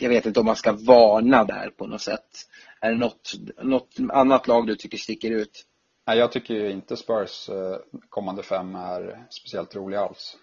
jag 0.00 0.08
vet 0.08 0.26
inte 0.26 0.40
om 0.40 0.46
man 0.46 0.56
ska 0.56 0.72
varna 0.72 1.44
där 1.44 1.70
på 1.70 1.86
något 1.86 2.00
sätt. 2.00 2.48
Är 2.80 2.90
det 2.90 2.98
något, 2.98 3.32
något 3.62 3.96
annat 4.12 4.48
lag 4.48 4.66
du 4.66 4.76
tycker 4.76 4.98
sticker 4.98 5.30
ut? 5.30 5.66
Nej, 6.06 6.18
jag 6.18 6.32
tycker 6.32 6.70
inte 6.70 6.96
Spurs 6.96 7.48
eh, 7.48 7.76
kommande 8.08 8.42
fem 8.42 8.74
är 8.74 9.26
speciellt 9.30 9.76
roliga 9.76 10.00
alls. 10.00 10.36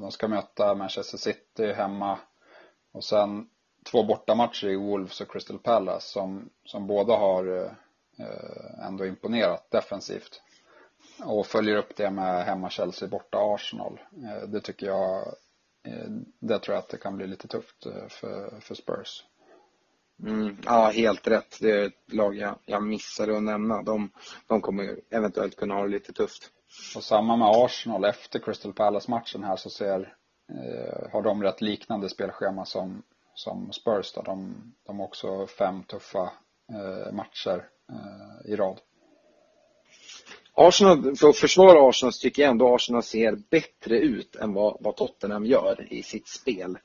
De 0.00 0.12
ska 0.12 0.28
möta 0.28 0.74
Manchester 0.74 1.18
City 1.18 1.72
hemma 1.72 2.18
och 2.92 3.04
sen 3.04 3.48
två 3.90 4.02
bortamatcher 4.02 4.68
i 4.68 4.76
Wolves 4.76 5.20
och 5.20 5.32
Crystal 5.32 5.58
Palace 5.58 6.08
som, 6.08 6.50
som 6.64 6.86
båda 6.86 7.16
har 7.16 7.74
ändå 8.82 9.06
imponerat 9.06 9.70
defensivt 9.70 10.42
och 11.24 11.46
följer 11.46 11.76
upp 11.76 11.96
det 11.96 12.10
med 12.10 12.44
hemma 12.44 12.70
Chelsea 12.70 13.08
borta 13.08 13.38
Arsenal. 13.54 14.00
Eh, 14.12 14.48
det 14.48 14.60
tycker 14.60 14.86
jag, 14.86 15.26
eh, 15.86 16.10
det 16.40 16.58
tror 16.58 16.74
jag 16.74 16.82
att 16.82 16.88
det 16.88 16.98
kan 16.98 17.16
bli 17.16 17.26
lite 17.26 17.48
tufft 17.48 17.86
eh, 17.86 18.08
för, 18.08 18.60
för 18.60 18.74
Spurs. 18.74 19.24
Mm, 20.22 20.56
ja, 20.64 20.90
helt 20.90 21.26
rätt. 21.26 21.58
Det 21.60 21.70
är 21.70 21.86
ett 21.86 22.12
lag 22.12 22.36
jag, 22.36 22.58
jag 22.64 22.82
missade 22.82 23.36
att 23.36 23.42
nämna. 23.42 23.82
De, 23.82 24.10
de 24.46 24.60
kommer 24.60 25.00
eventuellt 25.10 25.56
kunna 25.56 25.74
ha 25.74 25.82
det 25.82 25.88
lite 25.88 26.12
tufft. 26.12 26.50
Och 26.96 27.04
samma 27.04 27.36
med 27.36 27.48
Arsenal. 27.48 28.04
Efter 28.04 28.38
Crystal 28.38 28.72
Palace-matchen 28.72 29.44
här 29.44 29.56
så 29.56 29.70
ser, 29.70 30.14
eh, 30.48 31.10
har 31.12 31.22
de 31.22 31.42
rätt 31.42 31.60
liknande 31.60 32.08
spelschema 32.08 32.64
som, 32.64 33.02
som 33.34 33.72
Spurs. 33.72 34.12
Då. 34.12 34.22
De, 34.22 34.54
de 34.86 34.98
har 34.98 35.06
också 35.06 35.46
fem 35.46 35.82
tuffa 35.82 36.32
eh, 36.72 37.12
matcher 37.12 37.68
eh, 37.90 38.52
i 38.52 38.56
rad. 38.56 38.80
Arsenal, 40.56 41.16
för 41.16 41.28
att 41.28 41.36
försvara 41.36 41.88
Arsenal 41.88 42.12
så 42.12 42.20
tycker 42.20 42.42
jag 42.42 42.50
ändå 42.50 42.74
Arsenal 42.74 43.02
ser 43.02 43.38
bättre 43.50 43.98
ut 43.98 44.36
än 44.36 44.52
vad, 44.52 44.76
vad 44.80 44.96
Tottenham 44.96 45.46
gör 45.46 45.86
i 45.90 46.02
sitt 46.02 46.28
spel. 46.28 46.78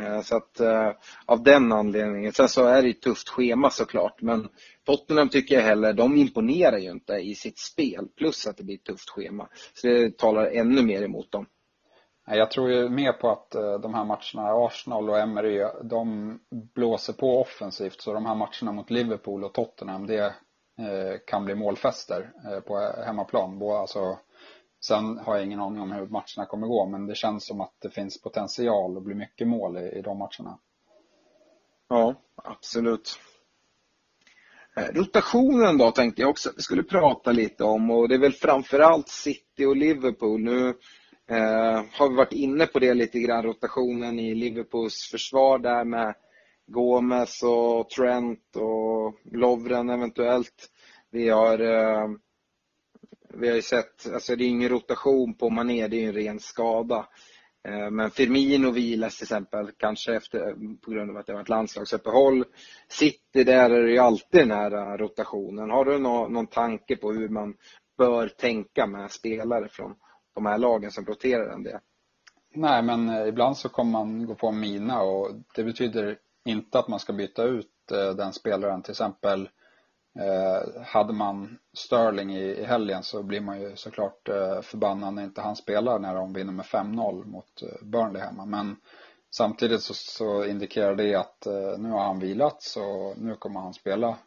Eh, 0.00 0.20
så 0.20 0.36
att 0.36 0.60
eh, 0.60 0.90
av 1.26 1.42
den 1.42 1.72
anledningen, 1.72 2.32
sen 2.32 2.48
så 2.48 2.64
är 2.64 2.82
det 2.82 2.88
ett 2.88 3.02
tufft 3.02 3.28
schema 3.28 3.70
såklart 3.70 4.22
men 4.22 4.48
Tottenham 4.86 5.28
tycker 5.28 5.54
jag 5.54 5.62
heller, 5.62 5.92
de 5.92 6.16
imponerar 6.16 6.78
ju 6.78 6.90
inte 6.90 7.12
i 7.12 7.34
sitt 7.34 7.58
spel 7.58 8.08
plus 8.16 8.46
att 8.46 8.56
det 8.56 8.64
blir 8.64 8.74
ett 8.74 8.84
tufft 8.84 9.10
schema. 9.10 9.48
Så 9.74 9.86
det 9.86 10.18
talar 10.18 10.46
ännu 10.46 10.82
mer 10.82 11.02
emot 11.02 11.32
dem. 11.32 11.46
Jag 12.26 12.50
tror 12.50 12.70
ju 12.70 12.88
mer 12.88 13.12
på 13.12 13.30
att 13.30 13.54
eh, 13.54 13.78
de 13.80 13.94
här 13.94 14.04
matcherna, 14.04 14.66
Arsenal 14.66 15.10
och 15.10 15.18
Emery, 15.18 15.66
de 15.82 16.38
blåser 16.74 17.12
på 17.12 17.40
offensivt 17.40 18.00
så 18.00 18.12
de 18.12 18.26
här 18.26 18.34
matcherna 18.34 18.72
mot 18.72 18.90
Liverpool 18.90 19.44
och 19.44 19.54
Tottenham 19.54 20.06
det 20.06 20.34
Eh, 20.78 21.18
kan 21.26 21.44
bli 21.44 21.54
målfester 21.54 22.32
eh, 22.46 22.60
på 22.60 22.78
hemmaplan. 23.06 23.62
Alltså, 23.62 24.18
sen 24.80 25.18
har 25.18 25.36
jag 25.36 25.44
ingen 25.44 25.60
aning 25.60 25.80
om 25.80 25.92
hur 25.92 26.06
matcherna 26.06 26.46
kommer 26.48 26.66
gå 26.66 26.86
men 26.86 27.06
det 27.06 27.14
känns 27.14 27.46
som 27.46 27.60
att 27.60 27.74
det 27.78 27.90
finns 27.90 28.22
potential 28.22 28.96
att 28.96 29.02
bli 29.02 29.14
mycket 29.14 29.48
mål 29.48 29.78
i, 29.78 29.98
i 29.98 30.02
de 30.02 30.18
matcherna. 30.18 30.58
Ja, 31.88 32.14
absolut. 32.36 33.18
Eh, 34.76 34.86
rotationen 34.92 35.78
då 35.78 35.90
tänkte 35.90 36.22
jag 36.22 36.30
också 36.30 36.50
att 36.50 36.58
vi 36.58 36.62
skulle 36.62 36.82
prata 36.82 37.32
lite 37.32 37.64
om 37.64 37.90
och 37.90 38.08
det 38.08 38.14
är 38.14 38.18
väl 38.18 38.32
framförallt 38.32 39.08
City 39.08 39.64
och 39.66 39.76
Liverpool. 39.76 40.40
Nu 40.40 40.68
eh, 41.26 41.82
har 41.92 42.08
vi 42.08 42.16
varit 42.16 42.32
inne 42.32 42.66
på 42.66 42.78
det 42.78 42.94
lite 42.94 43.18
grann, 43.18 43.42
rotationen 43.42 44.18
i 44.18 44.34
Liverpools 44.34 45.08
försvar 45.10 45.58
där 45.58 45.84
med 45.84 46.14
Gomes 46.72 47.42
och 47.42 47.90
Trent 47.90 48.56
och 48.56 49.14
Lovren 49.32 49.90
eventuellt. 49.90 50.68
Vi 51.10 51.28
har, 51.28 51.58
eh, 51.58 52.08
vi 53.34 53.48
har 53.48 53.56
ju 53.56 53.62
sett, 53.62 54.12
alltså 54.12 54.36
det 54.36 54.44
är 54.44 54.48
ingen 54.48 54.68
rotation 54.68 55.34
på 55.34 55.50
Mané, 55.50 55.88
det 55.88 56.04
är 56.04 56.08
en 56.08 56.12
ren 56.12 56.40
skada. 56.40 57.06
Eh, 57.68 57.90
men 57.90 58.10
Firmino 58.10 58.70
vilas 58.70 59.16
till 59.16 59.24
exempel, 59.24 59.70
kanske 59.76 60.16
efter, 60.16 60.54
på 60.76 60.90
grund 60.90 61.10
av 61.10 61.16
att 61.16 61.26
det 61.26 61.32
var 61.32 61.40
ett 61.40 61.48
landslagsuppehåll. 61.48 62.44
City, 62.88 63.44
där 63.44 63.70
är 63.70 63.82
det 63.82 63.90
ju 63.90 63.98
alltid 63.98 64.40
den 64.40 64.50
här 64.50 64.72
eh, 64.72 64.96
rotationen. 64.96 65.70
Har 65.70 65.84
du 65.84 65.98
någon, 65.98 66.32
någon 66.32 66.46
tanke 66.46 66.96
på 66.96 67.12
hur 67.12 67.28
man 67.28 67.56
bör 67.98 68.28
tänka 68.28 68.86
med 68.86 69.10
spelare 69.10 69.68
från 69.68 69.94
de 70.34 70.46
här 70.46 70.58
lagen 70.58 70.90
som 70.90 71.06
roterar 71.06 71.54
en 71.54 71.62
del? 71.62 71.78
Nej, 72.54 72.82
men 72.82 73.26
ibland 73.28 73.56
så 73.56 73.68
kommer 73.68 73.92
man 73.92 74.26
gå 74.26 74.34
på 74.34 74.48
en 74.48 74.60
mina 74.60 75.02
och 75.02 75.30
det 75.54 75.64
betyder 75.64 76.18
inte 76.44 76.78
att 76.78 76.88
man 76.88 77.00
ska 77.00 77.12
byta 77.12 77.42
ut 77.42 77.92
eh, 77.92 78.10
den 78.10 78.32
spelaren. 78.32 78.82
Till 78.82 78.90
exempel 78.90 79.48
eh, 80.18 80.82
hade 80.82 81.12
man 81.12 81.58
Sterling 81.72 82.36
i 82.36 82.64
helgen 82.64 83.02
så 83.02 83.22
blir 83.22 83.40
man 83.40 83.60
ju 83.60 83.76
såklart 83.76 84.28
eh, 84.28 84.60
förbannad 84.60 85.14
när 85.14 85.24
inte 85.24 85.40
han 85.40 85.56
spelar 85.56 85.98
när 85.98 86.14
de 86.14 86.32
vinner 86.32 86.52
med 86.52 86.64
5-0 86.64 87.24
mot 87.24 87.62
Burnley 87.82 88.22
hemma. 88.22 88.44
Men 88.44 88.76
samtidigt 89.30 89.82
så, 89.82 89.94
så 89.94 90.44
indikerar 90.44 90.94
det 90.94 91.14
att 91.14 91.46
nu 91.78 91.90
har 91.90 92.04
han 92.04 92.18
vilat 92.20 92.62
så 92.62 93.14
nu 93.16 93.36
kommer 93.36 93.60
han 93.60 93.74
spela 93.74 94.18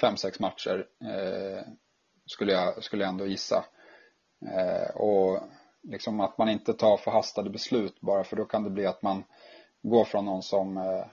5-6 0.00 0.42
matcher 0.42 0.86
skulle 2.26 2.52
jag, 2.52 2.84
skulle 2.84 3.04
jag 3.04 3.08
ändå 3.08 3.26
gissa. 3.26 3.64
Och 4.94 5.40
liksom 5.82 6.20
att 6.20 6.38
man 6.38 6.48
inte 6.48 6.72
tar 6.72 6.96
förhastade 6.96 7.50
beslut 7.50 8.00
bara 8.00 8.24
för 8.24 8.36
då 8.36 8.44
kan 8.44 8.64
det 8.64 8.70
bli 8.70 8.86
att 8.86 9.02
man 9.02 9.24
går 9.82 10.04
från 10.04 10.24
någon 10.24 10.42
som, 10.42 10.76
eh, 10.76 11.06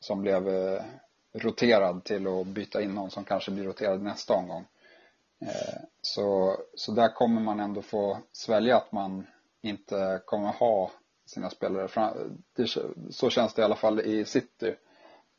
som 0.00 0.22
blev 0.22 0.48
eh, 0.48 0.82
roterad 1.32 2.04
till 2.04 2.26
att 2.26 2.46
byta 2.46 2.82
in 2.82 2.94
någon 2.94 3.10
som 3.10 3.24
kanske 3.24 3.50
blir 3.50 3.64
roterad 3.64 4.02
nästa 4.02 4.34
omgång. 4.34 4.64
Eh, 5.40 5.80
så, 6.02 6.56
så 6.74 6.92
där 6.92 7.14
kommer 7.14 7.40
man 7.40 7.60
ändå 7.60 7.82
få 7.82 8.18
svälja 8.32 8.76
att 8.76 8.92
man 8.92 9.26
inte 9.60 10.20
kommer 10.24 10.48
ha 10.48 10.90
sina 11.26 11.50
spelare. 11.50 11.88
Så 13.10 13.30
känns 13.30 13.54
det 13.54 13.62
i 13.62 13.64
alla 13.64 13.76
fall 13.76 14.00
i 14.00 14.24
City. 14.24 14.74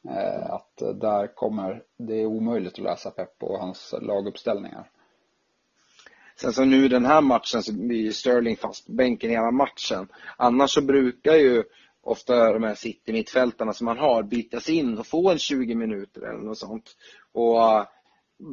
Eh, 0.09 0.51
att 0.51 0.77
där 0.95 1.35
kommer, 1.35 1.83
det 1.97 2.21
är 2.21 2.25
omöjligt 2.25 2.73
att 2.73 2.79
läsa 2.79 3.11
Pep 3.11 3.43
och 3.43 3.59
hans 3.59 3.93
laguppställningar. 4.01 4.89
Sen 6.41 6.53
så 6.53 6.65
nu 6.65 6.87
den 6.87 7.05
här 7.05 7.21
matchen 7.21 7.63
så 7.63 7.73
blir 7.73 8.01
ju 8.01 8.13
Sterling 8.13 8.57
fast 8.57 8.87
bänken 8.87 9.29
hela 9.29 9.51
matchen. 9.51 10.07
Annars 10.37 10.71
så 10.71 10.81
brukar 10.81 11.35
ju 11.35 11.63
ofta 12.01 12.53
de 12.53 12.63
här 12.63 12.75
city-mittfältarna 12.75 13.73
som 13.73 13.85
man 13.85 13.97
har 13.97 14.23
bytas 14.23 14.69
in 14.69 14.97
och 14.97 15.07
få 15.07 15.29
en 15.29 15.39
20 15.39 15.75
minuter 15.75 16.21
eller 16.21 16.43
något 16.43 16.57
sånt. 16.57 16.95
Och 17.31 17.61
eh, 17.61 17.87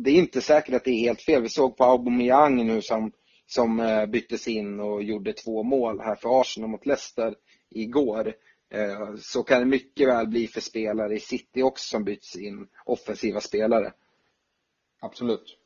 det 0.05 0.11
är 0.11 0.15
inte 0.15 0.41
säkert 0.41 0.75
att 0.75 0.85
det 0.85 0.91
är 0.91 1.01
helt 1.01 1.23
fel. 1.23 1.43
Vi 1.43 1.49
såg 1.49 1.77
på 1.77 1.85
Aubameyang 1.85 2.67
nu 2.67 2.83
som, 2.83 3.13
som 3.47 3.81
eh, 3.81 4.07
byttes 4.07 4.49
in 4.49 4.81
och 4.81 5.03
gjorde 5.03 5.33
två 5.33 5.63
mål 5.63 6.01
här 6.01 6.17
för 6.17 6.41
Arsenal 6.41 6.71
mot 6.71 6.87
Leicester 6.87 7.35
igår. 7.71 8.35
Eh, 8.71 9.17
så 9.19 9.43
kan 9.43 9.61
det 9.61 9.67
mycket 9.67 10.09
väl 10.09 10.29
bli 10.29 10.49
för 10.49 10.61
spelare 10.61 11.15
i 11.15 11.21
City 11.21 11.63
också 11.63 11.89
som 11.89 12.05
byts 12.05 12.37
in, 12.37 12.67
offensiva 12.85 13.41
spelare. 13.41 13.93
Absolut. 15.01 15.59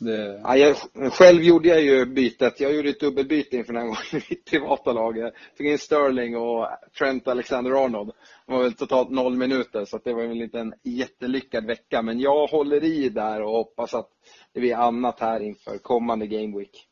Det... 0.00 0.40
Ja, 0.44 0.56
jag, 0.56 0.76
själv 1.12 1.42
gjorde 1.42 1.68
jag 1.68 1.82
ju 1.82 2.06
bytet. 2.06 2.60
Jag 2.60 2.74
gjorde 2.74 2.88
ett 2.88 3.00
dubbelbyte 3.00 3.56
inför 3.56 3.72
den 3.72 3.82
här 3.82 3.88
gången 3.88 4.02
i 4.12 4.26
mitt 4.30 4.44
privata 4.44 4.92
lag. 4.92 5.18
Jag 5.18 5.32
fick 5.56 5.66
in 5.66 5.78
Sterling 5.78 6.36
och 6.36 6.68
Trent 6.98 7.28
Alexander-Arnold. 7.28 8.12
Det 8.46 8.52
var 8.52 8.62
väl 8.62 8.72
totalt 8.72 9.10
noll 9.10 9.36
minuter 9.36 9.84
så 9.84 9.98
det 10.04 10.14
var 10.14 10.26
väl 10.26 10.42
inte 10.42 10.58
en 10.58 10.74
jättelyckad 10.82 11.66
vecka. 11.66 12.02
Men 12.02 12.20
jag 12.20 12.46
håller 12.46 12.84
i 12.84 13.08
där 13.08 13.42
och 13.42 13.52
hoppas 13.52 13.94
att 13.94 14.08
det 14.52 14.60
blir 14.60 14.74
annat 14.74 15.20
här 15.20 15.40
inför 15.40 15.78
kommande 15.78 16.26
Game 16.26 16.58
Week. 16.58 16.88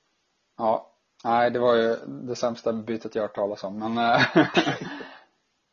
Ja, 0.59 0.92
nej 1.24 1.50
det 1.50 1.59
var 1.59 1.76
ju 1.76 1.96
det 2.07 2.36
sämsta 2.36 2.72
bytet 2.72 3.14
jag 3.14 3.22
har 3.22 3.28
hört 3.28 3.34
talas 3.34 3.64
om. 3.64 3.78
Men 3.78 3.98
eh, 3.98 4.26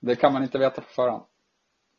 det 0.01 0.15
kan 0.15 0.33
man 0.33 0.43
inte 0.43 0.57
veta 0.57 0.81
på 0.81 0.89
förhand. 0.89 1.23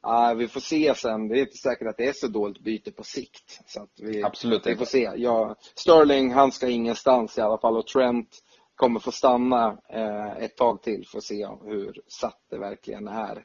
Ja, 0.02 0.34
vi 0.34 0.48
får 0.48 0.60
se 0.60 0.94
sen. 0.96 1.28
Det 1.28 1.38
är 1.38 1.40
inte 1.40 1.56
säkert 1.56 1.88
att 1.88 1.96
det 1.96 2.08
är 2.08 2.12
så 2.12 2.28
dåligt 2.28 2.64
byte 2.64 2.92
på 2.92 3.04
sikt. 3.04 3.60
Så 3.66 3.86
vi, 3.98 4.22
Absolut 4.22 4.66
Vi 4.66 4.76
får 4.76 4.84
se. 4.84 5.10
Ja, 5.16 5.56
Sterling, 5.74 6.32
han 6.32 6.52
ska 6.52 6.68
ingenstans 6.68 7.38
i 7.38 7.40
alla 7.40 7.58
fall 7.58 7.76
och 7.76 7.86
Trent 7.86 8.28
kommer 8.74 9.00
få 9.00 9.12
stanna 9.12 9.78
eh, 9.88 10.44
ett 10.44 10.56
tag 10.56 10.82
till 10.82 11.06
för 11.06 11.18
att 11.18 11.24
se 11.24 11.48
hur 11.64 12.02
satt 12.06 12.40
det 12.50 12.58
verkligen 12.58 13.08
är. 13.08 13.44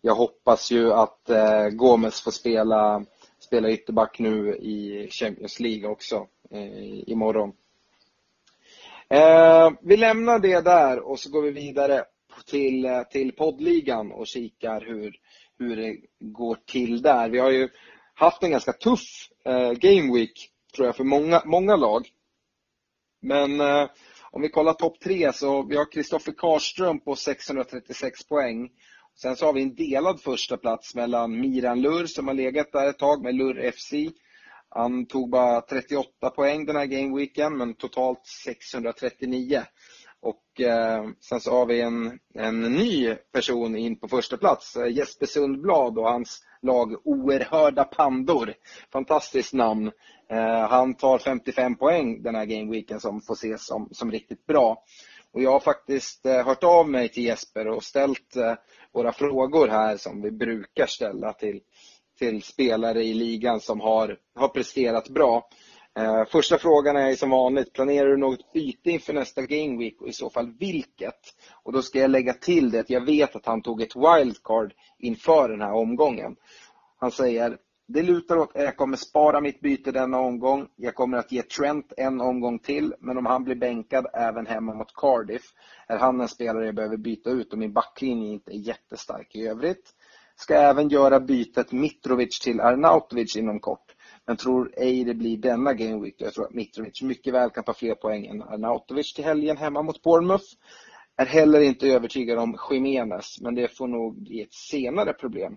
Jag 0.00 0.14
hoppas 0.14 0.70
ju 0.70 0.92
att 0.92 1.30
eh, 1.30 1.68
Gomes 1.68 2.20
får 2.20 2.30
spela, 2.30 3.04
spela 3.38 3.70
ytterback 3.70 4.18
nu 4.18 4.56
i 4.56 5.08
Champions 5.10 5.60
League 5.60 5.88
också 5.88 6.26
eh, 6.50 7.10
imorgon. 7.10 7.52
Eh, 9.08 9.70
vi 9.82 9.96
lämnar 9.96 10.38
det 10.38 10.60
där 10.60 10.98
och 11.00 11.18
så 11.18 11.30
går 11.30 11.42
vi 11.42 11.50
vidare 11.50 12.04
till, 12.46 12.84
eh, 12.84 13.02
till 13.02 13.32
poddligan 13.32 14.12
och 14.12 14.26
kikar 14.26 14.80
hur 14.80 15.16
hur 15.58 15.76
det 15.76 15.96
går 16.20 16.58
till 16.66 17.02
där. 17.02 17.28
Vi 17.28 17.38
har 17.38 17.50
ju 17.50 17.68
haft 18.14 18.42
en 18.42 18.50
ganska 18.50 18.72
tuff 18.72 19.28
eh, 19.44 19.72
game 19.72 20.14
week 20.14 20.48
tror 20.74 20.86
jag 20.86 20.96
för 20.96 21.04
många, 21.04 21.42
många 21.44 21.76
lag. 21.76 22.08
Men 23.22 23.60
eh, 23.60 23.90
om 24.30 24.42
vi 24.42 24.48
kollar 24.48 24.72
topp 24.72 25.00
tre 25.00 25.32
så 25.32 25.62
vi 25.62 25.76
har 25.76 25.92
Kristoffer 25.92 26.32
Karström 26.32 27.00
på 27.00 27.16
636 27.16 28.28
poäng. 28.28 28.70
Sen 29.14 29.36
så 29.36 29.46
har 29.46 29.52
vi 29.52 29.62
en 29.62 29.74
delad 29.74 30.20
första 30.20 30.56
plats 30.56 30.94
mellan 30.94 31.40
Miran 31.40 31.80
Lur 31.80 32.06
som 32.06 32.28
har 32.28 32.34
legat 32.34 32.72
där 32.72 32.88
ett 32.88 32.98
tag 32.98 33.22
med 33.22 33.34
Lur 33.34 33.70
FC. 33.70 33.92
Han 34.68 35.06
tog 35.06 35.30
bara 35.30 35.60
38 35.60 36.30
poäng 36.30 36.66
den 36.66 36.76
här 36.76 36.86
gameweeken 36.86 37.56
men 37.56 37.74
totalt 37.74 38.26
639. 38.44 39.62
Och 40.22 40.60
eh, 40.60 41.04
sen 41.20 41.40
så 41.40 41.50
har 41.50 41.66
vi 41.66 41.80
en, 41.80 42.18
en 42.34 42.62
ny 42.62 43.14
person 43.32 43.76
in 43.76 43.96
på 43.96 44.08
första 44.08 44.36
plats, 44.36 44.76
eh, 44.76 44.86
Jesper 44.86 45.26
Sundblad 45.26 45.98
och 45.98 46.10
hans 46.10 46.42
lag 46.62 47.06
Oerhörda 47.06 47.84
Pandor. 47.84 48.54
Fantastiskt 48.92 49.52
namn. 49.52 49.90
Eh, 50.30 50.68
han 50.68 50.94
tar 50.94 51.18
55 51.18 51.76
poäng 51.76 52.22
den 52.22 52.34
här 52.34 52.44
gameweeken 52.44 53.00
som 53.00 53.20
får 53.20 53.34
ses 53.34 53.66
som, 53.66 53.88
som 53.92 54.10
riktigt 54.10 54.46
bra. 54.46 54.84
Och 55.32 55.42
jag 55.42 55.50
har 55.50 55.60
faktiskt 55.60 56.26
eh, 56.26 56.46
hört 56.46 56.64
av 56.64 56.88
mig 56.88 57.08
till 57.08 57.24
Jesper 57.24 57.68
och 57.68 57.84
ställt 57.84 58.36
eh, 58.36 58.54
våra 58.92 59.12
frågor 59.12 59.68
här 59.68 59.96
som 59.96 60.22
vi 60.22 60.30
brukar 60.30 60.86
ställa 60.86 61.32
till, 61.32 61.60
till 62.18 62.42
spelare 62.42 63.04
i 63.04 63.14
ligan 63.14 63.60
som 63.60 63.80
har, 63.80 64.18
har 64.34 64.48
presterat 64.48 65.08
bra. 65.08 65.48
Eh, 65.98 66.24
första 66.24 66.58
frågan 66.58 66.96
är 66.96 67.14
som 67.14 67.30
vanligt, 67.30 67.72
planerar 67.72 68.08
du 68.08 68.16
något 68.16 68.52
byte 68.52 68.90
inför 68.90 69.12
nästa 69.12 69.42
Game 69.42 69.78
Week 69.78 70.00
och 70.00 70.08
i 70.08 70.12
så 70.12 70.30
fall 70.30 70.52
vilket? 70.58 71.34
Och 71.62 71.72
då 71.72 71.82
ska 71.82 71.98
jag 71.98 72.10
lägga 72.10 72.34
till 72.34 72.70
det 72.70 72.80
att 72.80 72.90
jag 72.90 73.00
vet 73.00 73.36
att 73.36 73.46
han 73.46 73.62
tog 73.62 73.82
ett 73.82 73.96
wildcard 73.96 74.72
inför 74.98 75.48
den 75.48 75.60
här 75.60 75.72
omgången. 75.72 76.36
Han 76.98 77.10
säger, 77.10 77.58
det 77.86 78.02
lutar 78.02 78.36
åt 78.36 78.56
att 78.56 78.62
jag 78.62 78.76
kommer 78.76 78.96
spara 78.96 79.40
mitt 79.40 79.60
byte 79.60 79.92
denna 79.92 80.18
omgång. 80.18 80.68
Jag 80.76 80.94
kommer 80.94 81.18
att 81.18 81.32
ge 81.32 81.42
Trent 81.42 81.92
en 81.96 82.20
omgång 82.20 82.58
till, 82.58 82.94
men 83.00 83.18
om 83.18 83.26
han 83.26 83.44
blir 83.44 83.54
bänkad 83.54 84.06
även 84.14 84.46
hemma 84.46 84.74
mot 84.74 84.94
Cardiff 84.94 85.42
är 85.86 85.98
han 85.98 86.20
en 86.20 86.28
spelare 86.28 86.66
jag 86.66 86.74
behöver 86.74 86.96
byta 86.96 87.30
ut 87.30 87.52
och 87.52 87.58
min 87.58 87.72
backlinje 87.72 88.32
inte 88.32 88.52
är 88.52 88.58
jättestark 88.58 89.34
i 89.34 89.46
övrigt. 89.46 89.90
Ska 90.36 90.54
även 90.54 90.88
göra 90.88 91.20
bytet 91.20 91.72
Mitrovic 91.72 92.40
till 92.40 92.60
Arnautovic 92.60 93.36
inom 93.36 93.60
kort 93.60 93.91
men 94.26 94.36
tror 94.36 94.72
ej 94.76 95.04
det 95.04 95.14
blir 95.14 95.36
denna 95.36 95.74
Game 95.74 96.02
Week. 96.04 96.14
Jag 96.18 96.34
tror 96.34 96.44
att 96.44 96.54
Mitrovic 96.54 97.02
mycket 97.02 97.34
väl 97.34 97.50
kan 97.50 97.64
ta 97.64 97.74
fler 97.74 97.94
poäng 97.94 98.26
än 98.26 98.42
Arnautovic 98.42 99.14
till 99.14 99.24
helgen 99.24 99.56
hemma 99.56 99.82
mot 99.82 100.02
Bournemouth. 100.02 100.44
Är 101.16 101.26
heller 101.26 101.60
inte 101.60 101.88
övertygad 101.88 102.38
om 102.38 102.58
Jiménez, 102.70 103.40
men 103.40 103.54
det 103.54 103.76
får 103.76 103.88
nog 103.88 104.22
bli 104.22 104.42
ett 104.42 104.54
senare 104.54 105.12
problem. 105.12 105.56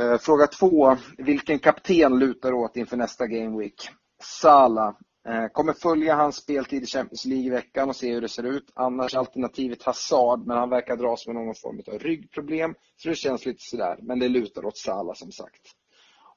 Eh, 0.00 0.18
fråga 0.18 0.46
två. 0.46 0.96
Vilken 1.18 1.58
kapten 1.58 2.18
lutar 2.18 2.52
åt 2.52 2.76
inför 2.76 2.96
nästa 2.96 3.26
Game 3.26 3.58
Week? 3.58 3.88
Sala. 4.22 4.96
Eh, 5.28 5.46
kommer 5.52 5.72
följa 5.72 6.14
hans 6.14 6.36
speltid 6.36 6.82
i 6.82 6.86
Champions 6.86 7.24
League 7.24 7.46
i 7.46 7.50
veckan 7.50 7.88
och 7.88 7.96
se 7.96 8.12
hur 8.12 8.20
det 8.20 8.28
ser 8.28 8.42
ut. 8.42 8.72
Annars 8.74 9.14
alternativet 9.14 9.82
Hazard, 9.82 10.46
men 10.46 10.56
han 10.56 10.70
verkar 10.70 10.96
dras 10.96 11.26
med 11.26 11.36
någon 11.36 11.54
form 11.54 11.82
av 11.86 11.98
ryggproblem. 11.98 12.74
Så 12.96 13.08
det 13.08 13.14
känns 13.14 13.46
lite 13.46 13.62
sådär, 13.62 13.98
men 14.02 14.18
det 14.18 14.28
lutar 14.28 14.64
åt 14.64 14.76
Sala 14.76 15.14
som 15.14 15.32
sagt. 15.32 15.62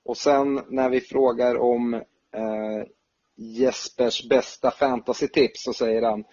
Och 0.06 0.18
sen 0.18 0.62
när 0.70 0.90
vi 0.90 1.02
frågar 1.02 1.58
om 1.58 1.94
eh, 1.94 2.84
Jespers 3.38 4.30
bästa 4.30 4.72
fantasy-tips 4.72 5.64
så 5.64 5.74
säger 5.74 6.02
han 6.02 6.24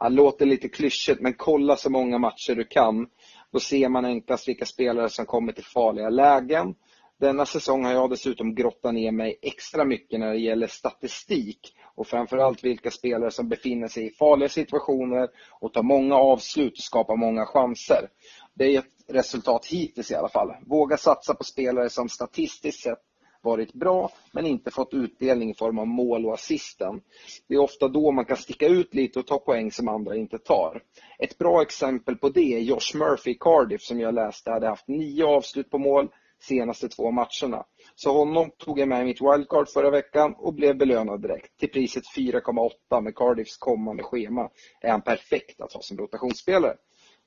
det 0.00 0.08
låter 0.08 0.46
lite 0.46 0.68
klyschigt 0.68 1.20
men 1.20 1.34
kolla 1.34 1.76
så 1.76 1.90
många 1.90 2.18
matcher 2.18 2.54
du 2.54 2.64
kan. 2.64 3.06
Då 3.52 3.60
ser 3.60 3.88
man 3.88 4.04
enklast 4.04 4.48
vilka 4.48 4.66
spelare 4.66 5.08
som 5.08 5.26
kommer 5.26 5.52
till 5.52 5.64
farliga 5.64 6.08
lägen. 6.08 6.74
Denna 7.20 7.46
säsong 7.46 7.84
har 7.84 7.92
jag 7.92 8.10
dessutom 8.10 8.54
grottat 8.54 8.94
ner 8.94 9.12
mig 9.12 9.38
extra 9.42 9.84
mycket 9.84 10.20
när 10.20 10.32
det 10.32 10.38
gäller 10.38 10.66
statistik 10.66 11.74
och 11.94 12.06
framförallt 12.06 12.64
vilka 12.64 12.90
spelare 12.90 13.30
som 13.30 13.48
befinner 13.48 13.88
sig 13.88 14.06
i 14.06 14.10
farliga 14.10 14.48
situationer 14.48 15.28
och 15.50 15.72
tar 15.72 15.82
många 15.82 16.14
avslut 16.14 16.72
och 16.72 16.84
skapar 16.84 17.16
många 17.16 17.46
chanser. 17.46 18.08
Det 18.54 18.64
är 18.64 18.78
ett 18.78 18.84
resultat 19.08 19.66
hittills 19.66 20.10
i 20.10 20.14
alla 20.14 20.28
fall. 20.28 20.54
Våga 20.66 20.96
satsa 20.96 21.34
på 21.34 21.44
spelare 21.44 21.90
som 21.90 22.08
statistiskt 22.08 22.82
sett 22.82 22.98
varit 23.44 23.72
bra 23.72 24.10
men 24.32 24.46
inte 24.46 24.70
fått 24.70 24.94
utdelning 24.94 25.50
i 25.50 25.54
form 25.54 25.78
av 25.78 25.86
mål 25.86 26.26
och 26.26 26.34
assisten. 26.34 27.00
Det 27.48 27.54
är 27.54 27.58
ofta 27.58 27.88
då 27.88 28.10
man 28.10 28.24
kan 28.24 28.36
sticka 28.36 28.66
ut 28.66 28.94
lite 28.94 29.18
och 29.18 29.26
ta 29.26 29.38
poäng 29.38 29.72
som 29.72 29.88
andra 29.88 30.16
inte 30.16 30.38
tar. 30.38 30.82
Ett 31.18 31.38
bra 31.38 31.62
exempel 31.62 32.16
på 32.16 32.28
det 32.28 32.54
är 32.54 32.60
Josh 32.60 32.96
Murphy 32.96 33.30
i 33.30 33.34
Cardiff 33.40 33.82
som 33.82 34.00
jag 34.00 34.14
läste 34.14 34.50
hade 34.50 34.68
haft 34.68 34.88
nio 34.88 35.24
avslut 35.26 35.70
på 35.70 35.78
mål 35.78 36.08
senaste 36.44 36.88
två 36.88 37.10
matcherna. 37.10 37.64
Så 37.94 38.12
honom 38.12 38.50
tog 38.58 38.78
jag 38.78 38.88
med 38.88 39.02
i 39.02 39.04
mitt 39.04 39.20
wildcard 39.20 39.68
förra 39.68 39.90
veckan 39.90 40.34
och 40.38 40.54
blev 40.54 40.76
belönad 40.76 41.22
direkt. 41.22 41.58
Till 41.58 41.70
priset 41.70 42.04
4,8 42.16 43.00
med 43.00 43.14
Cardiffs 43.16 43.56
kommande 43.56 44.02
schema 44.02 44.50
är 44.80 44.90
han 44.90 45.02
perfekt 45.02 45.60
att 45.60 45.72
ha 45.72 45.80
som 45.80 45.98
rotationsspelare. 45.98 46.76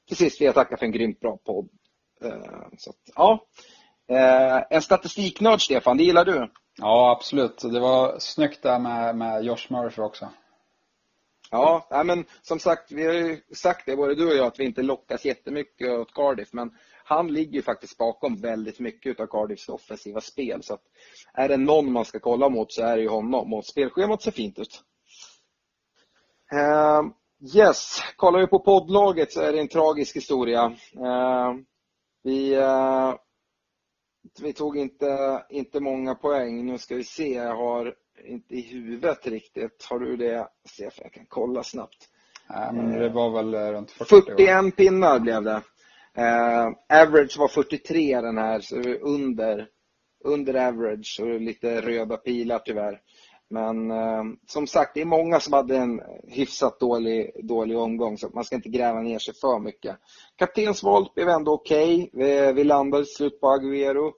Till 0.07 0.17
sist 0.17 0.41
vill 0.41 0.45
jag 0.45 0.55
tacka 0.55 0.77
för 0.77 0.85
en 0.85 0.91
grymt 0.91 1.19
bra 1.19 1.37
podd 1.37 1.69
eh, 2.23 2.67
Så 2.77 2.89
att, 2.89 2.95
ja. 3.15 3.47
En 4.69 4.81
statistiknörd 4.81 5.61
Stefan, 5.61 5.97
det 5.97 6.03
gillar 6.03 6.25
du? 6.25 6.49
Ja, 6.77 7.11
absolut. 7.11 7.61
Det 7.61 7.79
var 7.79 8.19
snyggt 8.19 8.63
där 8.63 8.79
med, 8.79 9.15
med 9.15 9.43
Josh 9.43 9.65
Murphy 9.69 10.01
också. 10.01 10.29
Ja, 11.51 12.03
men 12.05 12.25
som 12.41 12.59
sagt, 12.59 12.91
vi 12.91 13.05
har 13.05 13.13
ju 13.13 13.41
sagt 13.55 13.85
det 13.85 13.95
både 13.95 14.15
du 14.15 14.27
och 14.27 14.35
jag 14.35 14.47
att 14.47 14.59
vi 14.59 14.65
inte 14.65 14.81
lockas 14.81 15.25
jättemycket 15.25 15.89
åt 15.89 16.13
Cardiff 16.13 16.53
men 16.53 16.71
han 17.03 17.27
ligger 17.27 17.53
ju 17.53 17.61
faktiskt 17.61 17.97
bakom 17.97 18.41
väldigt 18.41 18.79
mycket 18.79 19.19
av 19.19 19.27
Cardiffs 19.27 19.69
offensiva 19.69 20.21
spel 20.21 20.63
så 20.63 20.77
är 21.33 21.49
det 21.49 21.57
någon 21.57 21.91
man 21.91 22.05
ska 22.05 22.19
kolla 22.19 22.49
mot 22.49 22.71
så 22.71 22.83
är 22.83 22.95
det 22.95 23.01
ju 23.01 23.09
honom 23.09 23.53
och 23.53 23.65
spelschemat 23.65 24.21
ser 24.21 24.31
fint 24.31 24.59
ut. 24.59 24.81
Uh, 26.53 27.11
yes, 27.55 27.99
kollar 28.15 28.39
vi 28.39 28.47
på 28.47 28.59
poddlaget 28.59 29.31
så 29.31 29.41
är 29.41 29.53
det 29.53 29.59
en 29.59 29.67
tragisk 29.67 30.15
historia. 30.15 30.65
Uh, 30.97 31.55
vi, 32.23 32.55
uh, 32.57 33.15
vi 34.41 34.53
tog 34.53 34.77
inte, 34.77 35.43
inte 35.49 35.79
många 35.79 36.15
poäng. 36.15 36.65
Nu 36.65 36.77
ska 36.77 36.95
vi 36.95 37.03
se, 37.03 37.33
jag 37.33 37.55
har 37.55 37.95
inte 38.25 38.55
i 38.55 38.61
huvudet 38.61 39.27
riktigt. 39.27 39.87
Har 39.89 39.99
du 39.99 40.17
det? 40.17 40.47
Se 40.69 40.85
om 40.85 40.91
jag 40.95 41.13
kan 41.13 41.25
kolla 41.27 41.63
snabbt. 41.63 42.09
Nej, 42.49 42.73
men 42.73 42.99
det 42.99 43.09
var 43.09 43.29
väl 43.29 43.73
runt 43.73 43.91
40 43.91 44.09
41 44.09 44.75
pinnar 44.75 45.19
blev 45.19 45.43
det. 45.43 45.61
Uh, 46.17 47.01
average 47.01 47.37
var 47.37 47.47
43 47.47 48.21
den 48.21 48.37
här, 48.37 48.59
så 48.59 48.75
under, 48.93 49.67
under 50.23 50.67
average 50.67 51.19
och 51.21 51.41
lite 51.41 51.81
röda 51.81 52.17
pilar 52.17 52.59
tyvärr. 52.65 53.01
Men 53.49 53.91
eh, 53.91 54.23
som 54.47 54.67
sagt, 54.67 54.91
det 54.93 55.01
är 55.01 55.05
många 55.05 55.39
som 55.39 55.53
hade 55.53 55.77
en 55.77 56.01
hyfsat 56.27 56.79
dålig, 56.79 57.31
dålig 57.43 57.77
omgång 57.77 58.17
så 58.17 58.29
man 58.33 58.43
ska 58.43 58.55
inte 58.55 58.69
gräva 58.69 59.01
ner 59.01 59.19
sig 59.19 59.33
för 59.33 59.59
mycket. 59.59 59.97
Kaptensvalt 60.35 61.15
blev 61.15 61.29
ändå 61.29 61.53
okej. 61.53 62.09
Okay. 62.13 62.45
Vi, 62.45 62.53
vi 62.53 62.63
landade 62.63 63.03
till 63.03 63.13
slut 63.13 63.41
på 63.41 63.47
Agüero. 63.47 64.11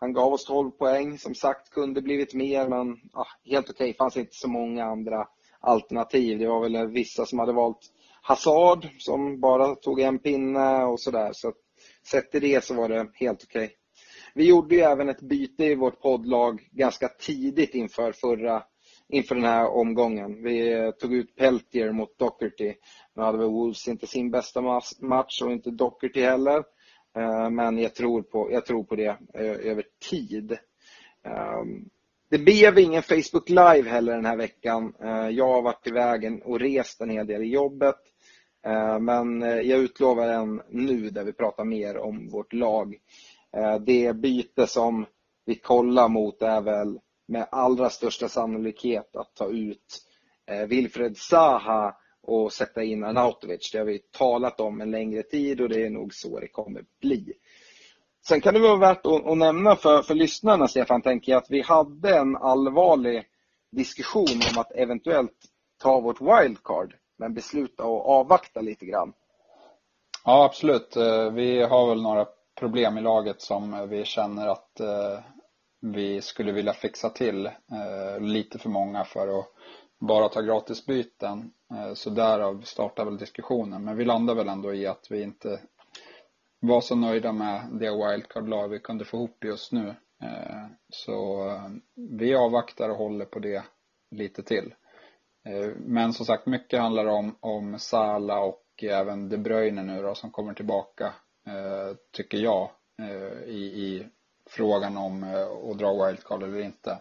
Han 0.00 0.12
gav 0.12 0.32
oss 0.32 0.44
12 0.44 0.70
poäng. 0.70 1.18
Som 1.18 1.34
sagt, 1.34 1.70
kunde 1.70 2.02
blivit 2.02 2.34
mer, 2.34 2.68
men 2.68 2.96
ah, 3.12 3.26
helt 3.44 3.70
okej. 3.70 3.84
Okay. 3.84 3.94
fanns 3.94 4.16
inte 4.16 4.34
så 4.34 4.48
många 4.48 4.84
andra 4.84 5.26
alternativ. 5.60 6.38
Det 6.38 6.48
var 6.48 6.60
väl 6.60 6.86
vissa 6.86 7.26
som 7.26 7.38
hade 7.38 7.52
valt 7.52 7.80
Hazard 8.22 8.88
som 8.98 9.40
bara 9.40 9.74
tog 9.74 10.00
en 10.00 10.18
pinne 10.18 10.84
och 10.84 11.00
sådär. 11.00 11.30
Så 11.32 11.52
sett 12.10 12.30
till 12.30 12.40
det 12.40 12.64
så 12.64 12.74
var 12.74 12.88
det 12.88 13.10
helt 13.14 13.44
okej. 13.44 13.64
Okay. 13.64 13.76
Vi 14.34 14.48
gjorde 14.48 14.74
ju 14.74 14.80
även 14.80 15.08
ett 15.08 15.20
byte 15.20 15.64
i 15.64 15.74
vårt 15.74 16.00
poddlag 16.00 16.68
ganska 16.72 17.08
tidigt 17.08 17.74
inför 17.74 18.12
förra 18.12 18.62
inför 19.10 19.34
den 19.34 19.44
här 19.44 19.68
omgången. 19.68 20.42
Vi 20.42 20.72
eh, 20.72 20.90
tog 20.90 21.14
ut 21.14 21.36
Peltier 21.36 21.92
mot 21.92 22.18
Docherty. 22.18 22.74
Nu 23.14 23.22
hade 23.22 23.38
väl 23.38 23.46
Wolves 23.46 23.88
inte 23.88 24.06
sin 24.06 24.30
bästa 24.30 24.80
match 25.00 25.42
och 25.42 25.52
inte 25.52 25.70
Docherty 25.70 26.22
heller. 26.22 26.64
Eh, 27.16 27.50
men 27.50 27.78
jag 27.78 27.94
tror 27.94 28.22
på, 28.22 28.52
jag 28.52 28.66
tror 28.66 28.84
på 28.84 28.96
det 28.96 29.16
eh, 29.34 29.70
över 29.70 29.84
tid. 30.10 30.58
Ehm, 31.24 31.88
det 32.30 32.38
blev 32.38 32.78
ingen 32.78 33.02
Facebook 33.02 33.48
Live 33.48 33.88
heller 33.88 34.12
den 34.12 34.24
här 34.24 34.36
veckan. 34.36 34.94
Jag 35.32 35.46
har 35.46 35.62
varit 35.62 35.86
iväg 35.86 36.42
och 36.44 36.60
rest 36.60 37.00
en 37.00 37.10
hel 37.10 37.26
del 37.26 37.42
i 37.42 37.46
jobbet. 37.46 37.96
Men 39.00 39.40
jag 39.40 39.78
utlovar 39.78 40.28
en 40.28 40.62
nu 40.68 41.10
där 41.10 41.24
vi 41.24 41.32
pratar 41.32 41.64
mer 41.64 41.96
om 41.96 42.28
vårt 42.28 42.52
lag. 42.52 42.96
Det 43.86 44.16
byte 44.16 44.66
som 44.66 45.06
vi 45.44 45.54
kollar 45.54 46.08
mot 46.08 46.42
är 46.42 46.60
väl 46.60 46.98
med 47.30 47.48
allra 47.50 47.90
största 47.90 48.28
sannolikhet 48.28 49.16
att 49.16 49.34
ta 49.34 49.48
ut 49.48 50.02
eh, 50.46 50.66
Wilfred 50.66 51.16
Zaha 51.16 51.96
och 52.22 52.52
sätta 52.52 52.82
in 52.82 53.04
Arnautovic. 53.04 53.70
Det 53.72 53.78
har 53.78 53.84
vi 53.84 53.98
talat 53.98 54.60
om 54.60 54.80
en 54.80 54.90
längre 54.90 55.22
tid 55.22 55.60
och 55.60 55.68
det 55.68 55.86
är 55.86 55.90
nog 55.90 56.14
så 56.14 56.40
det 56.40 56.48
kommer 56.48 56.84
bli. 57.00 57.32
Sen 58.28 58.40
kan 58.40 58.54
det 58.54 58.60
vara 58.60 58.76
värt 58.76 59.06
att, 59.06 59.38
nämna 59.38 59.76
för, 59.76 60.02
för 60.02 60.14
lyssnarna, 60.14 60.68
Stefan, 60.68 61.02
tänker 61.02 61.32
jag 61.32 61.38
att 61.38 61.50
vi 61.50 61.62
hade 61.62 62.18
en 62.18 62.36
allvarlig 62.36 63.24
diskussion 63.72 64.40
om 64.54 64.60
att 64.60 64.72
eventuellt 64.72 65.38
ta 65.82 66.00
vårt 66.00 66.20
wildcard, 66.20 66.94
men 67.18 67.34
besluta 67.34 67.82
att 67.82 68.06
avvakta 68.06 68.60
lite 68.60 68.86
grann. 68.86 69.12
Ja, 70.24 70.44
absolut. 70.44 70.96
Eh, 70.96 71.30
vi 71.30 71.62
har 71.62 71.88
väl 71.88 72.02
några 72.02 72.26
problem 72.58 72.98
i 72.98 73.00
laget 73.00 73.40
som 73.40 73.88
vi 73.88 74.04
känner 74.04 74.48
att 74.48 74.80
eh, 74.80 75.18
vi 75.80 76.20
skulle 76.20 76.52
vilja 76.52 76.72
fixa 76.72 77.10
till. 77.10 77.46
Eh, 77.46 78.20
lite 78.20 78.58
för 78.58 78.68
många 78.68 79.04
för 79.04 79.38
att 79.38 79.46
bara 79.98 80.28
ta 80.28 80.40
gratisbyten. 80.40 81.52
Eh, 81.74 81.94
så 81.94 82.10
därav 82.10 82.60
startar 82.60 83.04
väl 83.04 83.18
diskussionen. 83.18 83.84
Men 83.84 83.96
vi 83.96 84.04
landar 84.04 84.34
väl 84.34 84.48
ändå 84.48 84.74
i 84.74 84.86
att 84.86 85.06
vi 85.10 85.22
inte 85.22 85.60
var 86.60 86.80
så 86.80 86.96
nöjda 86.96 87.32
med 87.32 87.62
det 87.72 87.90
wildcard-lag 87.90 88.68
vi 88.68 88.78
kunde 88.78 89.04
få 89.04 89.16
ihop 89.16 89.44
just 89.44 89.72
nu. 89.72 89.88
Eh, 90.22 90.66
så 90.88 91.48
eh, 91.48 91.68
vi 91.94 92.34
avvaktar 92.34 92.88
och 92.88 92.96
håller 92.96 93.24
på 93.24 93.38
det 93.38 93.62
lite 94.10 94.42
till. 94.42 94.74
Eh, 95.44 95.70
men 95.76 96.12
som 96.12 96.26
sagt, 96.26 96.46
mycket 96.46 96.80
handlar 96.80 97.06
om, 97.06 97.36
om 97.40 97.78
Sala 97.78 98.40
och 98.40 98.64
även 98.82 99.28
De 99.28 99.38
Bruyne 99.38 99.82
nu 99.82 100.02
då 100.02 100.14
som 100.14 100.30
kommer 100.30 100.54
tillbaka, 100.54 101.14
eh, 101.46 101.96
tycker 102.12 102.38
jag, 102.38 102.70
i, 103.46 103.58
i 103.58 104.06
frågan 104.50 104.96
om 104.96 105.24
att 105.70 105.78
dra 105.78 106.06
wildcard 106.06 106.42
eller 106.42 106.60
inte 106.60 106.98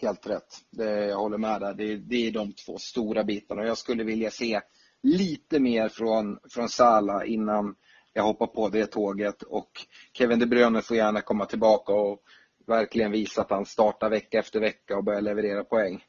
helt 0.00 0.26
rätt. 0.26 0.56
Det, 0.70 1.06
jag 1.06 1.16
håller 1.16 1.38
med 1.38 1.60
där. 1.60 1.74
Det, 1.74 1.96
det 1.96 2.28
är 2.28 2.32
de 2.32 2.52
två 2.52 2.78
stora 2.78 3.24
bitarna. 3.24 3.64
Jag 3.64 3.78
skulle 3.78 4.04
vilja 4.04 4.30
se 4.30 4.60
lite 5.02 5.60
mer 5.60 5.88
från, 5.88 6.38
från 6.50 6.68
Sala 6.68 7.24
innan 7.24 7.74
jag 8.12 8.22
hoppar 8.22 8.46
på 8.46 8.68
det 8.68 8.86
tåget. 8.86 9.42
Och 9.42 9.70
Kevin 10.12 10.38
De 10.38 10.46
Bruyne 10.46 10.82
får 10.82 10.96
gärna 10.96 11.20
komma 11.20 11.46
tillbaka 11.46 11.92
och 11.92 12.22
verkligen 12.66 13.10
visa 13.10 13.40
att 13.40 13.50
han 13.50 13.66
startar 13.66 14.10
vecka 14.10 14.38
efter 14.38 14.60
vecka 14.60 14.96
och 14.96 15.04
börjar 15.04 15.20
leverera 15.20 15.64
poäng. 15.64 16.04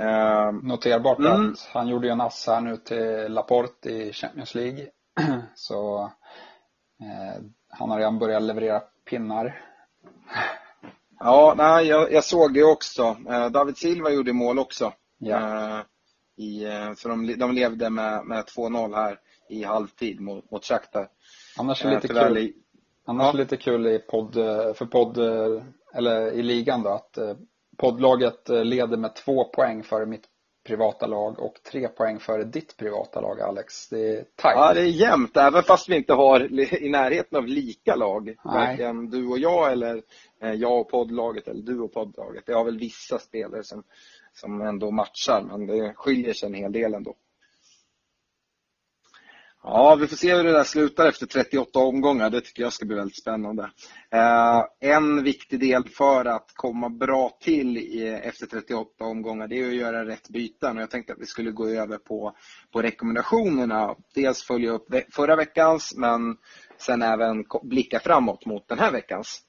Uh, 0.00 0.52
Noterbart 0.62 1.18
mm. 1.18 1.50
att 1.52 1.68
han 1.72 1.88
gjorde 1.88 2.10
en 2.10 2.20
ass 2.20 2.46
här 2.46 2.60
nu 2.60 2.76
till 2.76 3.32
Laporte 3.32 3.90
i 3.90 4.12
Champions 4.12 4.54
League. 4.54 4.86
Så 5.54 6.00
eh, 7.00 7.42
han 7.68 7.90
har 7.90 7.98
redan 7.98 8.18
börjat 8.18 8.42
leverera 8.42 8.82
pinnar. 9.10 9.62
Ja, 11.18 11.54
nej, 11.56 11.86
jag, 11.86 12.12
jag 12.12 12.24
såg 12.24 12.54
det 12.54 12.64
också. 12.64 13.16
Eh, 13.28 13.50
David 13.50 13.76
Silva 13.76 14.10
gjorde 14.10 14.32
mål 14.32 14.58
också. 14.58 14.92
Ja. 15.18 15.36
Eh, 15.36 15.84
I, 16.36 16.64
eh, 16.64 16.94
så 16.94 17.08
de, 17.08 17.34
de 17.38 17.52
levde 17.52 17.90
med, 17.90 18.26
med 18.26 18.44
2-0 18.44 18.94
här 18.94 19.18
i 19.48 19.64
halvtid 19.64 20.20
mot, 20.20 20.50
mot 20.50 20.64
Shakhtar. 20.64 21.08
Annars 21.58 21.84
är 21.84 21.90
lite 21.90 22.08
kul, 22.08 22.38
i, 22.38 22.54
annars 23.06 23.34
ja. 23.34 23.38
lite 23.38 23.56
kul 23.56 23.86
i 23.86 23.98
podd, 23.98 24.34
för 24.74 24.86
podd, 24.86 25.18
eller 25.94 26.32
i 26.32 26.42
ligan 26.42 26.82
då, 26.82 26.90
att 26.90 27.18
poddlaget 27.76 28.48
leder 28.48 28.96
med 28.96 29.14
två 29.14 29.44
poäng 29.44 29.82
före 29.82 30.06
mitt 30.06 30.24
privata 30.66 31.06
lag 31.06 31.38
och 31.38 31.62
tre 31.62 31.88
poäng 31.88 32.18
före 32.18 32.44
ditt 32.44 32.76
privata 32.76 33.20
lag 33.20 33.40
Alex. 33.40 33.88
Det 33.88 34.16
är 34.16 34.24
tajt. 34.36 34.56
Ja, 34.56 34.74
det 34.74 34.80
är 34.80 34.84
jämnt 34.84 35.36
även 35.36 35.62
fast 35.62 35.88
vi 35.88 35.96
inte 35.96 36.12
har 36.12 36.60
i 36.82 36.90
närheten 36.90 37.38
av 37.38 37.46
lika 37.46 37.94
lag. 37.94 38.36
Varken 38.44 39.10
du 39.10 39.26
och 39.26 39.38
jag 39.38 39.72
eller 39.72 40.02
eh, 40.42 40.52
jag 40.52 40.80
och 40.80 40.90
poddlaget 40.90 41.48
eller 41.48 41.62
du 41.62 41.80
och 41.80 41.92
poddlaget. 41.92 42.46
Det 42.46 42.52
har 42.52 42.64
väl 42.64 42.78
vissa 42.78 43.18
spelare 43.18 43.64
som, 43.64 43.82
som 44.32 44.60
ändå 44.60 44.90
matchar 44.90 45.42
men 45.42 45.66
det 45.66 45.92
skiljer 45.96 46.32
sig 46.32 46.46
en 46.46 46.54
hel 46.54 46.72
del 46.72 46.94
ändå. 46.94 47.14
Ja, 49.68 49.94
vi 49.94 50.06
får 50.06 50.16
se 50.16 50.34
hur 50.34 50.44
det 50.44 50.52
där 50.52 50.64
slutar 50.64 51.08
efter 51.08 51.26
38 51.26 51.78
omgångar. 51.78 52.30
Det 52.30 52.40
tycker 52.40 52.62
jag 52.62 52.72
ska 52.72 52.86
bli 52.86 52.96
väldigt 52.96 53.18
spännande. 53.18 53.70
Eh, 54.10 54.64
en 54.80 55.24
viktig 55.24 55.60
del 55.60 55.88
för 55.88 56.24
att 56.24 56.52
komma 56.54 56.88
bra 56.88 57.38
till 57.40 57.76
efter 58.22 58.46
38 58.46 59.04
omgångar 59.04 59.48
det 59.48 59.58
är 59.58 59.68
att 59.68 59.74
göra 59.74 60.06
rätt 60.06 60.28
byten. 60.28 60.76
Och 60.76 60.82
jag 60.82 60.90
tänkte 60.90 61.12
att 61.12 61.18
vi 61.18 61.26
skulle 61.26 61.50
gå 61.50 61.68
över 61.68 61.98
på, 61.98 62.36
på 62.72 62.82
rekommendationerna. 62.82 63.94
Dels 64.14 64.42
följa 64.42 64.70
upp 64.70 64.86
förra 65.12 65.36
veckans 65.36 65.94
men 65.96 66.36
sen 66.78 67.02
även 67.02 67.44
blicka 67.62 68.00
framåt 68.00 68.46
mot 68.46 68.68
den 68.68 68.78
här 68.78 68.92
veckans. 68.92 69.42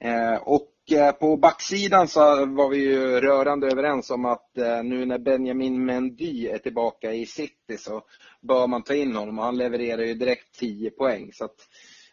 Eh, 0.00 0.34
och 0.34 0.71
Eh, 0.90 1.12
på 1.12 1.36
backsidan 1.36 2.08
så 2.08 2.46
var 2.46 2.68
vi 2.68 2.76
ju 2.76 3.20
rörande 3.20 3.66
överens 3.66 4.10
om 4.10 4.24
att 4.24 4.58
eh, 4.58 4.82
nu 4.82 5.06
när 5.06 5.18
Benjamin 5.18 5.84
Mendy 5.84 6.48
är 6.48 6.58
tillbaka 6.58 7.12
i 7.12 7.26
City 7.26 7.78
så 7.78 8.02
bör 8.40 8.66
man 8.66 8.82
ta 8.82 8.94
in 8.94 9.16
honom 9.16 9.38
och 9.38 9.44
han 9.44 9.56
levererar 9.56 10.02
ju 10.02 10.14
direkt 10.14 10.58
10 10.58 10.90
poäng. 10.90 11.32
Så 11.32 11.44
att, 11.44 11.56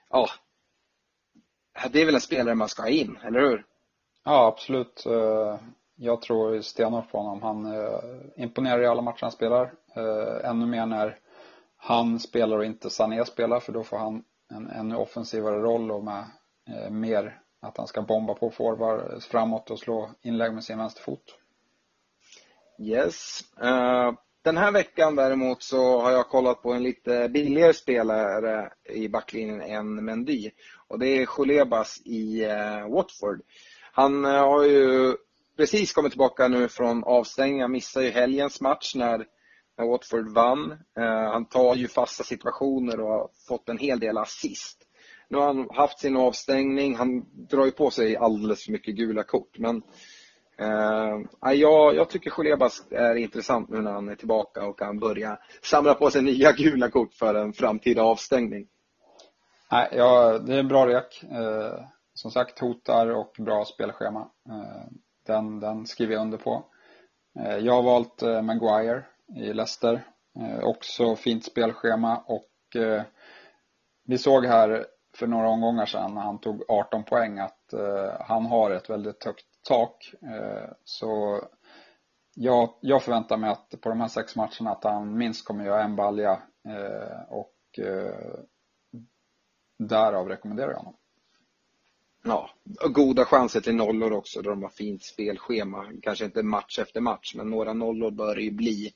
ja, 0.09 0.27
det 1.91 2.01
är 2.01 2.05
väl 2.05 2.15
en 2.15 2.21
spelare 2.21 2.55
man 2.55 2.69
ska 2.69 2.81
ha 2.81 2.89
in, 2.89 3.17
eller 3.23 3.39
hur? 3.39 3.65
Ja, 4.23 4.47
absolut. 4.47 5.05
Eh, 5.05 5.59
jag 5.95 6.21
tror 6.21 6.61
stenhårt 6.61 7.11
på 7.11 7.17
honom. 7.17 7.41
Han 7.41 7.73
imponerar 8.37 8.81
i 8.81 8.87
alla 8.87 9.01
matcher 9.01 9.21
han 9.21 9.31
spelar. 9.31 9.73
Ännu 10.43 10.65
mer 10.65 10.85
när 10.85 11.19
han 11.77 12.19
spelar 12.19 12.57
och 12.57 12.65
inte 12.65 12.89
Sané 12.89 13.25
spelar 13.25 13.59
för 13.59 13.71
då 13.71 13.83
får 13.83 13.97
han 13.97 14.23
en 14.51 14.69
ännu 14.69 14.95
offensivare 14.95 15.59
roll 15.59 15.91
och 15.91 16.03
med 16.03 16.25
mer 16.91 17.39
att 17.61 17.77
han 17.77 17.87
ska 17.87 18.01
bomba 18.01 18.33
på 18.33 18.51
forward 18.51 19.23
framåt 19.23 19.71
och 19.71 19.79
slå 19.79 20.11
inlägg 20.21 20.53
med 20.53 20.63
sin 20.63 20.77
vänsterfot. 20.77 21.23
Yes. 22.81 23.41
Uh, 23.63 24.13
Den 24.41 24.57
här 24.57 24.71
veckan 24.71 25.15
däremot 25.15 25.63
så 25.63 25.99
har 25.99 26.11
jag 26.11 26.29
kollat 26.29 26.61
på 26.61 26.73
en 26.73 26.83
lite 26.83 27.29
billigare 27.29 27.73
spelare 27.73 28.73
i 28.89 29.09
backlinjen 29.09 29.61
än 29.61 30.05
Mendy. 30.05 30.51
Och 30.87 30.99
det 30.99 31.07
är 31.07 31.25
Cholebas 31.25 32.01
i 32.05 32.45
uh, 32.45 32.93
Watford. 32.95 33.41
Han 33.91 34.25
uh, 34.25 34.31
har 34.31 34.63
ju 34.63 35.15
precis 35.57 35.93
kommit 35.93 36.11
tillbaka 36.11 36.47
nu 36.47 36.67
från 36.67 37.03
avstängning. 37.03 37.61
Han 37.61 37.71
missade 37.71 38.05
ju 38.05 38.11
helgens 38.11 38.61
match 38.61 38.95
när, 38.95 39.25
när 39.77 39.87
Watford 39.87 40.29
vann. 40.29 40.79
Han 41.33 41.45
tar 41.45 41.75
ju 41.75 41.87
fasta 41.87 42.23
situationer 42.23 42.99
och 42.99 43.09
har 43.09 43.29
fått 43.47 43.69
en 43.69 43.77
hel 43.77 43.99
del 43.99 44.17
assist. 44.17 44.78
Nu 45.29 45.37
har 45.37 45.45
han 45.45 45.67
haft 45.71 45.99
sin 45.99 46.17
avstängning. 46.17 46.95
Han 46.95 47.25
drar 47.49 47.65
ju 47.65 47.71
på 47.71 47.91
sig 47.91 48.17
alldeles 48.17 48.65
för 48.65 48.71
mycket 48.71 48.95
gula 48.95 49.23
kort. 49.23 49.57
Men 49.57 49.81
eh, 50.57 51.51
jag, 51.53 51.95
jag 51.95 52.09
tycker 52.09 52.29
Cholebas 52.29 52.87
är 52.91 53.15
intressant 53.15 53.69
nu 53.69 53.81
när 53.81 53.91
han 53.91 54.09
är 54.09 54.15
tillbaka 54.15 54.65
och 54.65 54.79
kan 54.79 54.99
börja 54.99 55.39
samla 55.61 55.93
på 55.93 56.11
sig 56.11 56.21
nya 56.21 56.51
gula 56.51 56.89
kort 56.89 57.13
för 57.13 57.35
en 57.35 57.53
framtida 57.53 58.03
avstängning. 58.03 58.67
Nej, 59.71 59.89
ja, 59.91 60.39
det 60.39 60.55
är 60.55 60.59
en 60.59 60.67
bra 60.67 60.87
rek. 60.87 61.23
Eh, 61.23 61.85
som 62.13 62.31
sagt, 62.31 62.59
hotar 62.59 63.09
och 63.09 63.35
bra 63.37 63.65
spelschema. 63.65 64.31
Eh, 64.49 64.91
den, 65.27 65.59
den 65.59 65.85
skriver 65.85 66.13
jag 66.13 66.21
under 66.21 66.37
på. 66.37 66.65
Eh, 67.39 67.57
jag 67.57 67.73
har 67.73 67.83
valt 67.83 68.21
eh, 68.21 68.41
Maguire 68.41 69.05
i 69.35 69.53
Leicester. 69.53 70.03
Eh, 70.39 70.63
också 70.63 71.15
fint 71.15 71.45
spelschema 71.45 72.17
och 72.17 72.45
vi 74.05 74.17
såg 74.17 74.45
här 74.45 74.85
för 75.15 75.27
några 75.27 75.49
omgångar 75.49 75.85
sedan 75.85 76.13
när 76.13 76.21
han 76.21 76.39
tog 76.39 76.63
18 76.69 77.03
poäng 77.03 77.39
att 77.39 77.73
eh, 77.73 78.13
han 78.19 78.45
har 78.45 78.71
ett 78.71 78.89
väldigt 78.89 79.23
högt 79.23 79.45
tak. 79.67 80.13
Eh, 80.21 80.69
så 80.83 81.41
jag, 82.35 82.73
jag 82.81 83.03
förväntar 83.03 83.37
mig 83.37 83.49
att 83.49 83.81
på 83.81 83.89
de 83.89 84.01
här 84.01 84.07
sex 84.07 84.35
matcherna 84.35 84.71
att 84.71 84.83
han 84.83 85.17
minst 85.17 85.45
kommer 85.45 85.65
göra 85.65 85.83
en 85.83 85.95
balja 85.95 86.41
eh, 86.67 87.21
och 87.29 87.55
eh, 87.77 88.39
därav 89.79 90.27
rekommenderar 90.27 90.71
jag 90.71 90.77
honom. 90.77 90.95
Ja, 92.23 92.49
goda 92.89 93.25
chanser 93.25 93.61
till 93.61 93.75
nollor 93.75 94.13
också 94.13 94.41
då 94.41 94.49
de 94.49 94.63
har 94.63 94.69
fint 94.69 95.03
spelschema. 95.03 95.85
Kanske 96.01 96.25
inte 96.25 96.43
match 96.43 96.79
efter 96.79 97.01
match, 97.01 97.35
men 97.35 97.49
några 97.49 97.73
nollor 97.73 98.11
bör 98.11 98.35
det 98.35 98.41
ju 98.41 98.51
bli. 98.51 98.93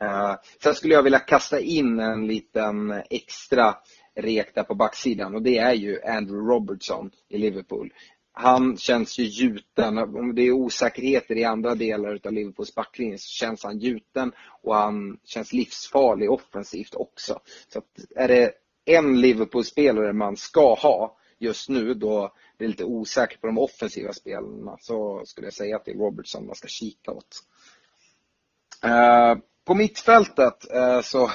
Eh, 0.00 0.34
sen 0.62 0.74
skulle 0.74 0.94
jag 0.94 1.02
vilja 1.02 1.18
kasta 1.18 1.60
in 1.60 2.00
en 2.00 2.26
liten 2.26 3.02
extra 3.10 3.74
rek 4.16 4.54
där 4.54 4.62
på 4.62 4.74
backsidan 4.74 5.34
och 5.34 5.42
det 5.42 5.58
är 5.58 5.74
ju 5.74 6.02
Andrew 6.02 6.54
Robertson 6.54 7.10
i 7.28 7.38
Liverpool 7.38 7.92
han 8.38 8.76
känns 8.76 9.18
ju 9.18 9.24
gjuten. 9.24 9.98
Om 9.98 10.34
det 10.34 10.42
är 10.42 10.52
osäkerheter 10.52 11.36
i 11.36 11.44
andra 11.44 11.74
delar 11.74 12.20
av 12.24 12.32
Liverpools 12.32 12.74
backlinje 12.74 13.18
så 13.18 13.28
känns 13.28 13.64
han 13.64 13.78
gjuten 13.78 14.32
och 14.62 14.74
han 14.74 15.18
känns 15.24 15.52
livsfarlig 15.52 16.30
offensivt 16.30 16.94
också. 16.94 17.40
Så 17.68 17.78
att 17.78 17.84
är 18.16 18.28
det 18.28 18.52
en 18.84 19.20
Liverpool-spelare 19.20 20.12
man 20.12 20.36
ska 20.36 20.74
ha 20.74 21.16
just 21.38 21.68
nu 21.68 21.94
då 21.94 22.32
det 22.56 22.64
är 22.64 22.68
lite 22.68 22.84
osäkert 22.84 23.40
på 23.40 23.46
de 23.46 23.58
offensiva 23.58 24.12
spelarna 24.12 24.76
så 24.80 25.22
skulle 25.24 25.46
jag 25.46 25.54
säga 25.54 25.76
att 25.76 25.84
det 25.84 25.90
är 25.90 25.98
Robertson 25.98 26.46
man 26.46 26.54
ska 26.54 26.68
kika 26.68 27.10
åt. 27.10 27.36
Eh, 28.84 29.36
på 29.66 29.74
mittfältet 29.74 30.74
eh, 30.74 31.00
så 31.00 31.30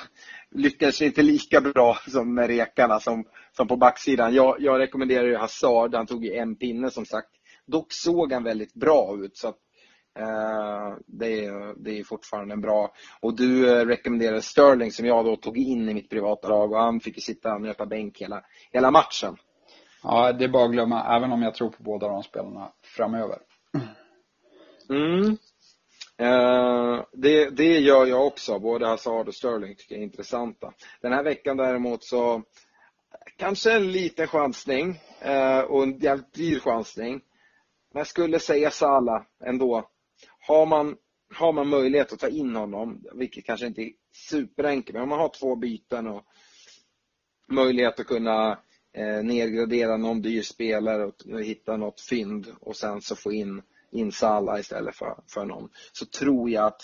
lyckades 0.52 1.00
det 1.00 1.06
inte 1.06 1.22
lika 1.22 1.62
bra 1.62 1.98
som 2.08 2.36
med 2.36 2.48
rekarna 2.48 3.00
som 3.00 3.26
som 3.52 3.68
på 3.68 3.78
backsidan. 3.78 4.34
Jag, 4.34 4.56
jag 4.60 4.80
rekommenderar 4.80 5.26
ju 5.26 5.36
Hazard, 5.36 5.96
han 5.96 6.08
tog 6.08 6.26
ju 6.26 6.34
en 6.34 6.56
pinne 6.56 6.92
som 6.92 7.06
sagt. 7.06 7.30
Dock 7.66 7.88
såg 7.90 8.34
han 8.34 8.44
väldigt 8.44 8.74
bra 8.74 9.18
ut 9.24 9.38
så 9.38 9.48
att, 9.48 9.58
eh, 10.20 10.98
det, 11.08 11.46
är, 11.46 11.84
det 11.84 12.00
är 12.00 12.04
fortfarande 12.04 12.54
en 12.54 12.62
bra. 12.62 12.94
Och 13.20 13.36
du 13.36 13.70
eh, 13.70 13.86
rekommenderade 13.86 14.42
Sterling 14.42 14.92
som 14.92 15.06
jag 15.06 15.26
då 15.26 15.36
tog 15.36 15.58
in 15.58 15.90
i 15.90 15.94
mitt 15.94 16.10
privata 16.10 16.48
lag 16.48 16.72
och 16.72 16.80
han 16.80 17.00
fick 17.00 17.18
ju 17.18 17.22
sitta 17.22 17.54
och 17.54 17.62
nöta 17.62 17.86
bänk 17.86 18.22
hela, 18.22 18.44
hela 18.72 18.92
matchen. 18.92 19.38
Ja, 20.04 20.34
det 20.34 20.44
är 20.44 20.50
bara 20.50 20.66
att 20.66 20.72
glömma, 20.72 21.16
även 21.18 21.32
om 21.32 21.42
jag 21.42 21.56
tror 21.56 21.70
på 21.70 21.84
båda 21.84 22.08
de 22.08 22.24
spelarna 22.24 22.72
framöver. 22.84 23.38
Mm. 24.90 25.38
Eh, 26.22 27.04
det, 27.14 27.50
det 27.50 27.80
gör 27.80 28.06
jag 28.06 28.28
också. 28.28 28.60
Både 28.60 28.88
Hazard 28.88 29.28
och 29.28 29.36
Sterling 29.36 29.76
tycker 29.76 29.96
jag 29.96 30.00
är 30.00 30.06
intressanta. 30.06 30.74
Den 31.02 31.14
här 31.14 31.24
veckan 31.24 31.58
däremot 31.58 32.04
så 32.04 32.44
kanske 33.38 33.72
en 33.72 33.92
liten 33.92 34.28
chansning 34.28 35.00
eh, 35.20 35.60
och 35.60 35.84
en 35.84 36.00
jävligt 36.00 36.34
dyr 36.34 36.60
chansning. 36.60 37.22
Men 37.94 38.00
jag 38.00 38.08
skulle 38.08 38.40
säga 38.40 38.72
Sala 38.72 39.26
ändå. 39.46 39.90
Har 40.40 40.66
man, 40.66 40.98
har 41.34 41.54
man 41.54 41.68
möjlighet 41.68 42.14
att 42.14 42.20
ta 42.20 42.28
in 42.28 42.56
honom, 42.56 43.04
vilket 43.14 43.46
kanske 43.46 43.68
inte 43.68 43.82
är 43.82 43.92
superenkelt, 44.30 44.94
men 44.94 45.04
om 45.04 45.10
man 45.10 45.20
har 45.20 45.30
två 45.30 45.56
byten 45.56 46.08
och 46.08 46.26
möjlighet 47.48 48.00
att 48.00 48.08
kunna 48.08 48.60
eh, 48.94 49.24
nedgradera 49.24 49.98
någon 49.98 50.22
dyr 50.22 50.42
spelare 50.42 51.06
och 51.06 51.44
hitta 51.44 51.78
något 51.78 52.02
fynd 52.02 52.48
och 52.60 52.76
sen 52.76 53.02
så 53.02 53.16
få 53.16 53.32
in, 53.32 53.62
in 53.92 54.12
Sala 54.12 54.60
istället 54.60 54.96
för, 54.96 55.16
för 55.28 55.46
någon. 55.46 55.70
Så 55.92 56.06
tror 56.06 56.50
jag 56.50 56.66
att 56.66 56.82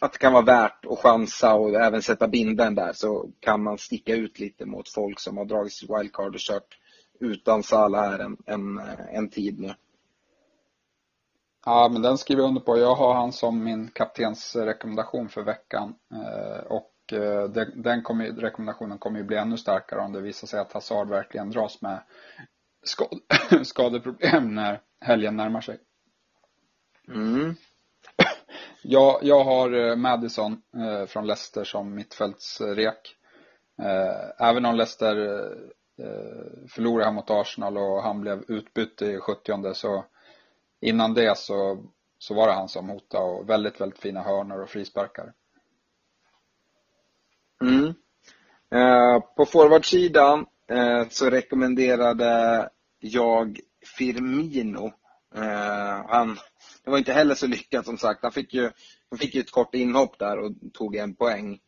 att 0.00 0.12
det 0.12 0.18
kan 0.18 0.32
vara 0.32 0.44
värt 0.44 0.86
att 0.86 0.98
chansa 0.98 1.54
och 1.54 1.74
även 1.74 2.02
sätta 2.02 2.28
binden 2.28 2.74
där 2.74 2.92
så 2.92 3.30
kan 3.40 3.62
man 3.62 3.78
sticka 3.78 4.14
ut 4.14 4.38
lite 4.38 4.66
mot 4.66 4.88
folk 4.88 5.20
som 5.20 5.36
har 5.36 5.44
dragit 5.44 5.72
sitt 5.72 5.90
wildcard 5.90 6.34
och 6.34 6.40
kört 6.40 6.78
utan 7.20 7.62
Sala 7.62 8.00
här 8.00 8.18
en, 8.18 8.36
en, 8.46 8.80
en 9.12 9.30
tid 9.30 9.60
nu. 9.60 9.74
Ja, 11.66 11.88
men 11.92 12.02
den 12.02 12.18
skriver 12.18 12.42
jag 12.42 12.48
under 12.48 12.60
på. 12.60 12.78
Jag 12.78 12.94
har 12.94 13.14
han 13.14 13.32
som 13.32 13.64
min 13.64 13.90
kaptens 13.90 14.56
rekommendation 14.56 15.28
för 15.28 15.42
veckan. 15.42 15.94
Eh, 16.12 16.66
och 16.66 17.12
eh, 17.12 17.44
den 17.74 18.02
kommer, 18.02 18.32
rekommendationen 18.32 18.98
kommer 18.98 19.18
ju 19.18 19.24
bli 19.24 19.36
ännu 19.36 19.56
starkare 19.56 20.00
om 20.00 20.12
det 20.12 20.20
visar 20.20 20.46
sig 20.46 20.60
att 20.60 20.72
Hazard 20.72 21.08
verkligen 21.08 21.50
dras 21.50 21.82
med 21.82 22.02
skadeproblem 23.64 24.54
när 24.54 24.80
helgen 25.00 25.36
närmar 25.36 25.60
sig. 25.60 25.78
Mm. 27.10 27.54
Jag, 28.82 29.18
jag 29.22 29.44
har 29.44 29.72
eh, 29.72 29.96
Madison 29.96 30.62
eh, 30.76 31.06
från 31.06 31.26
Leicester 31.26 31.64
som 31.64 31.94
mittfältsrek. 31.94 33.16
Eh, 33.82 34.48
även 34.48 34.66
om 34.66 34.74
Leicester 34.74 35.40
förlorade 36.68 37.04
här 37.04 37.12
mot 37.12 37.30
Arsenal 37.30 37.78
och 37.78 38.02
han 38.02 38.20
blev 38.20 38.44
utbytt 38.48 39.02
i 39.02 39.18
70 39.18 39.74
så 39.74 40.04
innan 40.80 41.14
det 41.14 41.38
så, 41.38 41.84
så 42.18 42.34
var 42.34 42.46
det 42.46 42.52
han 42.52 42.68
som 42.68 42.88
hotade 42.88 43.24
och 43.24 43.50
väldigt, 43.50 43.80
väldigt 43.80 43.98
fina 43.98 44.22
hörnor 44.22 44.62
och 44.62 44.68
frisparkar. 44.68 45.32
Mm. 47.62 47.94
på 49.36 49.46
forwardsidan 49.46 50.46
så 51.10 51.30
rekommenderade 51.30 52.68
jag 52.98 53.60
Firmino. 53.98 54.92
han 56.08 56.38
det 56.84 56.90
var 56.90 56.98
inte 56.98 57.12
heller 57.12 57.34
så 57.34 57.46
lyckat 57.46 57.84
som 57.84 57.98
sagt. 57.98 58.22
Han 58.22 58.32
fick 58.32 58.54
ju, 58.54 58.70
han 59.10 59.18
fick 59.18 59.34
ju 59.34 59.40
ett 59.40 59.50
kort 59.50 59.74
inhopp 59.74 60.18
där 60.18 60.38
och 60.38 60.52
tog 60.72 60.96
en 60.96 61.14
poäng. 61.14 61.58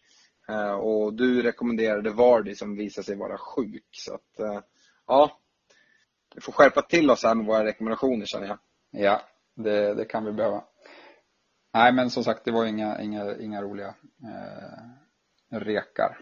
Eh, 0.49 0.73
och 0.73 1.15
du 1.15 1.43
rekommenderade 1.43 2.11
Vardy 2.11 2.55
som 2.55 2.77
visade 2.77 3.05
sig 3.05 3.17
vara 3.17 3.39
sjuk. 3.39 3.89
Så 3.91 4.15
att, 4.15 4.41
eh, 4.41 4.61
ja, 5.07 5.39
vi 6.35 6.41
får 6.41 6.53
skärpa 6.53 6.83
till 6.83 7.11
oss 7.11 7.25
här 7.25 7.35
med 7.35 7.47
våra 7.47 7.65
rekommendationer 7.65 8.27
känner 8.27 8.47
jag. 8.47 8.59
Ja, 8.91 9.23
det, 9.55 9.95
det 9.95 10.05
kan 10.05 10.25
vi 10.25 10.33
behöva. 10.33 10.65
Nej, 11.75 11.93
men 11.93 12.11
som 12.11 12.25
sagt, 12.25 12.45
det 12.45 12.51
var 12.53 12.67
inga, 12.67 13.03
inga, 13.03 13.37
inga 13.37 13.63
roliga 13.63 13.95
eh, 14.25 15.59
rekar. 15.59 16.19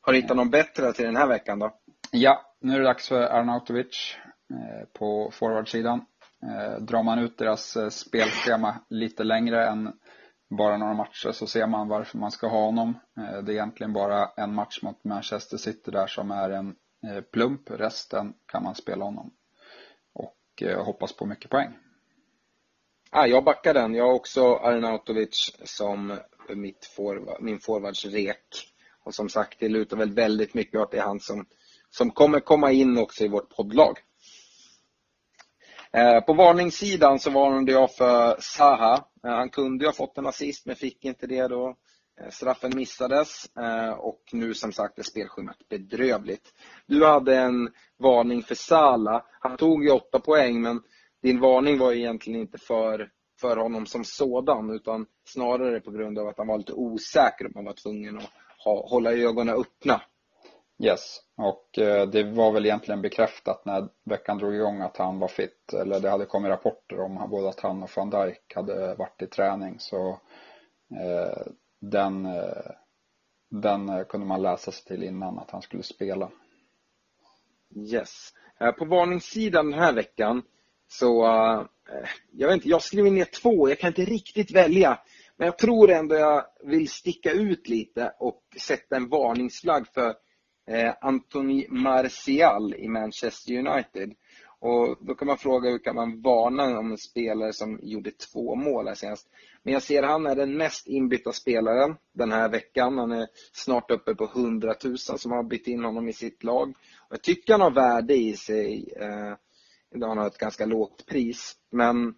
Har 0.00 0.12
du 0.12 0.20
hittat 0.20 0.36
någon 0.36 0.50
bättre 0.50 0.92
till 0.92 1.04
den 1.04 1.16
här 1.16 1.26
veckan 1.26 1.58
då? 1.58 1.80
Ja, 2.10 2.54
nu 2.60 2.74
är 2.74 2.78
det 2.78 2.84
dags 2.84 3.08
för 3.08 3.22
Arnautovic 3.22 4.16
eh, 4.50 4.88
på 4.92 5.30
forwardsidan. 5.32 6.04
Eh, 6.46 6.80
drar 6.80 7.02
man 7.02 7.18
ut 7.18 7.38
deras 7.38 7.76
eh, 7.76 7.88
spelschema 7.88 8.80
lite 8.88 9.24
längre 9.24 9.66
än 9.68 9.92
bara 10.50 10.76
några 10.76 10.94
matcher 10.94 11.32
så 11.32 11.46
ser 11.46 11.66
man 11.66 11.88
varför 11.88 12.18
man 12.18 12.30
ska 12.30 12.48
ha 12.48 12.64
honom. 12.64 12.98
Eh, 13.18 13.42
det 13.42 13.52
är 13.52 13.54
egentligen 13.54 13.92
bara 13.92 14.30
en 14.36 14.54
match 14.54 14.82
mot 14.82 15.04
Manchester 15.04 15.56
City 15.56 15.90
där 15.90 16.06
som 16.06 16.30
är 16.30 16.50
en 16.50 16.74
plump. 17.32 17.70
Resten 17.70 18.34
kan 18.46 18.62
man 18.62 18.74
spela 18.74 19.04
honom. 19.04 19.30
Och 20.14 20.62
hoppas 20.84 21.16
på 21.16 21.26
mycket 21.26 21.50
poäng. 21.50 21.78
Ah, 23.10 23.26
jag 23.26 23.44
backar 23.44 23.74
den. 23.74 23.94
Jag 23.94 24.04
har 24.04 24.14
också 24.14 24.56
Arnautovic 24.56 25.56
som 25.64 26.18
mitt 26.48 26.86
forward, 26.96 27.42
min 27.42 27.60
forwardsrek. 27.60 28.72
Och 29.04 29.14
som 29.14 29.28
sagt, 29.28 29.60
det 29.60 29.68
lutar 29.68 29.96
väl 29.96 30.12
väldigt 30.14 30.54
mycket 30.54 30.80
att 30.80 30.90
det 30.90 30.98
är 30.98 31.02
han 31.02 31.20
som, 31.20 31.46
som 31.90 32.10
kommer 32.10 32.40
komma 32.40 32.72
in 32.72 32.98
också 32.98 33.24
i 33.24 33.28
vårt 33.28 33.56
poddlag. 33.56 33.98
Eh, 35.96 36.20
på 36.20 36.32
varningssidan 36.32 37.18
så 37.18 37.30
varnade 37.30 37.72
jag 37.72 37.94
för 37.94 38.36
Saha. 38.38 39.04
Eh, 39.24 39.30
han 39.30 39.50
kunde 39.50 39.84
ju 39.84 39.88
ha 39.88 39.92
fått 39.92 40.18
en 40.18 40.26
assist 40.26 40.66
men 40.66 40.76
fick 40.76 41.04
inte 41.04 41.26
det 41.26 41.48
då. 41.48 41.76
Eh, 42.20 42.30
straffen 42.30 42.72
missades 42.74 43.46
och 43.98 44.22
nu 44.32 44.54
som 44.54 44.72
sagt 44.72 44.98
är 44.98 45.02
spelschemat 45.02 45.56
bedrövligt. 45.68 46.54
Du 46.86 47.06
hade 47.06 47.36
en 47.36 47.70
varning 47.98 48.42
för 48.42 48.54
Sala. 48.54 49.24
Han 49.40 49.56
tog 49.56 49.84
ju 49.84 49.90
åtta 49.90 50.20
poäng 50.20 50.62
men 50.62 50.82
din 51.22 51.40
varning 51.40 51.78
var 51.78 51.92
egentligen 51.92 52.40
inte 52.40 52.58
för 52.58 53.10
för 53.40 53.56
honom 53.56 53.86
som 53.86 54.04
sådan 54.04 54.70
utan 54.70 55.06
snarare 55.24 55.80
på 55.80 55.90
grund 55.90 56.18
av 56.18 56.28
att 56.28 56.38
han 56.38 56.46
var 56.46 56.58
lite 56.58 56.72
osäker 56.72 57.44
och 57.46 57.54
man 57.54 57.64
var 57.64 57.72
tvungen 57.72 58.18
att 58.18 58.30
ha, 58.64 58.88
hålla 58.88 59.12
ögonen 59.12 59.54
öppna. 59.54 60.00
Yes, 60.78 61.20
och 61.36 61.78
eh, 61.78 62.08
det 62.08 62.22
var 62.22 62.52
väl 62.52 62.66
egentligen 62.66 63.02
bekräftat 63.02 63.64
när 63.64 63.88
veckan 64.04 64.38
drog 64.38 64.54
igång 64.54 64.80
att 64.80 64.96
han 64.96 65.18
var 65.18 65.28
fit. 65.28 65.72
Eller 65.72 66.00
det 66.00 66.10
hade 66.10 66.26
kommit 66.26 66.50
rapporter 66.50 67.00
om 67.00 67.30
både 67.30 67.48
att 67.48 67.60
han 67.60 67.82
och 67.82 67.90
van 67.96 68.10
Dijk 68.10 68.54
hade 68.54 68.94
varit 68.94 69.22
i 69.22 69.26
träning. 69.26 69.76
Så 69.78 70.20
eh, 70.90 71.52
den, 71.80 72.26
eh, 72.26 72.70
den 73.50 74.04
kunde 74.04 74.26
man 74.26 74.42
läsa 74.42 74.72
sig 74.72 74.84
till 74.84 75.02
innan 75.02 75.38
att 75.38 75.50
han 75.50 75.62
skulle 75.62 75.82
spela. 75.82 76.30
Yes. 77.76 78.32
På 78.78 78.84
varningssidan 78.84 79.70
den 79.70 79.80
här 79.80 79.92
veckan 79.92 80.42
så, 80.88 81.24
jag 82.32 82.48
vet 82.48 82.54
inte, 82.54 82.68
jag 82.68 82.82
skriver 82.82 83.10
ner 83.10 83.24
två, 83.24 83.68
jag 83.68 83.78
kan 83.78 83.88
inte 83.88 84.04
riktigt 84.04 84.50
välja. 84.50 84.98
Men 85.36 85.46
jag 85.46 85.58
tror 85.58 85.90
ändå 85.90 86.14
jag 86.14 86.44
vill 86.64 86.88
sticka 86.88 87.32
ut 87.32 87.68
lite 87.68 88.14
och 88.18 88.42
sätta 88.60 88.96
en 88.96 89.08
varningsflagg 89.08 89.86
för 89.94 90.14
eh, 90.66 90.94
Anthony 91.00 91.66
Martial 91.68 92.74
i 92.74 92.88
Manchester 92.88 93.52
United. 93.52 94.14
Och 94.58 94.96
då 95.00 95.14
kan 95.14 95.28
man 95.28 95.38
fråga 95.38 95.70
hur 95.70 95.78
kan 95.78 95.94
man 95.94 96.22
varna 96.22 96.78
om 96.78 96.90
en 96.90 96.98
spelare 96.98 97.52
som 97.52 97.80
gjorde 97.82 98.10
två 98.10 98.54
mål 98.54 98.86
här 98.86 98.94
senast. 98.94 99.28
Men 99.62 99.72
jag 99.72 99.82
ser 99.82 100.02
att 100.02 100.10
han 100.10 100.26
är 100.26 100.36
den 100.36 100.56
mest 100.56 100.86
inbytta 100.86 101.32
spelaren 101.32 101.96
den 102.12 102.32
här 102.32 102.48
veckan. 102.48 102.98
Han 102.98 103.12
är 103.12 103.28
snart 103.52 103.90
uppe 103.90 104.14
på 104.14 104.24
100 104.24 104.74
000 104.84 104.98
som 104.98 105.32
har 105.32 105.42
bytt 105.42 105.66
in 105.66 105.84
honom 105.84 106.08
i 106.08 106.12
sitt 106.12 106.44
lag. 106.44 106.68
Och 106.98 107.12
jag 107.12 107.22
tycker 107.22 107.52
han 107.52 107.60
har 107.60 107.70
värde 107.70 108.16
i 108.16 108.36
sig. 108.36 108.94
Eh, 108.96 109.34
han 110.00 110.18
har 110.18 110.26
ett 110.26 110.38
ganska 110.38 110.66
lågt 110.66 111.06
pris. 111.06 111.56
Men 111.70 112.14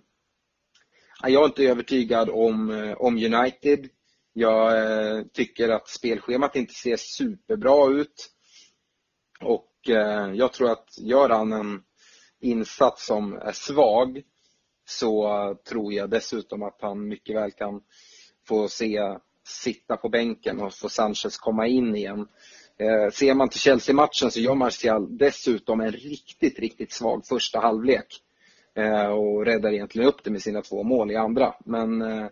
jag 1.23 1.43
är 1.43 1.47
inte 1.47 1.63
övertygad 1.63 2.31
om, 2.31 2.71
eh, 2.71 2.93
om 2.93 3.17
United. 3.17 3.89
Jag 4.33 4.79
eh, 4.79 5.23
tycker 5.33 5.69
att 5.69 5.89
spelschemat 5.89 6.57
inte 6.57 6.75
ser 6.75 6.97
superbra 6.97 8.01
ut. 8.01 8.31
Och 9.41 9.89
eh, 9.89 10.33
jag 10.35 10.53
tror 10.53 10.71
att 10.71 10.99
gör 10.99 11.29
han 11.29 11.53
en 11.53 11.83
insats 12.41 13.07
som 13.07 13.33
är 13.33 13.53
svag 13.53 14.23
så 14.89 15.57
tror 15.69 15.93
jag 15.93 16.11
dessutom 16.11 16.63
att 16.63 16.79
han 16.81 17.09
mycket 17.09 17.37
väl 17.37 17.53
kan 17.53 17.83
få 18.49 18.69
se 18.69 19.19
sitta 19.49 19.97
på 19.97 20.09
bänken 20.09 20.61
och 20.61 20.75
få 20.75 20.89
Sanchez 20.89 21.39
komma 21.39 21.67
in 21.67 21.97
igen. 21.97 22.29
Eh, 22.79 23.11
ser 23.13 23.35
man 23.35 23.49
till 23.49 23.61
Chelsea-matchen 23.61 24.31
så 24.31 24.41
gör 24.41 24.55
Martial 24.55 25.19
dessutom 25.19 25.81
en 25.81 25.93
riktigt, 25.93 26.59
riktigt 26.59 26.93
svag 26.93 27.27
första 27.27 27.61
halvlek 27.61 28.07
eh, 28.75 29.07
och 29.07 29.45
räddar 29.45 29.73
egentligen 29.73 30.09
upp 30.09 30.25
det 30.25 30.31
med 30.31 30.43
sina 30.43 30.63
två 30.63 30.83
mål 30.83 31.11
i 31.11 31.17
andra. 31.17 31.55
Men 31.65 32.03
eh, 32.03 32.27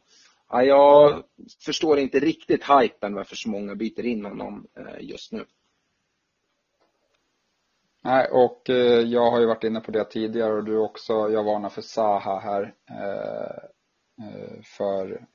ja, 0.50 0.62
jag 0.62 1.22
förstår 1.64 1.98
inte 1.98 2.20
riktigt 2.20 2.64
hypen 2.64 3.14
varför 3.14 3.36
så 3.36 3.48
många 3.48 3.74
byter 3.74 4.06
in 4.06 4.24
honom 4.24 4.66
eh, 4.76 5.08
just 5.08 5.32
nu. 5.32 5.44
Nej, 8.06 8.28
och 8.30 8.70
eh, 8.70 9.00
jag 9.00 9.30
har 9.30 9.40
ju 9.40 9.46
varit 9.46 9.64
inne 9.64 9.80
på 9.80 9.90
det 9.90 10.04
tidigare 10.04 10.52
och 10.52 10.64
du 10.64 10.78
också. 10.78 11.12
Jag 11.12 11.44
varnar 11.44 11.68
för 11.68 11.82
Saha 11.82 12.38
här. 12.38 12.74
Eh, 12.90 13.56
eh, 14.26 14.62
för 14.62 15.26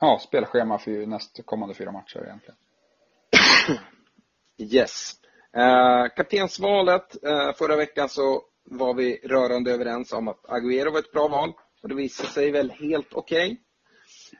ja, 0.00 0.18
spelschema 0.18 0.78
för 0.78 1.06
nästkommande 1.06 1.74
fyra 1.74 1.92
matcher 1.92 2.24
egentligen. 2.24 2.56
Yes. 4.58 5.12
kaptensvalet. 6.16 7.16
förra 7.58 7.76
veckan 7.76 8.08
så 8.08 8.42
var 8.64 8.94
vi 8.94 9.20
rörande 9.24 9.72
överens 9.72 10.12
om 10.12 10.28
att 10.28 10.44
Agüero 10.44 10.92
var 10.92 10.98
ett 10.98 11.12
bra 11.12 11.28
val. 11.28 11.52
Och 11.82 11.88
det 11.88 11.94
visade 11.94 12.28
sig 12.28 12.50
väl 12.50 12.70
helt 12.70 13.14
okej. 13.14 13.60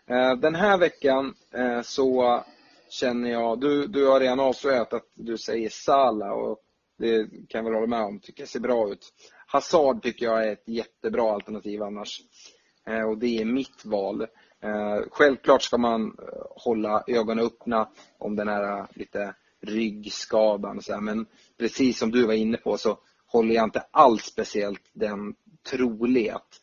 Okay. 0.07 0.37
den 0.37 0.55
här 0.55 0.79
veckan 0.79 1.35
så 1.83 2.41
känner 2.89 3.31
jag, 3.31 3.61
du, 3.61 3.87
du 3.87 4.07
har 4.07 4.21
redan 4.21 4.41
avslöjat 4.41 4.93
att 4.93 5.07
du 5.15 5.39
säger 5.39 5.69
Sala 5.69 6.33
och 6.33 6.59
det 7.01 7.31
kan 7.49 7.59
jag 7.59 7.65
väl 7.65 7.75
hålla 7.75 7.87
med 7.87 8.03
om. 8.03 8.21
Tycker 8.21 8.47
ser 8.47 8.61
bra 8.61 8.93
ut. 8.93 9.13
Hazard 9.47 10.03
tycker 10.03 10.27
jag 10.27 10.47
är 10.47 10.53
ett 10.53 10.69
jättebra 10.69 11.33
alternativ 11.33 11.83
annars. 11.83 12.21
Eh, 12.87 13.03
och 13.03 13.19
det 13.19 13.41
är 13.41 13.45
mitt 13.45 13.85
val. 13.85 14.23
Eh, 14.63 15.01
självklart 15.11 15.63
ska 15.63 15.79
man 15.79 16.07
eh, 16.07 16.43
hålla 16.51 17.05
ögonen 17.07 17.47
öppna 17.47 17.89
om 18.19 18.37
den 18.37 18.49
här 18.49 18.87
lite 18.95 19.35
ryggskadan 19.61 20.77
och 20.77 20.85
så 20.85 20.93
här. 20.93 21.01
Men 21.01 21.27
precis 21.59 21.99
som 21.99 22.11
du 22.11 22.27
var 22.27 22.35
inne 22.35 22.57
på 22.57 22.79
så 22.79 22.99
håller 23.27 23.55
jag 23.55 23.65
inte 23.65 23.85
alls 23.91 24.23
speciellt 24.23 24.91
den 24.93 25.35
trolig 25.71 26.29
att 26.29 26.61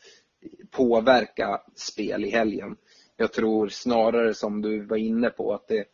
påverka 0.71 1.61
spel 1.75 2.25
i 2.25 2.29
helgen. 2.29 2.75
Jag 3.17 3.33
tror 3.33 3.67
snarare 3.69 4.33
som 4.33 4.61
du 4.61 4.85
var 4.85 4.97
inne 4.97 5.29
på 5.29 5.53
att 5.53 5.67
det, 5.67 5.85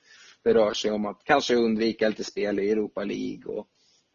det 0.44 0.54
rör 0.54 0.74
sig 0.74 0.92
om 0.92 1.06
att 1.06 1.24
kanske 1.24 1.56
undvika 1.56 2.10
lite 2.10 2.24
spel 2.24 2.60
i 2.60 2.72
Europa 2.72 3.04
League 3.04 3.46
och 3.46 3.68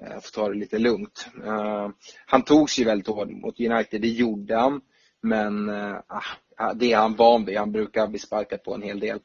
Eh, 0.03 0.21
ta 0.33 0.49
det 0.49 0.55
lite 0.55 0.79
lugnt. 0.79 1.29
Eh, 1.45 1.89
han 2.27 2.43
tog 2.43 2.71
sig 2.71 2.85
väldigt 2.85 3.07
hårt 3.07 3.31
mot 3.31 3.61
United, 3.61 4.01
det 4.01 4.09
gjorde 4.09 4.57
han. 4.57 4.81
Men 5.23 5.69
eh, 5.69 5.97
ah, 6.07 6.23
ah, 6.57 6.75
det 6.75 6.93
är 6.93 6.97
han 6.97 7.17
van 7.17 7.45
vid, 7.45 7.57
han 7.57 7.73
brukar 7.73 8.07
bli 8.07 8.19
sparkad 8.19 8.63
på 8.63 8.75
en 8.75 8.83
hel 8.83 9.01
del. 9.01 9.21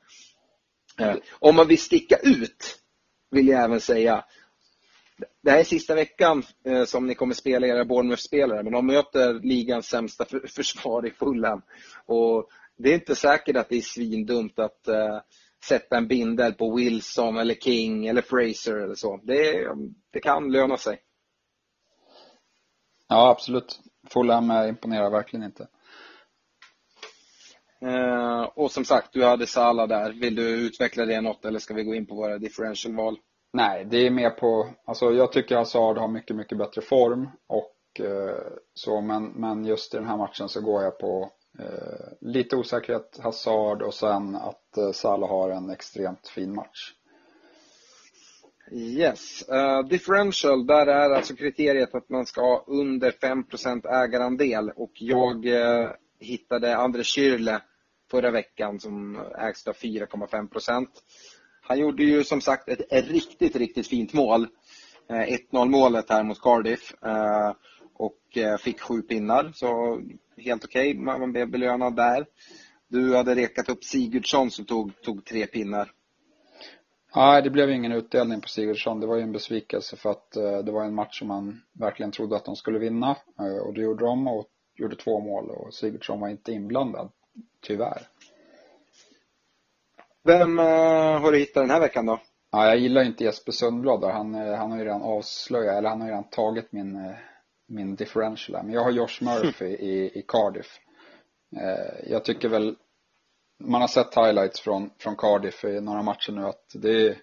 Eh, 1.00 1.16
om 1.32 1.56
man 1.56 1.68
vill 1.68 1.80
sticka 1.80 2.16
ut, 2.16 2.80
vill 3.32 3.48
jag 3.48 3.64
även 3.64 3.82
säga, 3.82 4.26
det 5.44 5.52
här 5.52 5.60
är 5.60 5.64
sista 5.64 5.96
veckan 5.96 6.44
som 6.86 7.08
ni 7.08 7.16
kommer 7.16 7.34
spela 7.34 7.68
era 7.68 7.86
Bournemouth-spelare, 7.86 8.64
men 8.64 8.74
de 8.74 8.86
möter 8.86 9.34
ligans 9.34 9.86
sämsta 9.86 10.26
försvar 10.48 11.08
i 11.08 11.12
Fulham. 11.12 11.62
Och 12.06 12.50
det 12.78 12.90
är 12.90 12.94
inte 12.94 13.16
säkert 13.16 13.56
att 13.56 13.70
det 13.70 13.78
är 13.78 13.82
svindumt 13.82 14.60
att 14.60 14.88
sätta 15.68 15.98
en 15.98 16.08
bindel 16.08 16.54
på 16.54 16.76
Wilson 16.76 17.38
eller 17.38 17.56
King 17.56 18.08
eller 18.08 18.22
Fraser 18.22 18.76
eller 18.76 18.96
så. 18.96 19.20
Det, 19.24 19.68
det 20.14 20.20
kan 20.20 20.52
löna 20.52 20.78
sig. 20.78 21.00
Ja, 23.08 23.30
absolut. 23.30 23.80
Fulham 24.10 24.52
imponerar 24.52 25.10
verkligen 25.10 25.46
inte. 25.46 25.68
Eh, 27.86 28.42
och 28.56 28.72
som 28.72 28.86
sagt, 28.86 29.14
du 29.14 29.26
hade 29.26 29.48
Salah 29.48 29.88
där. 29.88 30.12
Vill 30.12 30.36
du 30.36 30.66
utveckla 30.66 31.06
det 31.06 31.22
något 31.22 31.46
eller 31.46 31.60
ska 31.60 31.74
vi 31.74 31.84
gå 31.84 31.96
in 31.96 32.06
på 32.06 32.16
våra 32.16 32.38
differential-val? 32.38 33.18
Nej, 33.54 33.86
det 33.86 33.98
är 33.98 34.12
mer 34.12 34.30
på, 34.30 34.70
alltså 34.86 35.12
jag 35.12 35.32
tycker 35.32 35.56
Hazard 35.56 35.98
har 35.98 36.08
mycket, 36.08 36.36
mycket 36.36 36.58
bättre 36.58 36.82
form 36.82 37.30
och 37.48 38.06
eh, 38.06 38.44
så, 38.74 39.02
men, 39.02 39.26
men 39.26 39.66
just 39.66 39.94
i 39.94 39.98
den 39.98 40.08
här 40.08 40.18
matchen 40.18 40.50
så 40.50 40.62
går 40.62 40.84
jag 40.84 41.00
på 41.00 41.32
Eh, 41.60 42.14
lite 42.22 42.56
osäkerhet 42.56 43.20
Hazard 43.24 43.82
och 43.82 43.94
sen 43.94 44.36
att 44.36 44.78
eh, 44.78 44.92
Salah 44.92 45.30
har 45.30 45.50
en 45.50 45.70
extremt 45.70 46.28
fin 46.28 46.56
match. 46.56 46.94
Yes. 48.72 49.50
Uh, 49.50 49.88
differential, 49.88 50.68
där 50.68 50.88
är 50.88 51.10
alltså 51.10 51.36
kriteriet 51.36 51.96
att 51.96 52.10
man 52.10 52.26
ska 52.26 52.42
ha 52.42 52.64
under 52.68 53.12
5% 53.12 53.88
ägarandel 53.88 54.70
och 54.70 54.92
jag 54.94 55.46
uh, 55.46 55.90
hittade 56.20 56.78
André 56.78 57.02
Schürrle 57.02 57.62
förra 58.12 58.32
veckan 58.32 58.80
som 58.80 59.22
ägs 59.38 59.68
av 59.68 59.74
4,5% 59.74 60.88
Han 61.62 61.80
gjorde 61.80 62.04
ju 62.04 62.24
som 62.24 62.42
sagt 62.42 62.70
ett, 62.70 62.92
ett 62.94 63.08
riktigt, 63.08 63.56
riktigt 63.56 63.88
fint 63.88 64.14
mål. 64.14 64.48
Uh, 65.12 65.18
1-0 65.52 65.70
målet 65.70 66.10
här 66.10 66.24
mot 66.24 66.42
Cardiff 66.42 66.94
och 67.94 68.18
fick 68.60 68.82
sju 68.82 69.02
pinnar. 69.02 69.52
Så 69.56 70.02
helt 70.38 70.66
okej. 70.66 70.92
Okay. 70.92 71.20
Man 71.20 71.32
blev 71.32 71.50
belönad 71.50 71.96
där. 71.96 72.26
Du 72.88 73.16
hade 73.16 73.36
rekat 73.36 73.70
upp 73.70 73.84
Sigurdsson 73.84 74.52
som 74.52 74.66
tog, 74.66 75.02
tog 75.02 75.26
tre 75.26 75.48
pinnar. 75.48 75.92
Nej, 77.16 77.42
det 77.42 77.50
blev 77.50 77.70
ingen 77.70 77.92
utdelning 77.92 78.42
på 78.42 78.48
Sigurdsson. 78.48 79.00
Det 79.00 79.08
var 79.08 79.16
ju 79.16 79.22
en 79.22 79.32
besvikelse 79.32 79.96
för 79.96 80.12
att 80.12 80.38
uh, 80.38 80.58
det 80.58 80.72
var 80.72 80.84
en 80.84 80.96
match 80.96 81.20
som 81.20 81.28
man 81.28 81.62
verkligen 81.74 82.12
trodde 82.12 82.36
att 82.36 82.46
de 82.46 82.56
skulle 82.56 82.80
vinna. 82.80 83.18
Uh, 83.42 83.58
och 83.58 83.74
det 83.74 83.82
gjorde 83.82 84.06
de 84.06 84.28
och 84.28 84.48
gjorde 84.76 84.96
två 84.96 85.20
mål 85.20 85.50
och 85.50 85.74
Sigurdsson 85.74 86.20
var 86.20 86.30
inte 86.30 86.52
inblandad. 86.52 87.10
Tyvärr. 87.62 88.02
Vem 90.24 90.58
har 90.58 91.32
du 91.32 91.38
hittat 91.38 91.64
den 91.64 91.70
här 91.70 91.80
veckan 91.80 92.06
då? 92.06 92.20
Ja, 92.52 92.68
jag 92.68 92.78
gillar 92.78 93.04
inte 93.04 93.24
Jesper 93.24 93.52
Sundblad 93.52 94.02
där. 94.02 94.10
Han, 94.10 94.34
han 94.34 94.72
har 94.72 94.78
ju 94.78 94.86
redan 94.86 95.02
avslöjat, 95.02 95.78
eller 95.78 95.90
han 95.90 96.02
har 96.02 96.08
ju 96.08 96.12
redan 96.12 96.30
tagit 96.30 96.72
min 96.72 97.14
min 97.68 97.96
differential 97.96 98.56
här. 98.56 98.64
Men 98.64 98.74
jag 98.74 98.84
har 98.84 98.92
Josh 98.92 99.22
Murphy 99.22 99.66
i, 99.80 100.20
i 100.20 100.26
Cardiff. 100.28 100.80
Eh, 101.56 102.12
jag 102.12 102.26
tycker 102.26 102.50
väl, 102.50 102.76
man 103.60 103.82
har 103.82 103.88
sett 103.88 104.16
highlights 104.16 104.62
från, 104.62 104.90
från 104.98 105.16
Cardiff 105.16 105.64
i 105.64 105.82
några 105.82 106.02
matcher 106.02 106.32
nu 106.32 106.46
att 106.46 106.72
det 106.74 107.08
är, 107.08 107.18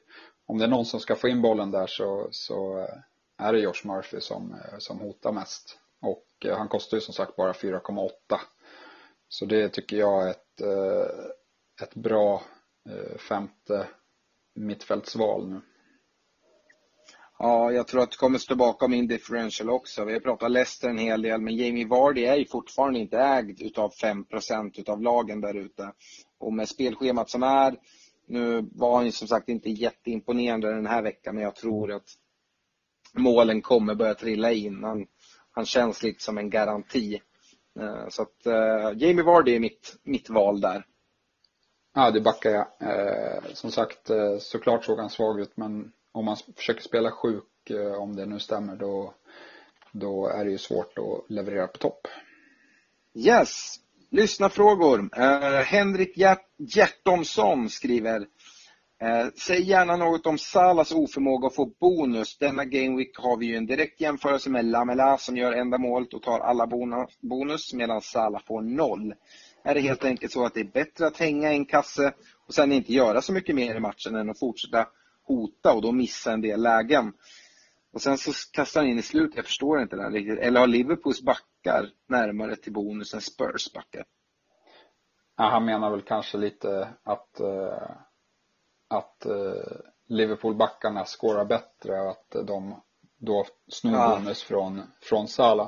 om 0.47 0.59
det 0.59 0.64
är 0.64 0.68
någon 0.68 0.86
som 0.86 1.01
ska 1.01 1.16
få 1.16 1.28
in 1.28 1.43
bollen 1.43 1.70
där 1.70 1.86
så, 1.86 2.28
så 2.30 2.78
eh, 2.78 3.47
är 3.47 3.53
det 3.53 3.59
Josh 3.59 3.84
Murphy 3.84 4.20
som, 4.20 4.53
eh, 4.53 4.78
som 4.78 5.01
hotar 5.01 5.32
mest. 5.32 5.78
Och 6.01 6.47
eh, 6.47 6.59
han 6.59 6.68
kostar 6.68 6.97
ju 6.97 7.01
som 7.01 7.14
sagt 7.14 7.36
bara 7.36 7.53
4,8. 7.53 8.11
Så 9.28 9.47
det 9.47 9.68
tycker 9.68 9.97
jag 9.97 10.26
är 10.26 10.30
ett, 10.30 10.61
ett 11.82 11.95
bra 11.95 12.43
femte 13.28 13.86
mittfältsval 14.55 15.49
nu. 15.49 15.61
Ja, 17.43 17.72
jag 17.72 17.88
tror 17.88 18.03
att 18.03 18.11
det 18.11 18.16
kommer 18.16 18.38
stå 18.38 18.55
bakom 18.55 18.91
min 18.91 19.07
differential 19.07 19.70
också. 19.70 20.05
Vi 20.05 20.12
har 20.12 20.20
pratat 20.20 20.51
Leicester 20.51 20.88
en 20.88 20.99
hel 20.99 21.22
del, 21.22 21.41
men 21.41 21.57
Jamie 21.57 21.86
Vardy 21.86 22.24
är 22.24 22.36
ju 22.36 22.47
fortfarande 22.47 22.99
inte 22.99 23.18
ägd 23.18 23.62
utav 23.62 23.93
5% 23.93 24.80
utav 24.80 25.03
lagen 25.03 25.41
där 25.41 25.55
ute. 25.55 25.93
Och 26.38 26.53
med 26.53 26.68
spelschemat 26.68 27.30
som 27.30 27.43
är, 27.43 27.76
nu 28.26 28.68
var 28.72 28.97
han 28.97 29.07
ju 29.07 29.12
som 29.12 29.28
sagt 29.28 29.49
inte 29.49 29.70
jätteimponerande 29.70 30.74
den 30.74 30.86
här 30.86 31.03
veckan, 31.03 31.34
men 31.34 31.45
jag 31.45 31.57
tror 31.57 31.93
att 31.93 32.09
målen 33.12 33.62
kommer 33.62 33.95
börja 33.95 34.14
trilla 34.14 34.53
in. 34.53 34.84
Han, 34.84 35.07
han 35.51 35.66
känns 35.66 36.03
lite 36.03 36.22
som 36.22 36.38
en 36.38 36.51
garanti. 36.51 37.20
Eh, 37.80 38.09
så 38.09 38.22
att 38.22 38.47
uh, 38.47 39.03
Jamie 39.03 39.24
Vardy 39.24 39.57
är 39.57 39.61
mitt, 39.61 39.97
mitt 40.03 40.30
val 40.30 40.61
där. 40.61 40.84
Ja, 41.95 42.11
det 42.11 42.20
backar 42.20 42.51
jag. 42.51 42.66
Eh, 42.80 43.43
som 43.53 43.70
sagt, 43.70 44.11
eh, 44.11 44.38
såklart 44.38 44.84
såg 44.84 44.99
han 44.99 45.11
svag 45.11 45.41
ut, 45.41 45.57
men 45.57 45.93
om 46.12 46.24
man 46.24 46.36
försöker 46.56 46.82
spela 46.82 47.11
sjuk, 47.11 47.70
eh, 47.70 47.92
om 47.92 48.16
det 48.16 48.26
nu 48.26 48.38
stämmer, 48.38 48.76
då, 48.76 49.14
då 49.92 50.28
är 50.28 50.44
det 50.44 50.50
ju 50.50 50.58
svårt 50.58 50.98
att 50.98 51.30
leverera 51.30 51.66
på 51.66 51.78
topp. 51.78 52.08
Yes! 53.14 53.76
Lyssna 54.12 54.48
frågor. 54.48 55.11
Eh, 55.16 55.62
Henrik 55.64 56.18
Hjärtomsson 56.58 57.70
skriver 57.70 58.20
eh, 59.02 59.26
Säg 59.36 59.62
gärna 59.62 59.96
något 59.96 60.26
om 60.26 60.38
Salas 60.38 60.92
oförmåga 60.92 61.46
att 61.46 61.54
få 61.54 61.66
bonus. 61.80 62.38
Denna 62.38 62.64
Gameweek 62.64 63.18
har 63.18 63.36
vi 63.36 63.46
ju 63.46 63.56
en 63.56 63.66
direkt 63.66 64.00
jämförelse 64.00 64.50
med 64.50 64.64
Lamela 64.64 65.18
som 65.18 65.36
gör 65.36 65.52
enda 65.52 65.78
målet 65.78 66.14
och 66.14 66.22
tar 66.22 66.40
alla 66.40 66.66
bonus 67.20 67.74
medan 67.74 68.00
Salah 68.00 68.42
får 68.46 68.62
noll. 68.62 69.14
Är 69.64 69.74
det 69.74 69.80
helt 69.80 70.04
enkelt 70.04 70.32
så 70.32 70.44
att 70.44 70.54
det 70.54 70.61
är 70.61 70.72
bättre 70.72 71.06
att 71.06 71.16
hänga 71.16 71.52
en 71.52 71.66
kasse 71.66 72.12
och 72.46 72.54
sen 72.54 72.72
inte 72.72 72.92
göra 72.92 73.22
så 73.22 73.32
mycket 73.32 73.54
mer 73.54 73.74
i 73.74 73.80
matchen 73.80 74.14
än 74.14 74.30
att 74.30 74.38
fortsätta 74.38 74.86
hota 75.25 75.73
och 75.73 75.83
då 75.83 75.93
missa 75.93 76.33
en 76.33 76.41
del 76.41 76.62
lägen. 76.62 77.12
Och 77.93 78.03
sen 78.03 78.18
så 78.18 78.33
kastar 78.53 78.81
han 78.81 78.91
in 78.91 78.99
i 78.99 79.03
slutet, 79.03 79.37
jag 79.37 79.45
förstår 79.45 79.83
inte 79.83 79.97
det 79.97 80.03
här 80.03 80.11
riktigt. 80.11 80.39
Eller 80.39 80.61
har 80.61 80.66
Liverpools 80.66 81.23
backar 81.23 81.91
närmare 82.09 82.57
till 82.57 82.73
bonus 82.73 83.14
än 83.14 83.21
Spurs 83.21 83.73
backar? 83.73 84.05
Ja, 85.37 85.45
han 85.45 85.64
menar 85.64 85.91
väl 85.91 86.03
kanske 86.03 86.39
lite 86.39 86.89
att, 87.03 87.41
uh, 87.41 87.91
att 88.89 89.27
uh, 89.27 89.81
Liverpool-backarna 90.07 91.05
skårar 91.05 91.45
bättre 91.45 92.01
och 92.01 92.11
att 92.11 92.47
de 92.47 92.83
då 93.18 93.47
snor 93.68 93.95
ja. 93.95 94.16
bonus 94.16 94.43
från, 94.43 94.83
från 95.01 95.29
Salah. 95.29 95.66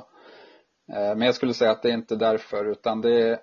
Uh, 0.89 1.15
men 1.15 1.21
jag 1.21 1.35
skulle 1.35 1.53
säga 1.53 1.71
att 1.71 1.81
det 1.81 1.89
är 1.89 1.93
inte 1.93 2.15
därför 2.15 2.65
utan 2.65 3.01
det, 3.01 3.39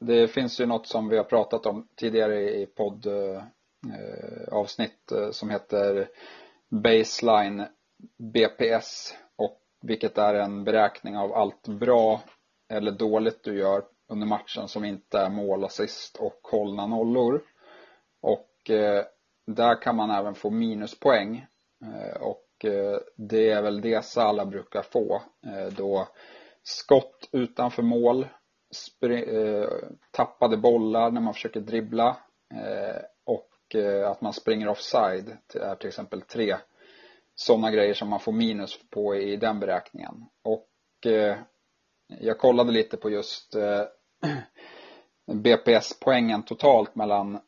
det 0.00 0.28
finns 0.28 0.60
ju 0.60 0.66
något 0.66 0.86
som 0.86 1.08
vi 1.08 1.16
har 1.16 1.24
pratat 1.24 1.66
om 1.66 1.88
tidigare 1.96 2.60
i 2.60 2.66
podd 2.66 3.06
Eh, 3.06 3.42
Eh, 3.86 4.48
avsnitt 4.54 5.12
eh, 5.12 5.30
som 5.30 5.50
heter 5.50 6.08
Baseline 6.68 7.66
BPS 8.18 9.14
och 9.36 9.60
vilket 9.82 10.18
är 10.18 10.34
en 10.34 10.64
beräkning 10.64 11.16
av 11.16 11.34
allt 11.34 11.68
bra 11.68 12.20
eller 12.68 12.90
dåligt 12.92 13.42
du 13.42 13.58
gör 13.58 13.84
under 14.08 14.26
matchen 14.26 14.68
som 14.68 14.84
inte 14.84 15.18
är 15.18 15.30
mål, 15.30 15.64
assist 15.64 16.16
och 16.16 16.40
hållna 16.42 16.86
nollor. 16.86 17.42
Och 18.20 18.70
eh, 18.70 19.04
där 19.46 19.82
kan 19.82 19.96
man 19.96 20.10
även 20.10 20.34
få 20.34 20.50
minuspoäng 20.50 21.46
eh, 21.84 22.22
och 22.22 22.64
eh, 22.64 22.98
det 23.16 23.50
är 23.50 23.62
väl 23.62 23.80
det 23.80 24.16
alla 24.16 24.46
brukar 24.46 24.82
få 24.82 25.22
då 25.76 26.08
skott 26.62 27.28
utanför 27.32 27.82
mål, 27.82 28.26
tappade 30.10 30.56
bollar 30.56 31.10
när 31.10 31.20
man 31.20 31.34
försöker 31.34 31.60
dribbla 31.60 32.16
och 33.68 33.74
eh, 33.74 34.10
att 34.10 34.20
man 34.20 34.32
springer 34.32 34.68
offside 34.68 35.36
är 35.54 35.74
till 35.74 35.88
exempel 35.88 36.22
tre 36.22 36.56
sådana 37.34 37.70
grejer 37.70 37.94
som 37.94 38.08
man 38.08 38.20
får 38.20 38.32
minus 38.32 38.78
på 38.90 39.16
i 39.16 39.36
den 39.36 39.60
beräkningen. 39.60 40.24
Och 40.42 41.06
eh, 41.06 41.36
jag 42.06 42.38
kollade 42.38 42.72
lite 42.72 42.96
på 42.96 43.10
just 43.10 43.54
eh, 43.54 43.82
BPS-poängen 45.34 46.42
totalt 46.42 46.94
mellan 46.94 47.38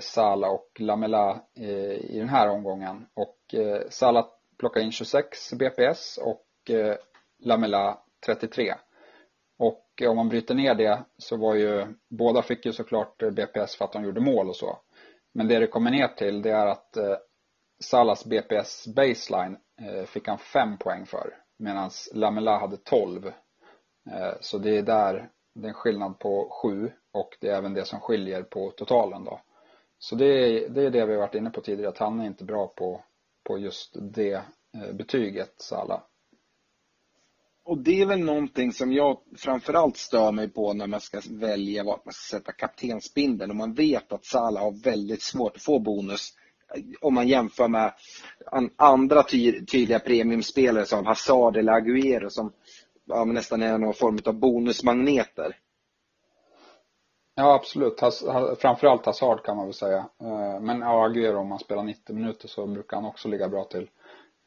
Sala 0.00 0.50
och 0.50 0.68
Lamela 0.78 1.40
i 2.00 2.18
den 2.18 2.28
här 2.28 2.48
omgången. 2.48 3.06
Och 3.14 3.54
Sala 3.88 4.26
plockade 4.58 4.84
in 4.84 4.92
26 4.92 5.52
BPS 5.52 6.18
och 6.22 6.46
Lamela 7.38 7.98
33. 8.26 8.74
Och 9.58 10.02
om 10.08 10.16
man 10.16 10.28
bryter 10.28 10.54
ner 10.54 10.74
det 10.74 11.04
så 11.18 11.36
var 11.36 11.54
ju, 11.54 11.86
båda 12.08 12.42
fick 12.42 12.66
ju 12.66 12.72
såklart 12.72 13.18
BPS 13.18 13.76
för 13.76 13.84
att 13.84 13.92
de 13.92 14.04
gjorde 14.04 14.20
mål 14.20 14.48
och 14.48 14.56
så. 14.56 14.78
Men 15.32 15.48
det 15.48 15.58
det 15.58 15.66
kommer 15.66 15.90
ner 15.90 16.08
till 16.08 16.42
det 16.42 16.50
är 16.50 16.66
att 16.66 16.96
eh, 16.96 17.16
Salas 17.82 18.24
BPS 18.24 18.86
baseline 18.86 19.56
eh, 19.80 20.04
fick 20.04 20.28
han 20.28 20.38
5 20.38 20.78
poäng 20.78 21.06
för 21.06 21.34
medan 21.58 21.90
Lamela 22.14 22.58
hade 22.58 22.76
12. 22.76 23.26
Eh, 24.10 24.34
så 24.40 24.58
det 24.58 24.78
är 24.78 24.82
där 24.82 25.30
det 25.54 25.66
är 25.66 25.68
en 25.68 25.74
skillnad 25.74 26.18
på 26.18 26.48
7 26.62 26.92
och 27.12 27.36
det 27.40 27.48
är 27.48 27.56
även 27.56 27.74
det 27.74 27.84
som 27.84 28.00
skiljer 28.00 28.42
på 28.42 28.70
totalen 28.70 29.24
då. 29.24 29.40
Så 29.98 30.16
det 30.16 30.24
är, 30.24 30.68
det 30.68 30.82
är 30.82 30.90
det 30.90 31.06
vi 31.06 31.12
har 31.12 31.20
varit 31.20 31.34
inne 31.34 31.50
på 31.50 31.60
tidigare 31.60 31.88
att 31.88 31.98
han 31.98 32.20
är 32.20 32.26
inte 32.26 32.44
bra 32.44 32.66
på, 32.66 33.04
på 33.44 33.58
just 33.58 33.96
det 34.00 34.32
eh, 34.74 34.92
betyget 34.92 35.60
Sala. 35.60 36.02
Och 37.70 37.78
det 37.78 38.00
är 38.00 38.06
väl 38.06 38.24
någonting 38.24 38.72
som 38.72 38.92
jag 38.92 39.18
framförallt 39.36 39.96
stör 39.96 40.32
mig 40.32 40.48
på 40.48 40.72
när 40.72 40.86
man 40.86 41.00
ska 41.00 41.20
välja 41.30 41.84
vart 41.84 42.04
man 42.04 42.12
ska 42.12 42.36
sätta 42.36 42.52
kaptensbindeln 42.52 43.50
och 43.50 43.56
man 43.56 43.74
vet 43.74 44.12
att 44.12 44.24
Salah 44.24 44.62
har 44.62 44.84
väldigt 44.84 45.22
svårt 45.22 45.56
att 45.56 45.62
få 45.62 45.78
bonus 45.78 46.32
om 47.00 47.14
man 47.14 47.28
jämför 47.28 47.68
med 47.68 47.92
andra 48.76 49.22
ty 49.22 49.66
tydliga 49.66 49.98
premiumspelare 49.98 50.86
som 50.86 51.06
Hazard 51.06 51.56
eller 51.56 51.72
Agüero 51.72 52.28
som 52.28 52.52
ja, 53.04 53.24
nästan 53.24 53.62
är 53.62 53.78
någon 53.78 53.94
form 53.94 54.18
av 54.24 54.34
bonusmagneter. 54.34 55.56
Ja 57.34 57.54
absolut, 57.54 58.00
Has, 58.00 58.24
framförallt 58.58 59.06
Hazard 59.06 59.44
kan 59.44 59.56
man 59.56 59.66
väl 59.66 59.74
säga. 59.74 59.98
Eh, 59.98 60.60
men 60.60 60.80
ja, 60.80 61.08
Agüero 61.08 61.36
om 61.36 61.48
man 61.48 61.58
spelar 61.58 61.82
90 61.82 62.14
minuter 62.14 62.48
så 62.48 62.66
brukar 62.66 62.96
han 62.96 63.06
också 63.06 63.28
ligga 63.28 63.48
bra 63.48 63.64
till. 63.64 63.88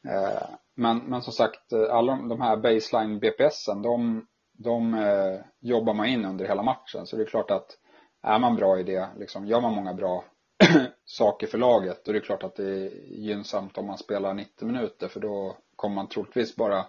Eh, 0.08 0.48
men, 0.74 0.98
men 0.98 1.22
som 1.22 1.32
sagt, 1.32 1.72
eh, 1.72 1.94
alla 1.94 2.16
de 2.16 2.40
här 2.40 2.56
baseline 2.56 3.18
BPSen, 3.18 3.82
de, 3.82 4.26
de 4.52 4.94
eh, 4.94 5.40
jobbar 5.60 5.94
man 5.94 6.06
in 6.06 6.24
under 6.24 6.46
hela 6.46 6.62
matchen. 6.62 7.06
Så 7.06 7.16
det 7.16 7.22
är 7.22 7.26
klart 7.26 7.50
att 7.50 7.78
är 8.22 8.38
man 8.38 8.56
bra 8.56 8.80
i 8.80 8.82
det, 8.82 9.08
liksom, 9.16 9.46
gör 9.46 9.60
man 9.60 9.74
många 9.74 9.94
bra 9.94 10.24
saker 11.04 11.46
för 11.46 11.58
laget, 11.58 12.04
då 12.04 12.10
är 12.10 12.14
det 12.14 12.20
klart 12.20 12.42
att 12.42 12.56
det 12.56 12.64
är 12.64 12.90
gynnsamt 13.12 13.78
om 13.78 13.86
man 13.86 13.98
spelar 13.98 14.34
90 14.34 14.66
minuter. 14.66 15.08
För 15.08 15.20
då 15.20 15.56
kommer 15.76 15.94
man 15.94 16.08
troligtvis 16.08 16.56
bara 16.56 16.86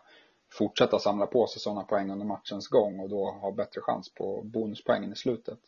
fortsätta 0.52 1.00
samla 1.00 1.26
på 1.26 1.48
sig 1.48 1.62
sådana 1.62 1.84
poäng 1.84 2.12
under 2.12 2.26
matchens 2.26 2.68
gång 2.68 3.00
och 3.00 3.10
då 3.10 3.32
ha 3.32 3.52
bättre 3.52 3.82
chans 3.82 4.14
på 4.14 4.42
bonuspoängen 4.44 5.12
i 5.12 5.16
slutet. 5.16 5.60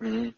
Mm. 0.00 0.32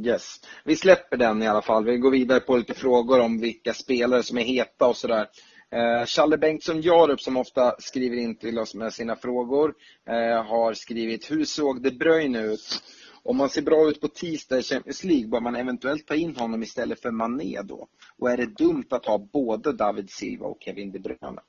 Yes. 0.00 0.40
Vi 0.64 0.76
släpper 0.76 1.16
den 1.16 1.42
i 1.42 1.48
alla 1.48 1.62
fall. 1.62 1.84
Vi 1.84 1.98
går 1.98 2.10
vidare 2.10 2.40
på 2.40 2.56
lite 2.56 2.74
frågor 2.74 3.20
om 3.20 3.40
vilka 3.40 3.74
spelare 3.74 4.22
som 4.22 4.38
är 4.38 4.42
heta 4.42 4.86
och 4.86 4.96
sådär. 4.96 5.26
Eh, 5.70 6.06
Challe 6.06 6.38
Bengtsson 6.38 6.80
Jarup 6.80 7.20
som 7.20 7.36
ofta 7.36 7.74
skriver 7.78 8.16
in 8.16 8.36
till 8.36 8.58
oss 8.58 8.74
med 8.74 8.92
sina 8.92 9.16
frågor 9.16 9.74
eh, 10.08 10.44
har 10.44 10.74
skrivit 10.74 11.30
Hur 11.30 11.44
såg 11.44 11.82
De 11.82 11.90
Bruyne 11.90 12.42
ut? 12.42 12.82
Om 13.22 13.36
man 13.36 13.48
ser 13.48 13.62
bra 13.62 13.88
ut 13.88 14.00
på 14.00 14.08
tisdag 14.08 14.58
i 14.58 14.62
Champions 14.62 15.04
League 15.04 15.28
bör 15.28 15.40
man 15.40 15.56
eventuellt 15.56 16.06
ta 16.06 16.14
in 16.14 16.36
honom 16.36 16.62
istället 16.62 17.02
för 17.02 17.10
Mané 17.10 17.62
då? 17.62 17.86
Och 18.18 18.30
är 18.30 18.36
det 18.36 18.46
dumt 18.46 18.86
att 18.90 19.06
ha 19.06 19.18
både 19.18 19.72
David 19.72 20.10
Silva 20.10 20.46
och 20.46 20.58
Kevin 20.60 20.92
De 20.92 20.98
Bruyne? 20.98 21.40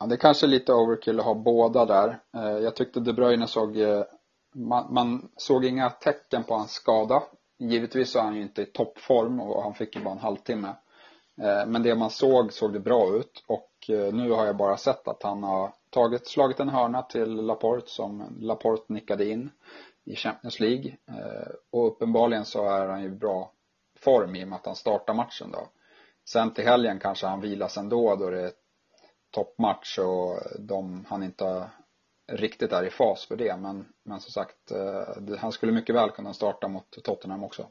Ja, 0.00 0.06
det 0.06 0.14
är 0.14 0.18
kanske 0.18 0.46
är 0.46 0.48
lite 0.48 0.72
overkill 0.72 1.18
att 1.18 1.26
ha 1.26 1.34
båda 1.34 1.86
där. 1.86 2.18
Eh, 2.36 2.58
jag 2.58 2.76
tyckte 2.76 3.00
De 3.00 3.12
Bruyne 3.12 3.46
såg 3.46 3.76
eh, 3.76 4.02
man, 4.52 4.94
man, 4.94 5.28
såg 5.36 5.64
inga 5.64 5.90
tecken 5.90 6.44
på 6.44 6.54
hans 6.54 6.72
skada. 6.72 7.22
Givetvis 7.58 8.10
så 8.10 8.18
är 8.18 8.22
han 8.22 8.36
ju 8.36 8.42
inte 8.42 8.62
i 8.62 8.66
toppform 8.66 9.40
och 9.40 9.62
han 9.62 9.74
fick 9.74 9.96
ju 9.96 10.02
bara 10.02 10.14
en 10.14 10.18
halvtimme. 10.18 10.68
Eh, 11.40 11.66
men 11.66 11.82
det 11.82 11.94
man 11.94 12.10
såg 12.10 12.52
såg 12.52 12.72
det 12.72 12.80
bra 12.80 13.16
ut 13.16 13.44
och 13.46 13.90
eh, 13.90 14.14
nu 14.14 14.30
har 14.30 14.46
jag 14.46 14.56
bara 14.56 14.76
sett 14.76 15.08
att 15.08 15.22
han 15.22 15.42
har 15.42 15.72
tagit, 15.90 16.26
slagit 16.26 16.60
en 16.60 16.68
hörna 16.68 17.02
till 17.02 17.34
Laporte 17.34 17.90
som 17.90 18.36
Laporte 18.40 18.92
nickade 18.92 19.28
in 19.28 19.50
i 20.04 20.16
Champions 20.16 20.60
League. 20.60 20.96
Eh, 21.08 21.52
och 21.70 21.86
uppenbarligen 21.86 22.44
så 22.44 22.68
är 22.68 22.88
han 22.88 23.02
ju 23.02 23.10
bra 23.10 23.52
form 23.98 24.36
i 24.36 24.44
och 24.44 24.48
med 24.48 24.56
att 24.56 24.66
han 24.66 24.76
startar 24.76 25.14
matchen 25.14 25.50
då. 25.52 25.68
Sen 26.28 26.54
till 26.54 26.64
helgen 26.64 26.98
kanske 26.98 27.26
han 27.26 27.40
vilas 27.40 27.76
ändå 27.76 28.16
då 28.16 28.30
det 28.30 28.40
är 28.40 28.52
toppmatch 29.30 29.98
och 29.98 30.38
de, 30.58 31.04
han 31.08 31.22
inte 31.22 31.70
riktigt 32.32 32.72
är 32.72 32.84
i 32.84 32.90
fas 32.90 33.26
för 33.26 33.36
det. 33.36 33.56
Men, 33.56 33.84
men 34.02 34.20
som 34.20 34.32
sagt, 34.32 34.70
eh, 34.70 35.36
han 35.38 35.52
skulle 35.52 35.72
mycket 35.72 35.94
väl 35.94 36.10
kunna 36.10 36.32
starta 36.32 36.68
mot 36.68 37.04
Tottenham 37.04 37.44
också. 37.44 37.66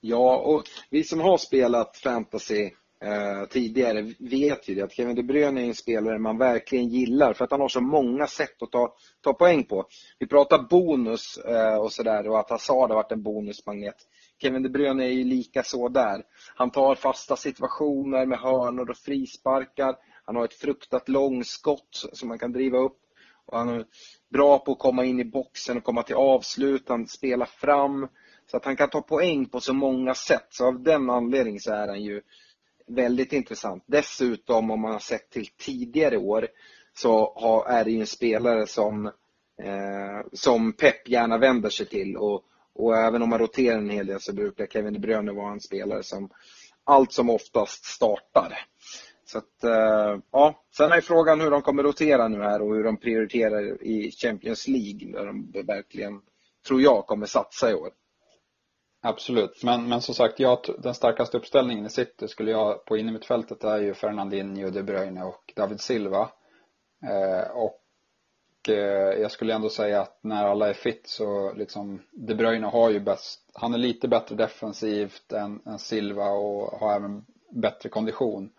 Ja, 0.00 0.36
och 0.36 0.62
vi 0.90 1.04
som 1.04 1.20
har 1.20 1.38
spelat 1.38 1.96
fantasy 1.96 2.70
eh, 3.00 3.48
tidigare 3.50 4.02
vet 4.18 4.68
ju 4.68 4.74
det 4.74 4.82
att 4.82 4.92
Kevin 4.92 5.16
De 5.16 5.22
Bruyne 5.22 5.62
är 5.62 5.66
en 5.66 5.74
spelare 5.74 6.18
man 6.18 6.38
verkligen 6.38 6.88
gillar 6.88 7.32
för 7.32 7.44
att 7.44 7.50
han 7.50 7.60
har 7.60 7.68
så 7.68 7.80
många 7.80 8.26
sätt 8.26 8.62
att 8.62 8.72
ta, 8.72 8.94
ta 9.20 9.32
poäng 9.32 9.64
på. 9.64 9.86
Vi 10.18 10.26
pratar 10.26 10.58
bonus 10.58 11.38
eh, 11.38 11.76
och 11.76 11.92
sådär 11.92 12.28
och 12.28 12.38
att 12.38 12.50
Hazard 12.50 12.90
har 12.90 12.96
varit 12.96 13.12
en 13.12 13.22
bonusmagnet. 13.22 13.96
Kevin 14.42 14.62
De 14.62 14.68
Bruyne 14.68 15.04
är 15.04 15.10
ju 15.10 15.24
lika 15.24 15.62
så 15.62 15.88
där. 15.88 16.22
Han 16.54 16.70
tar 16.70 16.94
fasta 16.94 17.36
situationer 17.36 18.26
med 18.26 18.38
hörnor 18.38 18.90
och 18.90 18.96
frisparkar. 18.96 19.96
Han 20.24 20.36
har 20.36 20.44
ett 20.44 20.54
fruktat 20.54 21.08
långskott 21.08 22.08
som 22.12 22.28
man 22.28 22.38
kan 22.38 22.52
driva 22.52 22.78
upp. 22.78 22.98
Och 23.46 23.58
han 23.58 23.68
är 23.68 23.84
bra 24.28 24.58
på 24.58 24.72
att 24.72 24.78
komma 24.78 25.04
in 25.04 25.20
i 25.20 25.24
boxen 25.24 25.76
och 25.76 25.84
komma 25.84 26.02
till 26.02 26.14
avslut. 26.14 26.88
Han 26.88 27.06
spelar 27.06 27.46
fram. 27.46 28.08
Så 28.50 28.56
att 28.56 28.64
han 28.64 28.76
kan 28.76 28.90
ta 28.90 29.02
poäng 29.02 29.46
på 29.46 29.60
så 29.60 29.74
många 29.74 30.14
sätt. 30.14 30.46
Så 30.50 30.66
av 30.66 30.82
den 30.82 31.10
anledningen 31.10 31.60
så 31.60 31.72
är 31.72 31.88
han 31.88 32.02
ju 32.02 32.22
väldigt 32.86 33.32
intressant. 33.32 33.84
Dessutom 33.86 34.70
om 34.70 34.80
man 34.80 34.92
har 34.92 34.98
sett 34.98 35.30
till 35.30 35.46
tidigare 35.46 36.18
år 36.18 36.48
så 36.94 37.64
är 37.68 37.84
det 37.84 37.90
ju 37.90 38.00
en 38.00 38.06
spelare 38.06 38.66
som, 38.66 39.06
eh, 39.62 40.26
som 40.32 40.72
Pep 40.72 41.08
gärna 41.08 41.38
vänder 41.38 41.70
sig 41.70 41.86
till. 41.86 42.16
Och, 42.16 42.44
och 42.74 42.96
även 42.96 43.22
om 43.22 43.28
man 43.28 43.38
roterar 43.38 43.78
en 43.78 43.90
hel 43.90 44.06
del 44.06 44.20
så 44.20 44.32
brukar 44.32 44.66
Kevin 44.66 44.92
De 44.92 44.98
Bruyne 44.98 45.32
vara 45.32 45.52
en 45.52 45.60
spelare 45.60 46.02
som 46.02 46.30
allt 46.84 47.12
som 47.12 47.30
oftast 47.30 47.84
startar. 47.84 48.58
Så 49.26 49.38
att, 49.38 49.64
eh, 49.64 50.18
ja. 50.30 50.64
Sen 50.76 50.92
är 50.92 51.00
frågan 51.00 51.40
hur 51.40 51.50
de 51.50 51.62
kommer 51.62 51.82
rotera 51.82 52.28
nu 52.28 52.42
här 52.42 52.62
och 52.62 52.74
hur 52.74 52.84
de 52.84 52.96
prioriterar 52.96 53.82
i 53.82 54.10
Champions 54.10 54.68
League 54.68 55.12
där 55.12 55.26
de 55.26 55.52
verkligen, 55.66 56.20
tror 56.66 56.82
jag, 56.82 57.06
kommer 57.06 57.26
satsa 57.26 57.70
i 57.70 57.74
år. 57.74 57.90
Absolut, 59.02 59.62
men, 59.64 59.88
men 59.88 60.00
som 60.00 60.14
sagt, 60.14 60.40
jag, 60.40 60.58
den 60.78 60.94
starkaste 60.94 61.36
uppställningen 61.36 61.86
i 61.86 61.90
City 61.90 62.28
skulle 62.28 62.50
jag 62.50 62.84
på 62.84 62.96
innermittfältet 62.96 63.64
är 63.64 63.78
ju 63.78 63.94
Fernandinho, 63.94 64.70
De 64.70 64.82
Bruyne 64.82 65.24
och 65.24 65.52
David 65.56 65.80
Silva. 65.80 66.30
Eh, 67.04 67.50
och 67.50 67.82
eh, 68.68 69.20
jag 69.20 69.30
skulle 69.30 69.54
ändå 69.54 69.68
säga 69.68 70.00
att 70.00 70.18
när 70.22 70.44
alla 70.44 70.68
är 70.68 70.74
fit 70.74 71.08
så 71.08 71.52
liksom 71.52 72.02
De 72.12 72.34
Bruyne 72.34 72.66
har 72.66 72.90
ju 72.90 73.00
bäst, 73.00 73.50
han 73.54 73.74
är 73.74 73.78
lite 73.78 74.08
bättre 74.08 74.36
defensivt 74.36 75.32
än, 75.32 75.62
än 75.66 75.78
Silva 75.78 76.30
och 76.30 76.78
har 76.78 76.96
även 76.96 77.24
bättre 77.50 77.88
kondition. 77.88 78.50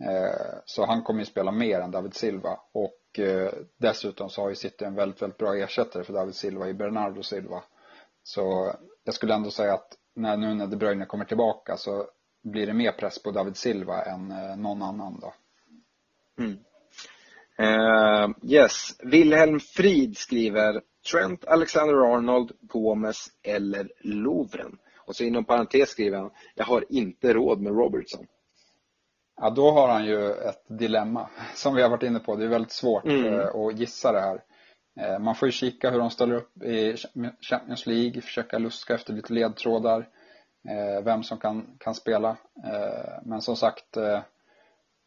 Eh, 0.00 0.58
så 0.64 0.86
han 0.86 1.02
kommer 1.02 1.20
ju 1.20 1.26
spela 1.26 1.52
mer 1.52 1.80
än 1.80 1.90
David 1.90 2.14
Silva 2.14 2.58
och 2.72 3.18
eh, 3.18 3.52
dessutom 3.76 4.30
så 4.30 4.42
har 4.42 4.48
ju 4.48 4.54
City 4.54 4.84
en 4.84 4.94
väldigt, 4.94 5.22
väldigt 5.22 5.38
bra 5.38 5.56
ersättare 5.56 6.04
för 6.04 6.12
David 6.12 6.34
Silva 6.34 6.68
i 6.68 6.74
Bernardo 6.74 7.22
Silva. 7.22 7.62
Så 8.22 8.74
jag 9.04 9.14
skulle 9.14 9.34
ändå 9.34 9.50
säga 9.50 9.74
att 9.74 9.88
när, 10.14 10.36
nu 10.36 10.54
när 10.54 10.66
De 10.66 10.76
Bruyne 10.76 11.06
kommer 11.06 11.24
tillbaka 11.24 11.76
så 11.76 12.06
blir 12.42 12.66
det 12.66 12.74
mer 12.74 12.92
press 12.92 13.22
på 13.22 13.30
David 13.30 13.56
Silva 13.56 14.02
än 14.02 14.30
eh, 14.30 14.56
någon 14.56 14.82
annan 14.82 15.20
då. 15.20 15.34
Mm. 16.38 16.58
Uh, 17.60 18.30
yes, 18.42 18.96
Wilhelm 19.02 19.60
Frid 19.60 20.16
skriver 20.16 20.82
Trent 21.12 21.44
Alexander-Arnold, 21.44 22.52
Gomes 22.60 23.26
eller 23.42 23.90
Lovren. 24.00 24.78
Och 25.06 25.16
så 25.16 25.24
inom 25.24 25.44
parentes 25.44 25.90
skriver 25.90 26.18
han, 26.18 26.30
jag 26.54 26.64
har 26.64 26.84
inte 26.88 27.32
råd 27.32 27.60
med 27.60 27.72
Robertson. 27.72 28.26
Ja, 29.36 29.50
då 29.50 29.70
har 29.70 29.88
han 29.88 30.04
ju 30.04 30.30
ett 30.30 30.64
dilemma 30.68 31.28
som 31.54 31.74
vi 31.74 31.82
har 31.82 31.90
varit 31.90 32.02
inne 32.02 32.20
på. 32.20 32.36
Det 32.36 32.44
är 32.44 32.48
väldigt 32.48 32.72
svårt 32.72 33.04
mm. 33.04 33.34
Eh, 33.34 33.56
att 33.56 33.78
gissa 33.78 34.12
det 34.12 34.20
här. 34.20 34.42
Eh, 35.00 35.18
man 35.18 35.34
får 35.34 35.48
ju 35.48 35.52
kika 35.52 35.90
hur 35.90 35.98
de 35.98 36.10
ställer 36.10 36.34
upp 36.34 36.62
i 36.62 36.96
Champions 37.40 37.86
League, 37.86 38.20
försöka 38.20 38.58
luska 38.58 38.94
efter 38.94 39.12
lite 39.12 39.32
ledtrådar. 39.32 40.08
Vem 41.04 41.22
som 41.22 41.38
kan, 41.38 41.76
kan 41.78 41.94
spela. 41.94 42.36
Men 43.22 43.40
som 43.40 43.56
sagt, 43.56 43.96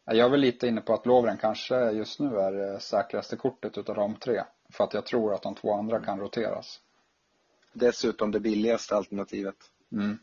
jag 0.06 0.18
är 0.18 0.30
väl 0.30 0.40
lite 0.40 0.68
inne 0.68 0.82
på 0.82 0.94
att 0.94 1.06
Lovren 1.06 1.38
kanske 1.38 1.92
just 1.92 2.20
nu 2.20 2.38
är 2.38 2.80
säkraste 2.80 3.36
kortet 3.36 3.78
utav 3.78 3.96
de 3.96 4.16
tre. 4.16 4.44
För 4.74 4.84
att 4.84 4.94
jag 4.94 5.06
tror 5.06 5.34
att 5.34 5.42
de 5.42 5.56
två 5.56 5.74
andra 5.74 6.00
kan 6.00 6.20
roteras. 6.20 6.80
Dessutom 7.74 8.32
det 8.32 8.40
billigaste 8.40 8.96
alternativet. 8.96 9.56
Mm. 9.92 10.20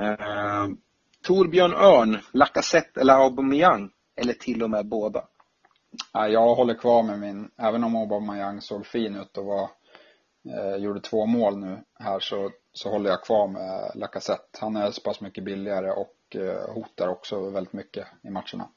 Uh, 0.00 0.76
Torbjörn 1.26 1.74
Örn, 1.74 2.18
Lacazette 2.32 3.00
eller 3.00 3.14
Aubameyang? 3.14 3.90
Eller 4.16 4.32
till 4.32 4.62
och 4.62 4.70
med 4.70 4.88
båda? 4.88 5.24
Ja, 6.12 6.28
jag 6.28 6.54
håller 6.54 6.74
kvar 6.74 7.02
med 7.02 7.20
min, 7.20 7.50
även 7.58 7.84
om 7.84 7.96
Aubameyang 7.96 8.60
såg 8.60 8.86
fin 8.86 9.16
ut 9.16 9.36
och 9.36 9.44
var, 9.44 9.70
eh, 10.48 10.76
gjorde 10.76 11.00
två 11.00 11.26
mål 11.26 11.58
nu 11.58 11.78
här 11.98 12.20
så, 12.20 12.50
så 12.72 12.90
håller 12.90 13.10
jag 13.10 13.24
kvar 13.24 13.48
med 13.48 13.92
Lacazette. 13.94 14.58
Han 14.60 14.76
är 14.76 14.90
så 14.90 15.00
pass 15.00 15.20
mycket 15.20 15.44
billigare 15.44 15.90
och 15.90 16.12
och 16.26 16.36
eh, 16.36 16.74
hotar 16.74 17.08
också 17.08 17.50
väldigt 17.50 17.72
mycket 17.72 18.06
i 18.22 18.30
matcherna. 18.30 18.68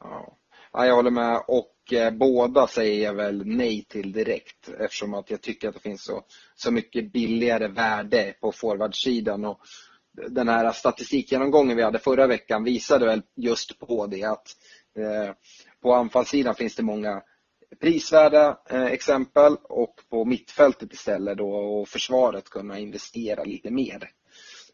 Ja, 0.00 0.86
jag 0.86 0.96
håller 0.96 1.10
med 1.10 1.42
och 1.48 1.92
eh, 1.92 2.10
båda 2.10 2.66
säger 2.66 3.04
jag 3.04 3.14
väl 3.14 3.46
nej 3.46 3.84
till 3.84 4.12
direkt 4.12 4.68
eftersom 4.68 5.14
att 5.14 5.30
jag 5.30 5.42
tycker 5.42 5.68
att 5.68 5.74
det 5.74 5.80
finns 5.80 6.04
så, 6.04 6.24
så 6.54 6.70
mycket 6.70 7.12
billigare 7.12 7.68
värde 7.68 8.34
på 8.40 8.52
forwardsidan 8.52 9.44
och 9.44 9.60
den 10.28 10.48
här 10.48 10.72
statistikgenomgången 10.72 11.76
vi 11.76 11.82
hade 11.82 11.98
förra 11.98 12.26
veckan 12.26 12.64
visade 12.64 13.06
väl 13.06 13.22
just 13.36 13.78
på 13.78 14.06
det 14.06 14.24
att 14.24 14.48
eh, 14.98 15.34
på 15.82 15.94
anfallssidan 15.94 16.54
finns 16.54 16.76
det 16.76 16.82
många 16.82 17.22
prisvärda 17.80 18.58
eh, 18.70 18.84
exempel 18.84 19.56
och 19.62 19.94
på 20.10 20.24
mittfältet 20.24 20.92
istället 20.92 21.38
då 21.38 21.50
och 21.50 21.88
försvaret 21.88 22.50
kunna 22.50 22.78
investera 22.78 23.44
lite 23.44 23.70
mer. 23.70 24.10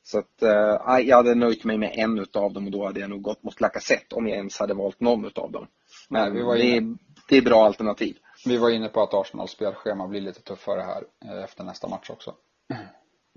Så 0.03 0.19
att, 0.19 0.43
eh, 0.43 0.99
jag 1.09 1.17
hade 1.17 1.35
nöjt 1.35 1.65
mig 1.65 1.79
med 1.79 1.93
en 1.95 2.19
utav 2.19 2.53
dem 2.53 2.67
och 2.67 2.73
då 2.73 2.87
hade 2.87 3.01
jag 3.01 3.11
nog 3.11 3.23
gått 3.23 3.43
mot 3.43 3.61
Lacazette 3.61 4.15
om 4.15 4.29
jag 4.29 4.37
ens 4.37 4.59
hade 4.59 4.75
valt 4.75 5.01
någon 5.01 5.25
utav 5.25 5.53
dem. 5.53 5.67
Men 6.09 6.35
Nej, 6.35 6.43
var 6.43 6.57
inne... 6.57 6.81
det, 6.81 6.97
det 7.29 7.37
är 7.37 7.43
bra 7.43 7.65
alternativ. 7.65 8.17
Vi 8.47 8.57
var 8.57 8.71
inne 8.71 8.89
på 8.89 9.03
att 9.03 9.15
Arsenals 9.15 9.51
spelschema 9.51 10.09
blir 10.09 10.21
lite 10.21 10.43
tuffare 10.43 10.83
här 10.83 11.05
efter 11.45 11.65
nästa 11.65 11.89
match 11.89 12.11
också. 12.11 12.35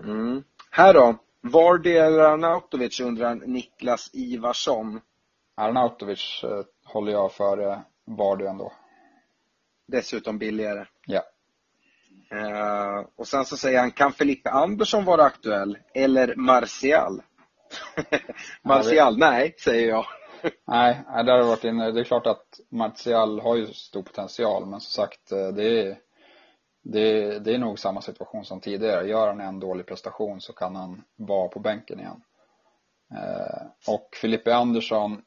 Mm. 0.03 0.43
Här 0.72 0.93
då, 0.93 1.16
Vardy 1.42 1.98
eller 1.98 2.20
Arnautovic 2.20 3.00
undrar 3.00 3.36
Niklas 3.36 4.10
Ivarsson. 4.14 5.02
Arnautovic 5.56 6.44
eh, 6.44 6.64
håller 6.86 7.12
jag 7.12 7.32
för 7.32 7.82
Vardy 8.06 8.46
ändå. 8.46 8.74
Dessutom 9.88 10.38
billigare. 10.38 10.86
Ja. 11.06 11.24
Uh, 12.34 13.06
och 13.16 13.28
sen 13.28 13.46
så 13.46 13.58
säger 13.58 13.80
han, 13.80 13.92
kan 13.92 14.14
Felipe 14.14 14.50
Andersson 14.50 15.06
vara 15.06 15.24
aktuell? 15.24 15.78
Eller 15.94 16.36
Martial? 16.36 17.22
Martial, 18.62 19.18
nej, 19.18 19.56
säger 19.60 19.90
jag. 19.90 20.06
nej, 20.68 21.04
där 21.26 21.38
har 21.38 21.48
varit 21.48 21.64
inne. 21.64 21.92
Det 21.92 22.00
är 22.00 22.04
klart 22.04 22.28
att 22.28 22.60
Martial 22.70 23.40
har 23.40 23.56
ju 23.56 23.68
stor 23.74 24.04
potential, 24.04 24.66
men 24.66 24.80
som 24.80 25.04
sagt, 25.04 25.32
eh, 25.32 25.48
det 25.48 25.82
är, 25.82 25.98
det, 26.92 27.24
är, 27.24 27.40
det 27.40 27.54
är 27.54 27.58
nog 27.58 27.80
samma 27.80 28.02
situation 28.02 28.46
som 28.46 28.60
tidigare. 28.60 29.08
Gör 29.08 29.28
han 29.28 29.42
en 29.42 29.60
dålig 29.60 29.86
prestation 29.86 30.42
så 30.42 30.54
kan 30.54 30.76
han 30.76 31.04
vara 31.16 31.48
på 31.48 31.60
bänken 31.60 32.00
igen. 32.00 32.22
Eh, 33.12 33.68
och 33.88 34.10
Filippe 34.22 34.56
Andersson 34.56 35.22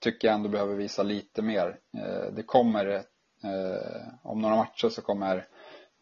tycker 0.00 0.28
jag 0.28 0.34
ändå 0.34 0.48
behöver 0.48 0.74
visa 0.74 1.02
lite 1.02 1.42
mer. 1.42 1.78
Eh, 1.98 2.32
det 2.32 2.42
kommer, 2.42 2.86
eh, 3.44 4.08
om 4.22 4.40
några 4.40 4.56
matcher 4.56 4.88
så 4.88 5.02
kommer 5.02 5.48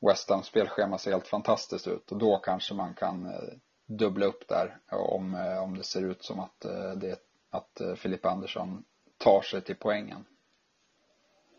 West 0.00 0.30
Ham 0.30 0.42
spelschema 0.42 0.98
se 0.98 1.10
helt 1.10 1.26
fantastiskt 1.26 1.86
ut 1.86 2.12
och 2.12 2.18
då 2.18 2.38
kanske 2.38 2.74
man 2.74 2.94
kan 2.94 3.26
eh, 3.26 3.54
dubbla 3.86 4.26
upp 4.26 4.48
där 4.48 4.78
om, 4.90 5.34
eh, 5.34 5.62
om 5.62 5.78
det 5.78 5.84
ser 5.84 6.02
ut 6.02 6.24
som 6.24 6.40
att, 6.40 6.64
eh, 6.64 6.90
det, 6.90 7.18
att 7.50 7.80
eh, 7.80 7.94
Filippe 7.94 8.28
Andersson 8.28 8.84
tar 9.18 9.42
sig 9.42 9.60
till 9.60 9.76
poängen. 9.76 10.24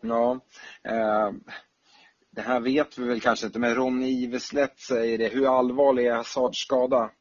Ja, 0.02 0.40
eh, 0.84 1.32
det 2.36 2.42
här 2.42 2.60
vet 2.60 2.98
vi 2.98 3.08
väl 3.08 3.22
kanske 3.22 3.46
inte, 3.46 3.60
men 3.60 3.76
Ronny 3.76 4.08
Iveslätt 4.08 4.80
säger 4.80 5.18
det. 5.18 5.28
Hur 5.28 5.58
allvarlig 5.60 6.06
är 6.06 6.16
Hazards 6.16 6.60
skada? 6.60 7.12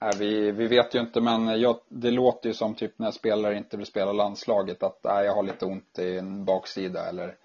Nej, 0.00 0.12
vi, 0.18 0.50
vi 0.50 0.66
vet 0.66 0.94
ju 0.94 1.00
inte, 1.00 1.20
men 1.20 1.60
jag, 1.60 1.80
det 1.88 2.10
låter 2.10 2.48
ju 2.48 2.54
som 2.54 2.74
typ 2.74 2.98
när 2.98 3.10
spelare 3.10 3.56
inte 3.56 3.76
vill 3.76 3.86
spela 3.86 4.12
landslaget 4.12 4.82
att 4.82 5.00
nej, 5.04 5.26
jag 5.26 5.34
har 5.34 5.42
lite 5.42 5.66
ont 5.66 5.98
i 5.98 6.18
en 6.18 6.44
baksida 6.44 7.08
eller, 7.08 7.36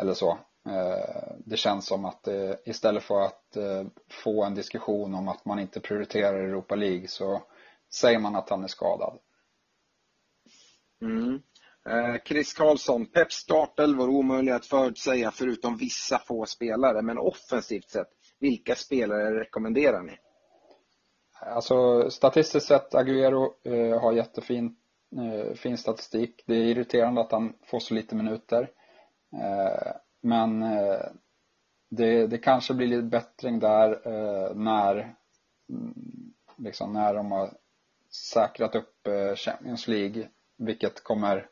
eller 0.00 0.14
så. 0.14 0.38
Eh, 0.66 1.34
det 1.44 1.56
känns 1.56 1.86
som 1.86 2.04
att 2.04 2.28
eh, 2.28 2.54
istället 2.64 3.02
för 3.02 3.20
att 3.20 3.56
eh, 3.56 3.84
få 4.10 4.44
en 4.44 4.54
diskussion 4.54 5.14
om 5.14 5.28
att 5.28 5.44
man 5.44 5.58
inte 5.58 5.80
prioriterar 5.80 6.34
Europa 6.34 6.74
League 6.74 7.08
så 7.08 7.42
säger 7.94 8.18
man 8.18 8.36
att 8.36 8.50
han 8.50 8.64
är 8.64 8.68
skadad. 8.68 9.18
Mm. 11.02 11.42
Eh, 11.88 12.16
Chris 12.24 12.54
Karlsson, 12.54 13.06
Peps 13.06 13.34
startelv 13.34 13.98
var 13.98 14.08
omöjlig 14.08 14.52
att 14.52 14.66
förutsäga 14.66 15.30
förutom 15.30 15.76
vissa 15.76 16.18
få 16.18 16.46
spelare, 16.46 17.02
men 17.02 17.18
offensivt 17.18 17.90
sett, 17.90 18.08
vilka 18.38 18.74
spelare 18.74 19.40
rekommenderar 19.40 20.02
ni? 20.02 20.18
Alltså 21.40 22.10
statistiskt 22.10 22.66
sett, 22.66 22.94
Agüero 22.94 23.54
eh, 23.62 24.00
har 24.00 24.12
jättefin 24.12 24.76
eh, 25.16 25.54
fin 25.54 25.78
statistik. 25.78 26.42
Det 26.46 26.54
är 26.54 26.64
irriterande 26.64 27.20
att 27.20 27.32
han 27.32 27.52
får 27.62 27.80
så 27.80 27.94
lite 27.94 28.14
minuter. 28.14 28.70
Eh, 29.32 29.92
men 30.20 30.62
eh, 30.62 31.00
det, 31.90 32.26
det 32.26 32.38
kanske 32.38 32.74
blir 32.74 32.86
lite 32.86 33.02
bättring 33.02 33.58
där 33.58 33.90
eh, 34.08 34.54
när, 34.54 35.14
mm, 35.68 36.32
liksom 36.56 36.92
när 36.92 37.14
de 37.14 37.32
har 37.32 37.50
säkrat 38.10 38.74
upp 38.74 39.06
eh, 39.06 39.34
Champions 39.34 39.88
League, 39.88 40.28
vilket 40.56 41.04
kommer 41.04 41.48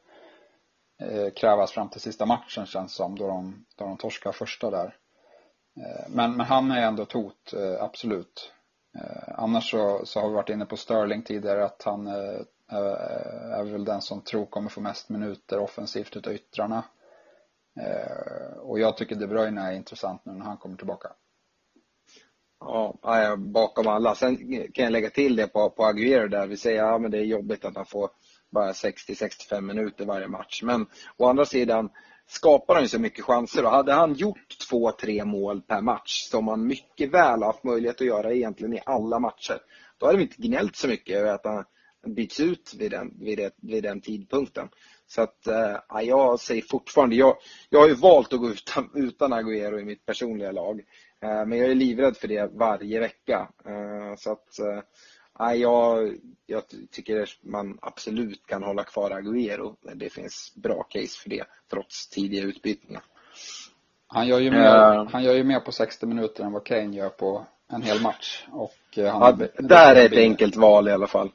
Eh, 1.11 1.31
krävas 1.31 1.73
fram 1.73 1.89
till 1.89 2.01
sista 2.01 2.27
matchen 2.27 2.67
känns 2.67 2.95
som, 2.95 3.19
då 3.19 3.27
de, 3.27 3.65
då 3.77 3.85
de 3.85 3.97
torskar 3.97 4.33
första 4.33 4.71
där. 4.71 4.97
Eh, 5.77 6.09
men, 6.09 6.37
men 6.37 6.47
han 6.47 6.71
är 6.71 6.83
ändå 6.83 7.03
ett 7.03 7.13
hot, 7.13 7.53
eh, 7.53 7.83
absolut. 7.85 8.53
Annars 9.27 9.71
så, 9.71 10.07
så 10.07 10.21
har 10.21 10.29
vi 10.29 10.35
varit 10.35 10.49
inne 10.49 10.67
på 10.67 10.77
Sterling 10.77 11.23
tidigare 11.23 11.65
att 11.65 11.83
han 11.83 12.07
är 12.07 13.65
väl 13.65 13.85
den 13.85 14.01
som 14.01 14.21
tror 14.21 14.47
kommer 14.47 14.71
få 14.71 14.81
mest 14.81 15.09
minuter 15.09 15.59
offensivt 15.59 16.17
utav 16.17 16.33
yttrarna. 16.33 16.85
Och 18.61 18.81
jag 18.81 18.97
tycker 18.97 19.17
De 19.17 19.27
Bruyne 19.27 19.61
är 19.61 19.73
intressant 19.73 20.25
nu 20.25 20.33
när 20.33 20.45
han 20.45 20.57
kommer 20.57 20.77
tillbaka. 20.77 21.09
Ja, 22.59 23.37
bakom 23.37 23.87
alla. 23.87 24.15
Sen 24.15 24.37
kan 24.73 24.85
jag 24.85 24.93
lägga 24.93 25.11
till 25.11 25.37
det 25.37 25.47
på, 25.47 25.71
på 25.71 25.85
Aguero 25.85 26.29
där. 26.29 26.47
Vi 26.47 26.57
säger 26.57 26.85
att 26.85 27.03
ja, 27.03 27.09
det 27.09 27.19
är 27.19 27.25
jobbigt 27.25 27.65
att 27.65 27.77
han 27.77 27.87
får 27.87 28.11
bara 28.53 28.73
60-65 28.73 29.61
minuter 29.61 30.05
varje 30.05 30.29
match. 30.29 30.63
Men 30.63 30.87
å 31.17 31.29
andra 31.29 31.45
sidan 31.45 31.91
skapar 32.27 32.75
han 32.75 32.83
ju 32.83 32.89
så 32.89 32.99
mycket 32.99 33.25
chanser 33.25 33.65
och 33.65 33.71
hade 33.71 33.93
han 33.93 34.15
gjort 34.15 34.57
två, 34.69 34.93
tre 34.93 35.25
mål 35.25 35.63
per 35.63 35.81
match 35.81 36.29
som 36.31 36.49
han 36.49 36.67
mycket 36.67 37.11
väl 37.11 37.43
haft 37.43 37.65
möjlighet 37.65 38.01
att 38.01 38.07
göra 38.07 38.33
egentligen 38.33 38.75
i 38.75 38.81
alla 38.87 39.19
matcher. 39.19 39.59
Då 39.99 40.07
hade 40.07 40.19
vi 40.19 40.25
inte 40.25 40.43
gnällt 40.43 40.77
så 40.77 40.89
mycket 40.89 41.17
över 41.17 41.33
att 41.33 41.45
han 41.45 41.65
byts 42.15 42.41
ut 42.41 42.75
vid 42.79 42.91
den, 42.91 43.15
vid 43.21 43.39
det, 43.39 43.55
vid 43.57 43.83
den 43.83 44.01
tidpunkten. 44.01 44.69
Så 45.07 45.23
att 45.23 45.47
äh, 45.47 46.03
jag 46.03 46.41
säger 46.41 46.63
fortfarande, 46.63 47.17
jag, 47.17 47.37
jag 47.71 47.81
har 47.81 47.89
ju 47.89 47.95
valt 47.95 48.33
att 48.33 48.41
gå 48.41 48.51
utan, 48.51 48.91
utan 48.95 49.33
Agüero 49.33 49.81
i 49.81 49.85
mitt 49.85 50.07
personliga 50.07 50.53
lag. 50.53 50.81
Äh, 51.23 51.47
men 51.47 51.59
jag 51.59 51.71
är 51.71 51.75
livrädd 51.75 52.17
för 52.17 52.29
det 52.29 52.51
varje 52.53 53.01
vecka. 53.01 53.49
Äh, 53.67 54.17
så 54.17 54.33
att 54.33 54.49
äh, 55.41 55.53
jag, 55.53 56.17
jag 56.47 56.63
tycker 56.91 57.29
man 57.43 57.79
absolut 57.83 58.47
kan 58.47 58.63
hålla 58.63 58.85
kvar 58.85 59.11
Agüero. 59.11 59.77
Det 59.95 60.11
finns 60.11 60.53
bra 60.55 60.83
case 60.83 61.23
för 61.23 61.31
det 61.31 61.45
trots 61.71 62.09
tidiga 62.09 62.43
utbytningar. 62.43 63.03
Han 64.07 64.27
gör 64.27 64.39
ju 64.39 64.51
mer, 64.51 65.05
han 65.13 65.25
gör 65.25 65.35
ju 65.35 65.45
mer 65.45 65.61
på 65.61 65.73
60 65.73 66.07
minuter 66.07 66.45
än 66.45 66.53
vad 66.53 66.65
Kane 66.65 66.97
gör 66.97 67.09
på 67.09 67.47
en 67.69 67.83
hel 67.83 68.03
match. 68.03 68.47
Och 68.53 68.75
han 68.97 69.41
ja, 69.41 69.49
där 69.59 69.97
är 69.97 70.07
ett 70.07 70.19
enkelt 70.19 70.57
val 70.57 70.89
i 70.89 70.93
alla 70.93 71.07
fall. 71.07 71.33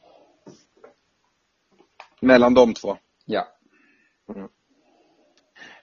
Mellan 2.20 2.54
de 2.54 2.74
två. 2.74 2.98
Ja. 3.26 3.48
Mm. 4.36 4.50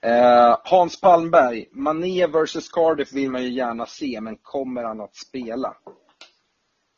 Eh, 0.00 0.56
Hans 0.64 1.00
Palmberg, 1.00 1.66
Mané 1.72 2.26
vs 2.26 2.68
Cardiff 2.68 3.12
vill 3.12 3.30
man 3.30 3.42
ju 3.42 3.50
gärna 3.50 3.86
se, 3.86 4.20
men 4.20 4.36
kommer 4.36 4.84
han 4.84 5.00
att 5.00 5.16
spela? 5.16 5.76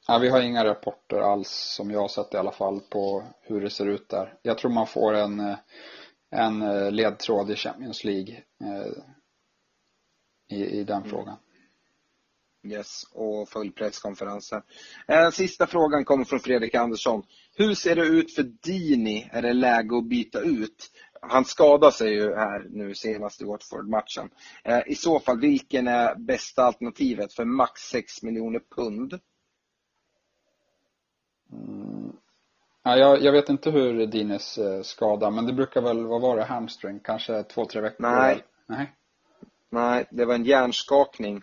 Ja, 0.08 0.18
vi 0.18 0.28
har 0.28 0.40
inga 0.40 0.64
rapporter 0.64 1.18
alls, 1.18 1.48
som 1.48 1.90
jag 1.90 2.00
har 2.00 2.08
sett 2.08 2.34
i 2.34 2.36
alla 2.36 2.52
fall, 2.52 2.80
på 2.80 3.24
hur 3.40 3.60
det 3.60 3.70
ser 3.70 3.86
ut 3.86 4.08
där. 4.08 4.34
Jag 4.42 4.58
tror 4.58 4.70
man 4.70 4.86
får 4.86 5.14
en, 5.14 5.56
en 6.30 6.88
ledtråd 6.96 7.50
i 7.50 7.56
Champions 7.56 8.04
League 8.04 8.42
eh, 8.64 8.92
i, 10.56 10.64
i 10.64 10.84
den 10.84 10.96
mm. 10.96 11.10
frågan. 11.10 11.36
Yes, 12.66 13.04
och 13.12 13.48
full 13.48 13.72
presskonferens 13.72 14.52
här. 14.52 14.62
Eh, 15.08 15.30
sista 15.30 15.66
frågan 15.66 16.04
kommer 16.04 16.24
från 16.24 16.40
Fredrik 16.40 16.74
Andersson. 16.74 17.22
Hur 17.56 17.74
ser 17.74 17.96
det 17.96 18.06
ut 18.06 18.34
för 18.34 18.42
Dini? 18.42 19.30
Är 19.32 19.42
det 19.42 19.52
läge 19.52 19.96
att 19.96 20.08
byta 20.08 20.40
ut? 20.40 20.90
Han 21.20 21.44
skadade 21.44 21.92
sig 21.92 22.12
ju 22.12 22.34
här 22.34 22.66
nu 22.70 22.94
senast 22.94 23.42
i 23.42 23.44
Watford-matchen. 23.44 24.30
Eh, 24.64 24.80
I 24.86 24.94
så 24.94 25.20
fall, 25.20 25.40
vilken 25.40 25.88
är 25.88 26.14
bästa 26.14 26.62
alternativet 26.64 27.32
för 27.32 27.44
max 27.44 27.80
6 27.80 28.22
miljoner 28.22 28.60
pund? 28.76 29.20
Mm. 31.52 32.12
Ja, 32.82 32.96
jag, 32.96 33.22
jag, 33.22 33.32
vet 33.32 33.48
inte 33.48 33.70
hur 33.70 34.06
Dines 34.06 34.58
eh, 34.58 34.82
skada, 34.82 35.30
men 35.30 35.46
det 35.46 35.52
brukar 35.52 35.80
väl, 35.80 36.06
vad 36.06 36.20
var 36.20 36.36
det, 36.36 36.44
hamstring? 36.44 37.00
Kanske 37.00 37.42
två, 37.42 37.64
tre 37.64 37.80
veckor? 37.80 38.02
Nej. 38.02 38.44
Nej. 38.66 38.92
Nej, 39.70 40.06
det 40.10 40.24
var 40.24 40.34
en 40.34 40.44
hjärnskakning. 40.44 41.42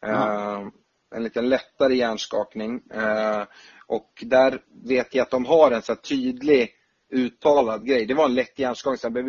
Mm. 0.00 0.70
en 1.14 1.22
lite 1.22 1.42
lättare 1.42 1.94
hjärnskakning. 1.94 2.82
Och 3.86 4.22
där 4.26 4.62
vet 4.84 5.14
jag 5.14 5.22
att 5.22 5.30
de 5.30 5.46
har 5.46 5.70
en 5.70 5.82
så 5.82 5.96
tydlig 5.96 6.70
uttalad 7.14 7.86
grej. 7.86 8.06
Det 8.06 8.14
var 8.14 8.24
en 8.24 8.34
lätt 8.34 8.58
hjärnskakning, 8.58 8.98
så 8.98 9.10
blev, 9.10 9.24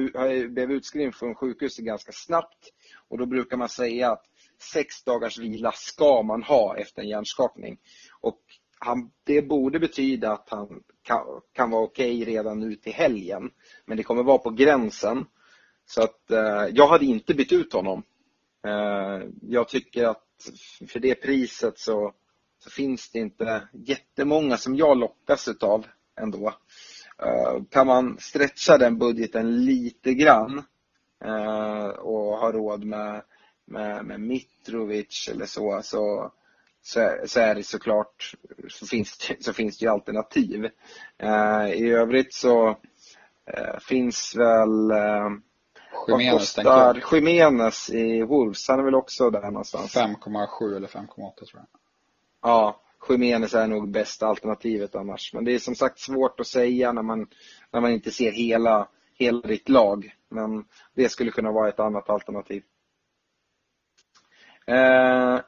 blev 0.54 0.72
utskriven 0.72 1.14
från 1.14 1.36
sjukhuset 1.36 1.86
ganska 1.86 2.12
snabbt. 2.12 2.70
Och 3.08 3.18
då 3.18 3.26
brukar 3.26 3.58
man 3.58 3.70
säga 3.70 4.12
att 4.12 4.24
sex 4.74 5.04
dagars 5.04 5.38
vila 5.38 5.72
ska 5.72 6.22
man 6.22 6.44
ha 6.44 6.78
efter 6.78 7.02
en 7.02 7.08
hjärnskakning. 7.08 7.78
Och 8.22 8.40
han, 8.80 9.12
det 9.24 9.42
borde 9.42 9.80
betyda 9.80 10.32
att 10.32 10.50
han 10.50 10.84
kan, 11.04 11.26
kan 11.54 11.70
vara 11.70 11.84
okej 11.84 12.22
okay 12.22 12.34
redan 12.34 12.60
nu 12.60 12.76
till 12.76 12.94
helgen. 12.94 13.52
Men 13.86 13.98
det 13.98 14.04
kommer 14.04 14.24
vara 14.24 14.38
på 14.38 14.50
gränsen. 14.50 15.26
Så 15.86 16.04
att 16.04 16.32
eh, 16.32 16.66
jag 16.74 16.88
hade 16.88 17.06
inte 17.06 17.34
bytt 17.34 17.52
ut 17.52 17.74
honom. 17.74 18.04
Eh, 18.68 19.28
jag 19.42 19.68
tycker 19.68 20.06
att 20.06 20.22
för 20.88 21.00
det 21.00 21.16
priset 21.16 21.80
så 21.80 22.14
så 22.66 22.72
finns 22.72 23.10
det 23.10 23.20
inte 23.20 23.68
jättemånga 23.74 24.58
som 24.58 24.76
jag 24.76 24.98
lockas 24.98 25.48
utav 25.48 25.86
ändå. 26.22 26.54
Eh, 27.20 27.64
kan 27.70 27.88
man 27.88 28.18
stretcha 28.20 28.78
den 28.78 28.98
budgeten 28.98 29.66
lite 29.66 30.14
grann 30.14 30.64
eh, 31.26 31.88
och 31.88 32.38
ha 32.38 32.52
råd 32.52 32.84
med, 32.84 33.22
med, 33.66 34.06
med 34.06 34.20
Mitrovic 34.20 35.30
eller 35.32 35.46
så, 35.46 35.82
så, 35.84 36.32
så, 36.86 37.40
är 37.40 37.56
det 37.56 37.64
såklart, 37.64 38.34
så 38.70 38.86
finns 38.86 39.32
så 39.40 39.54
finns 39.54 39.78
det 39.78 39.86
ju 39.86 39.92
alternativ. 39.92 40.70
Eh, 41.18 41.66
I 41.74 41.90
övrigt 41.90 42.34
så 42.34 42.78
finns 43.80 44.36
väl 44.36 44.92
kostar 46.06 47.04
Jiménez 47.12 47.90
i 47.90 48.24
Wolves? 48.24 48.68
Han 48.68 48.80
är 48.80 48.84
väl 48.84 48.96
också 48.96 49.30
där 49.30 49.42
någonstans? 49.42 49.96
5,7 49.96 50.76
eller 50.76 50.88
5,8 50.88 51.08
tror 51.36 51.50
jag. 51.54 51.66
Ja, 52.42 52.82
Jiménez 53.10 53.54
är 53.54 53.68
nog 53.68 53.92
bästa 53.92 54.28
alternativet 54.28 54.96
annars. 54.96 55.34
Men 55.34 55.46
det 55.46 55.52
är 55.52 55.60
som 55.60 55.76
sagt 55.76 56.00
svårt 56.00 56.40
att 56.40 56.48
säga 56.48 56.92
när 56.92 57.02
man, 57.02 57.28
när 57.72 57.82
man 57.82 57.92
inte 57.92 58.12
ser 58.12 58.32
hela, 58.32 58.88
hela 59.14 59.42
ditt 59.42 59.70
lag. 59.70 60.16
Men 60.30 60.66
det 60.96 61.10
skulle 61.10 61.32
kunna 61.32 61.52
vara 61.52 61.70
ett 61.70 61.80
annat 61.80 62.10
alternativ. 62.10 62.64
Eh, 64.68 65.40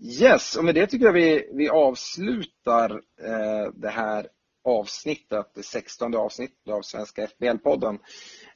yes, 0.00 0.56
och 0.56 0.64
med 0.64 0.74
det 0.74 0.86
tycker 0.86 1.06
jag 1.06 1.12
vi, 1.12 1.50
vi 1.52 1.68
avslutar 1.68 2.90
eh, 3.22 3.72
det 3.74 3.90
här 3.90 4.26
avsnittet, 4.64 5.50
det 5.54 5.62
sextonde 5.62 6.18
avsnittet 6.18 6.68
av 6.68 6.82
Svenska 6.82 7.26
FBL-podden. 7.26 7.98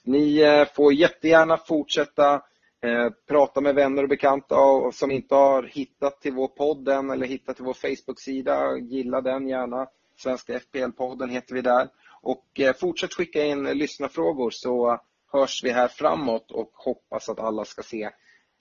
Ni 0.04 0.40
eh, 0.40 0.64
får 0.74 0.92
jättegärna 0.92 1.56
fortsätta 1.56 2.42
Eh, 2.84 3.10
prata 3.28 3.60
med 3.60 3.74
vänner 3.74 4.02
och 4.02 4.08
bekanta 4.08 4.56
och, 4.56 4.94
som 4.94 5.10
inte 5.10 5.34
har 5.34 5.62
hittat 5.62 6.20
till 6.20 6.32
vår 6.32 6.48
podd 6.48 6.88
än 6.88 7.10
eller 7.10 7.26
hittat 7.26 7.56
till 7.56 7.64
vår 7.64 7.74
Facebook-sida. 7.74 8.76
Gilla 8.78 9.20
den 9.20 9.48
gärna. 9.48 9.86
Svenska 10.16 10.58
FPL-podden 10.58 11.28
heter 11.28 11.54
vi 11.54 11.60
där. 11.60 11.88
Och 12.22 12.60
eh, 12.60 12.74
fortsätt 12.74 13.14
skicka 13.14 13.44
in 13.44 13.64
lyssnarfrågor 13.64 14.50
så 14.50 15.00
hörs 15.32 15.64
vi 15.64 15.70
här 15.70 15.88
framåt 15.88 16.50
och 16.50 16.70
hoppas 16.74 17.28
att 17.28 17.38
alla 17.38 17.64
ska 17.64 17.82
se 17.82 18.10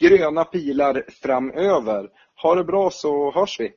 gröna 0.01 0.45
pilar 0.45 1.05
framöver. 1.09 2.09
Ha 2.41 2.55
det 2.55 2.63
bra 2.63 2.89
så 2.89 3.31
hörs 3.31 3.59
vi. 3.59 3.73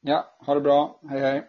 Ja, 0.00 0.36
ha 0.46 0.54
det 0.54 0.60
bra. 0.60 1.00
Hej 1.10 1.20
hej. 1.20 1.48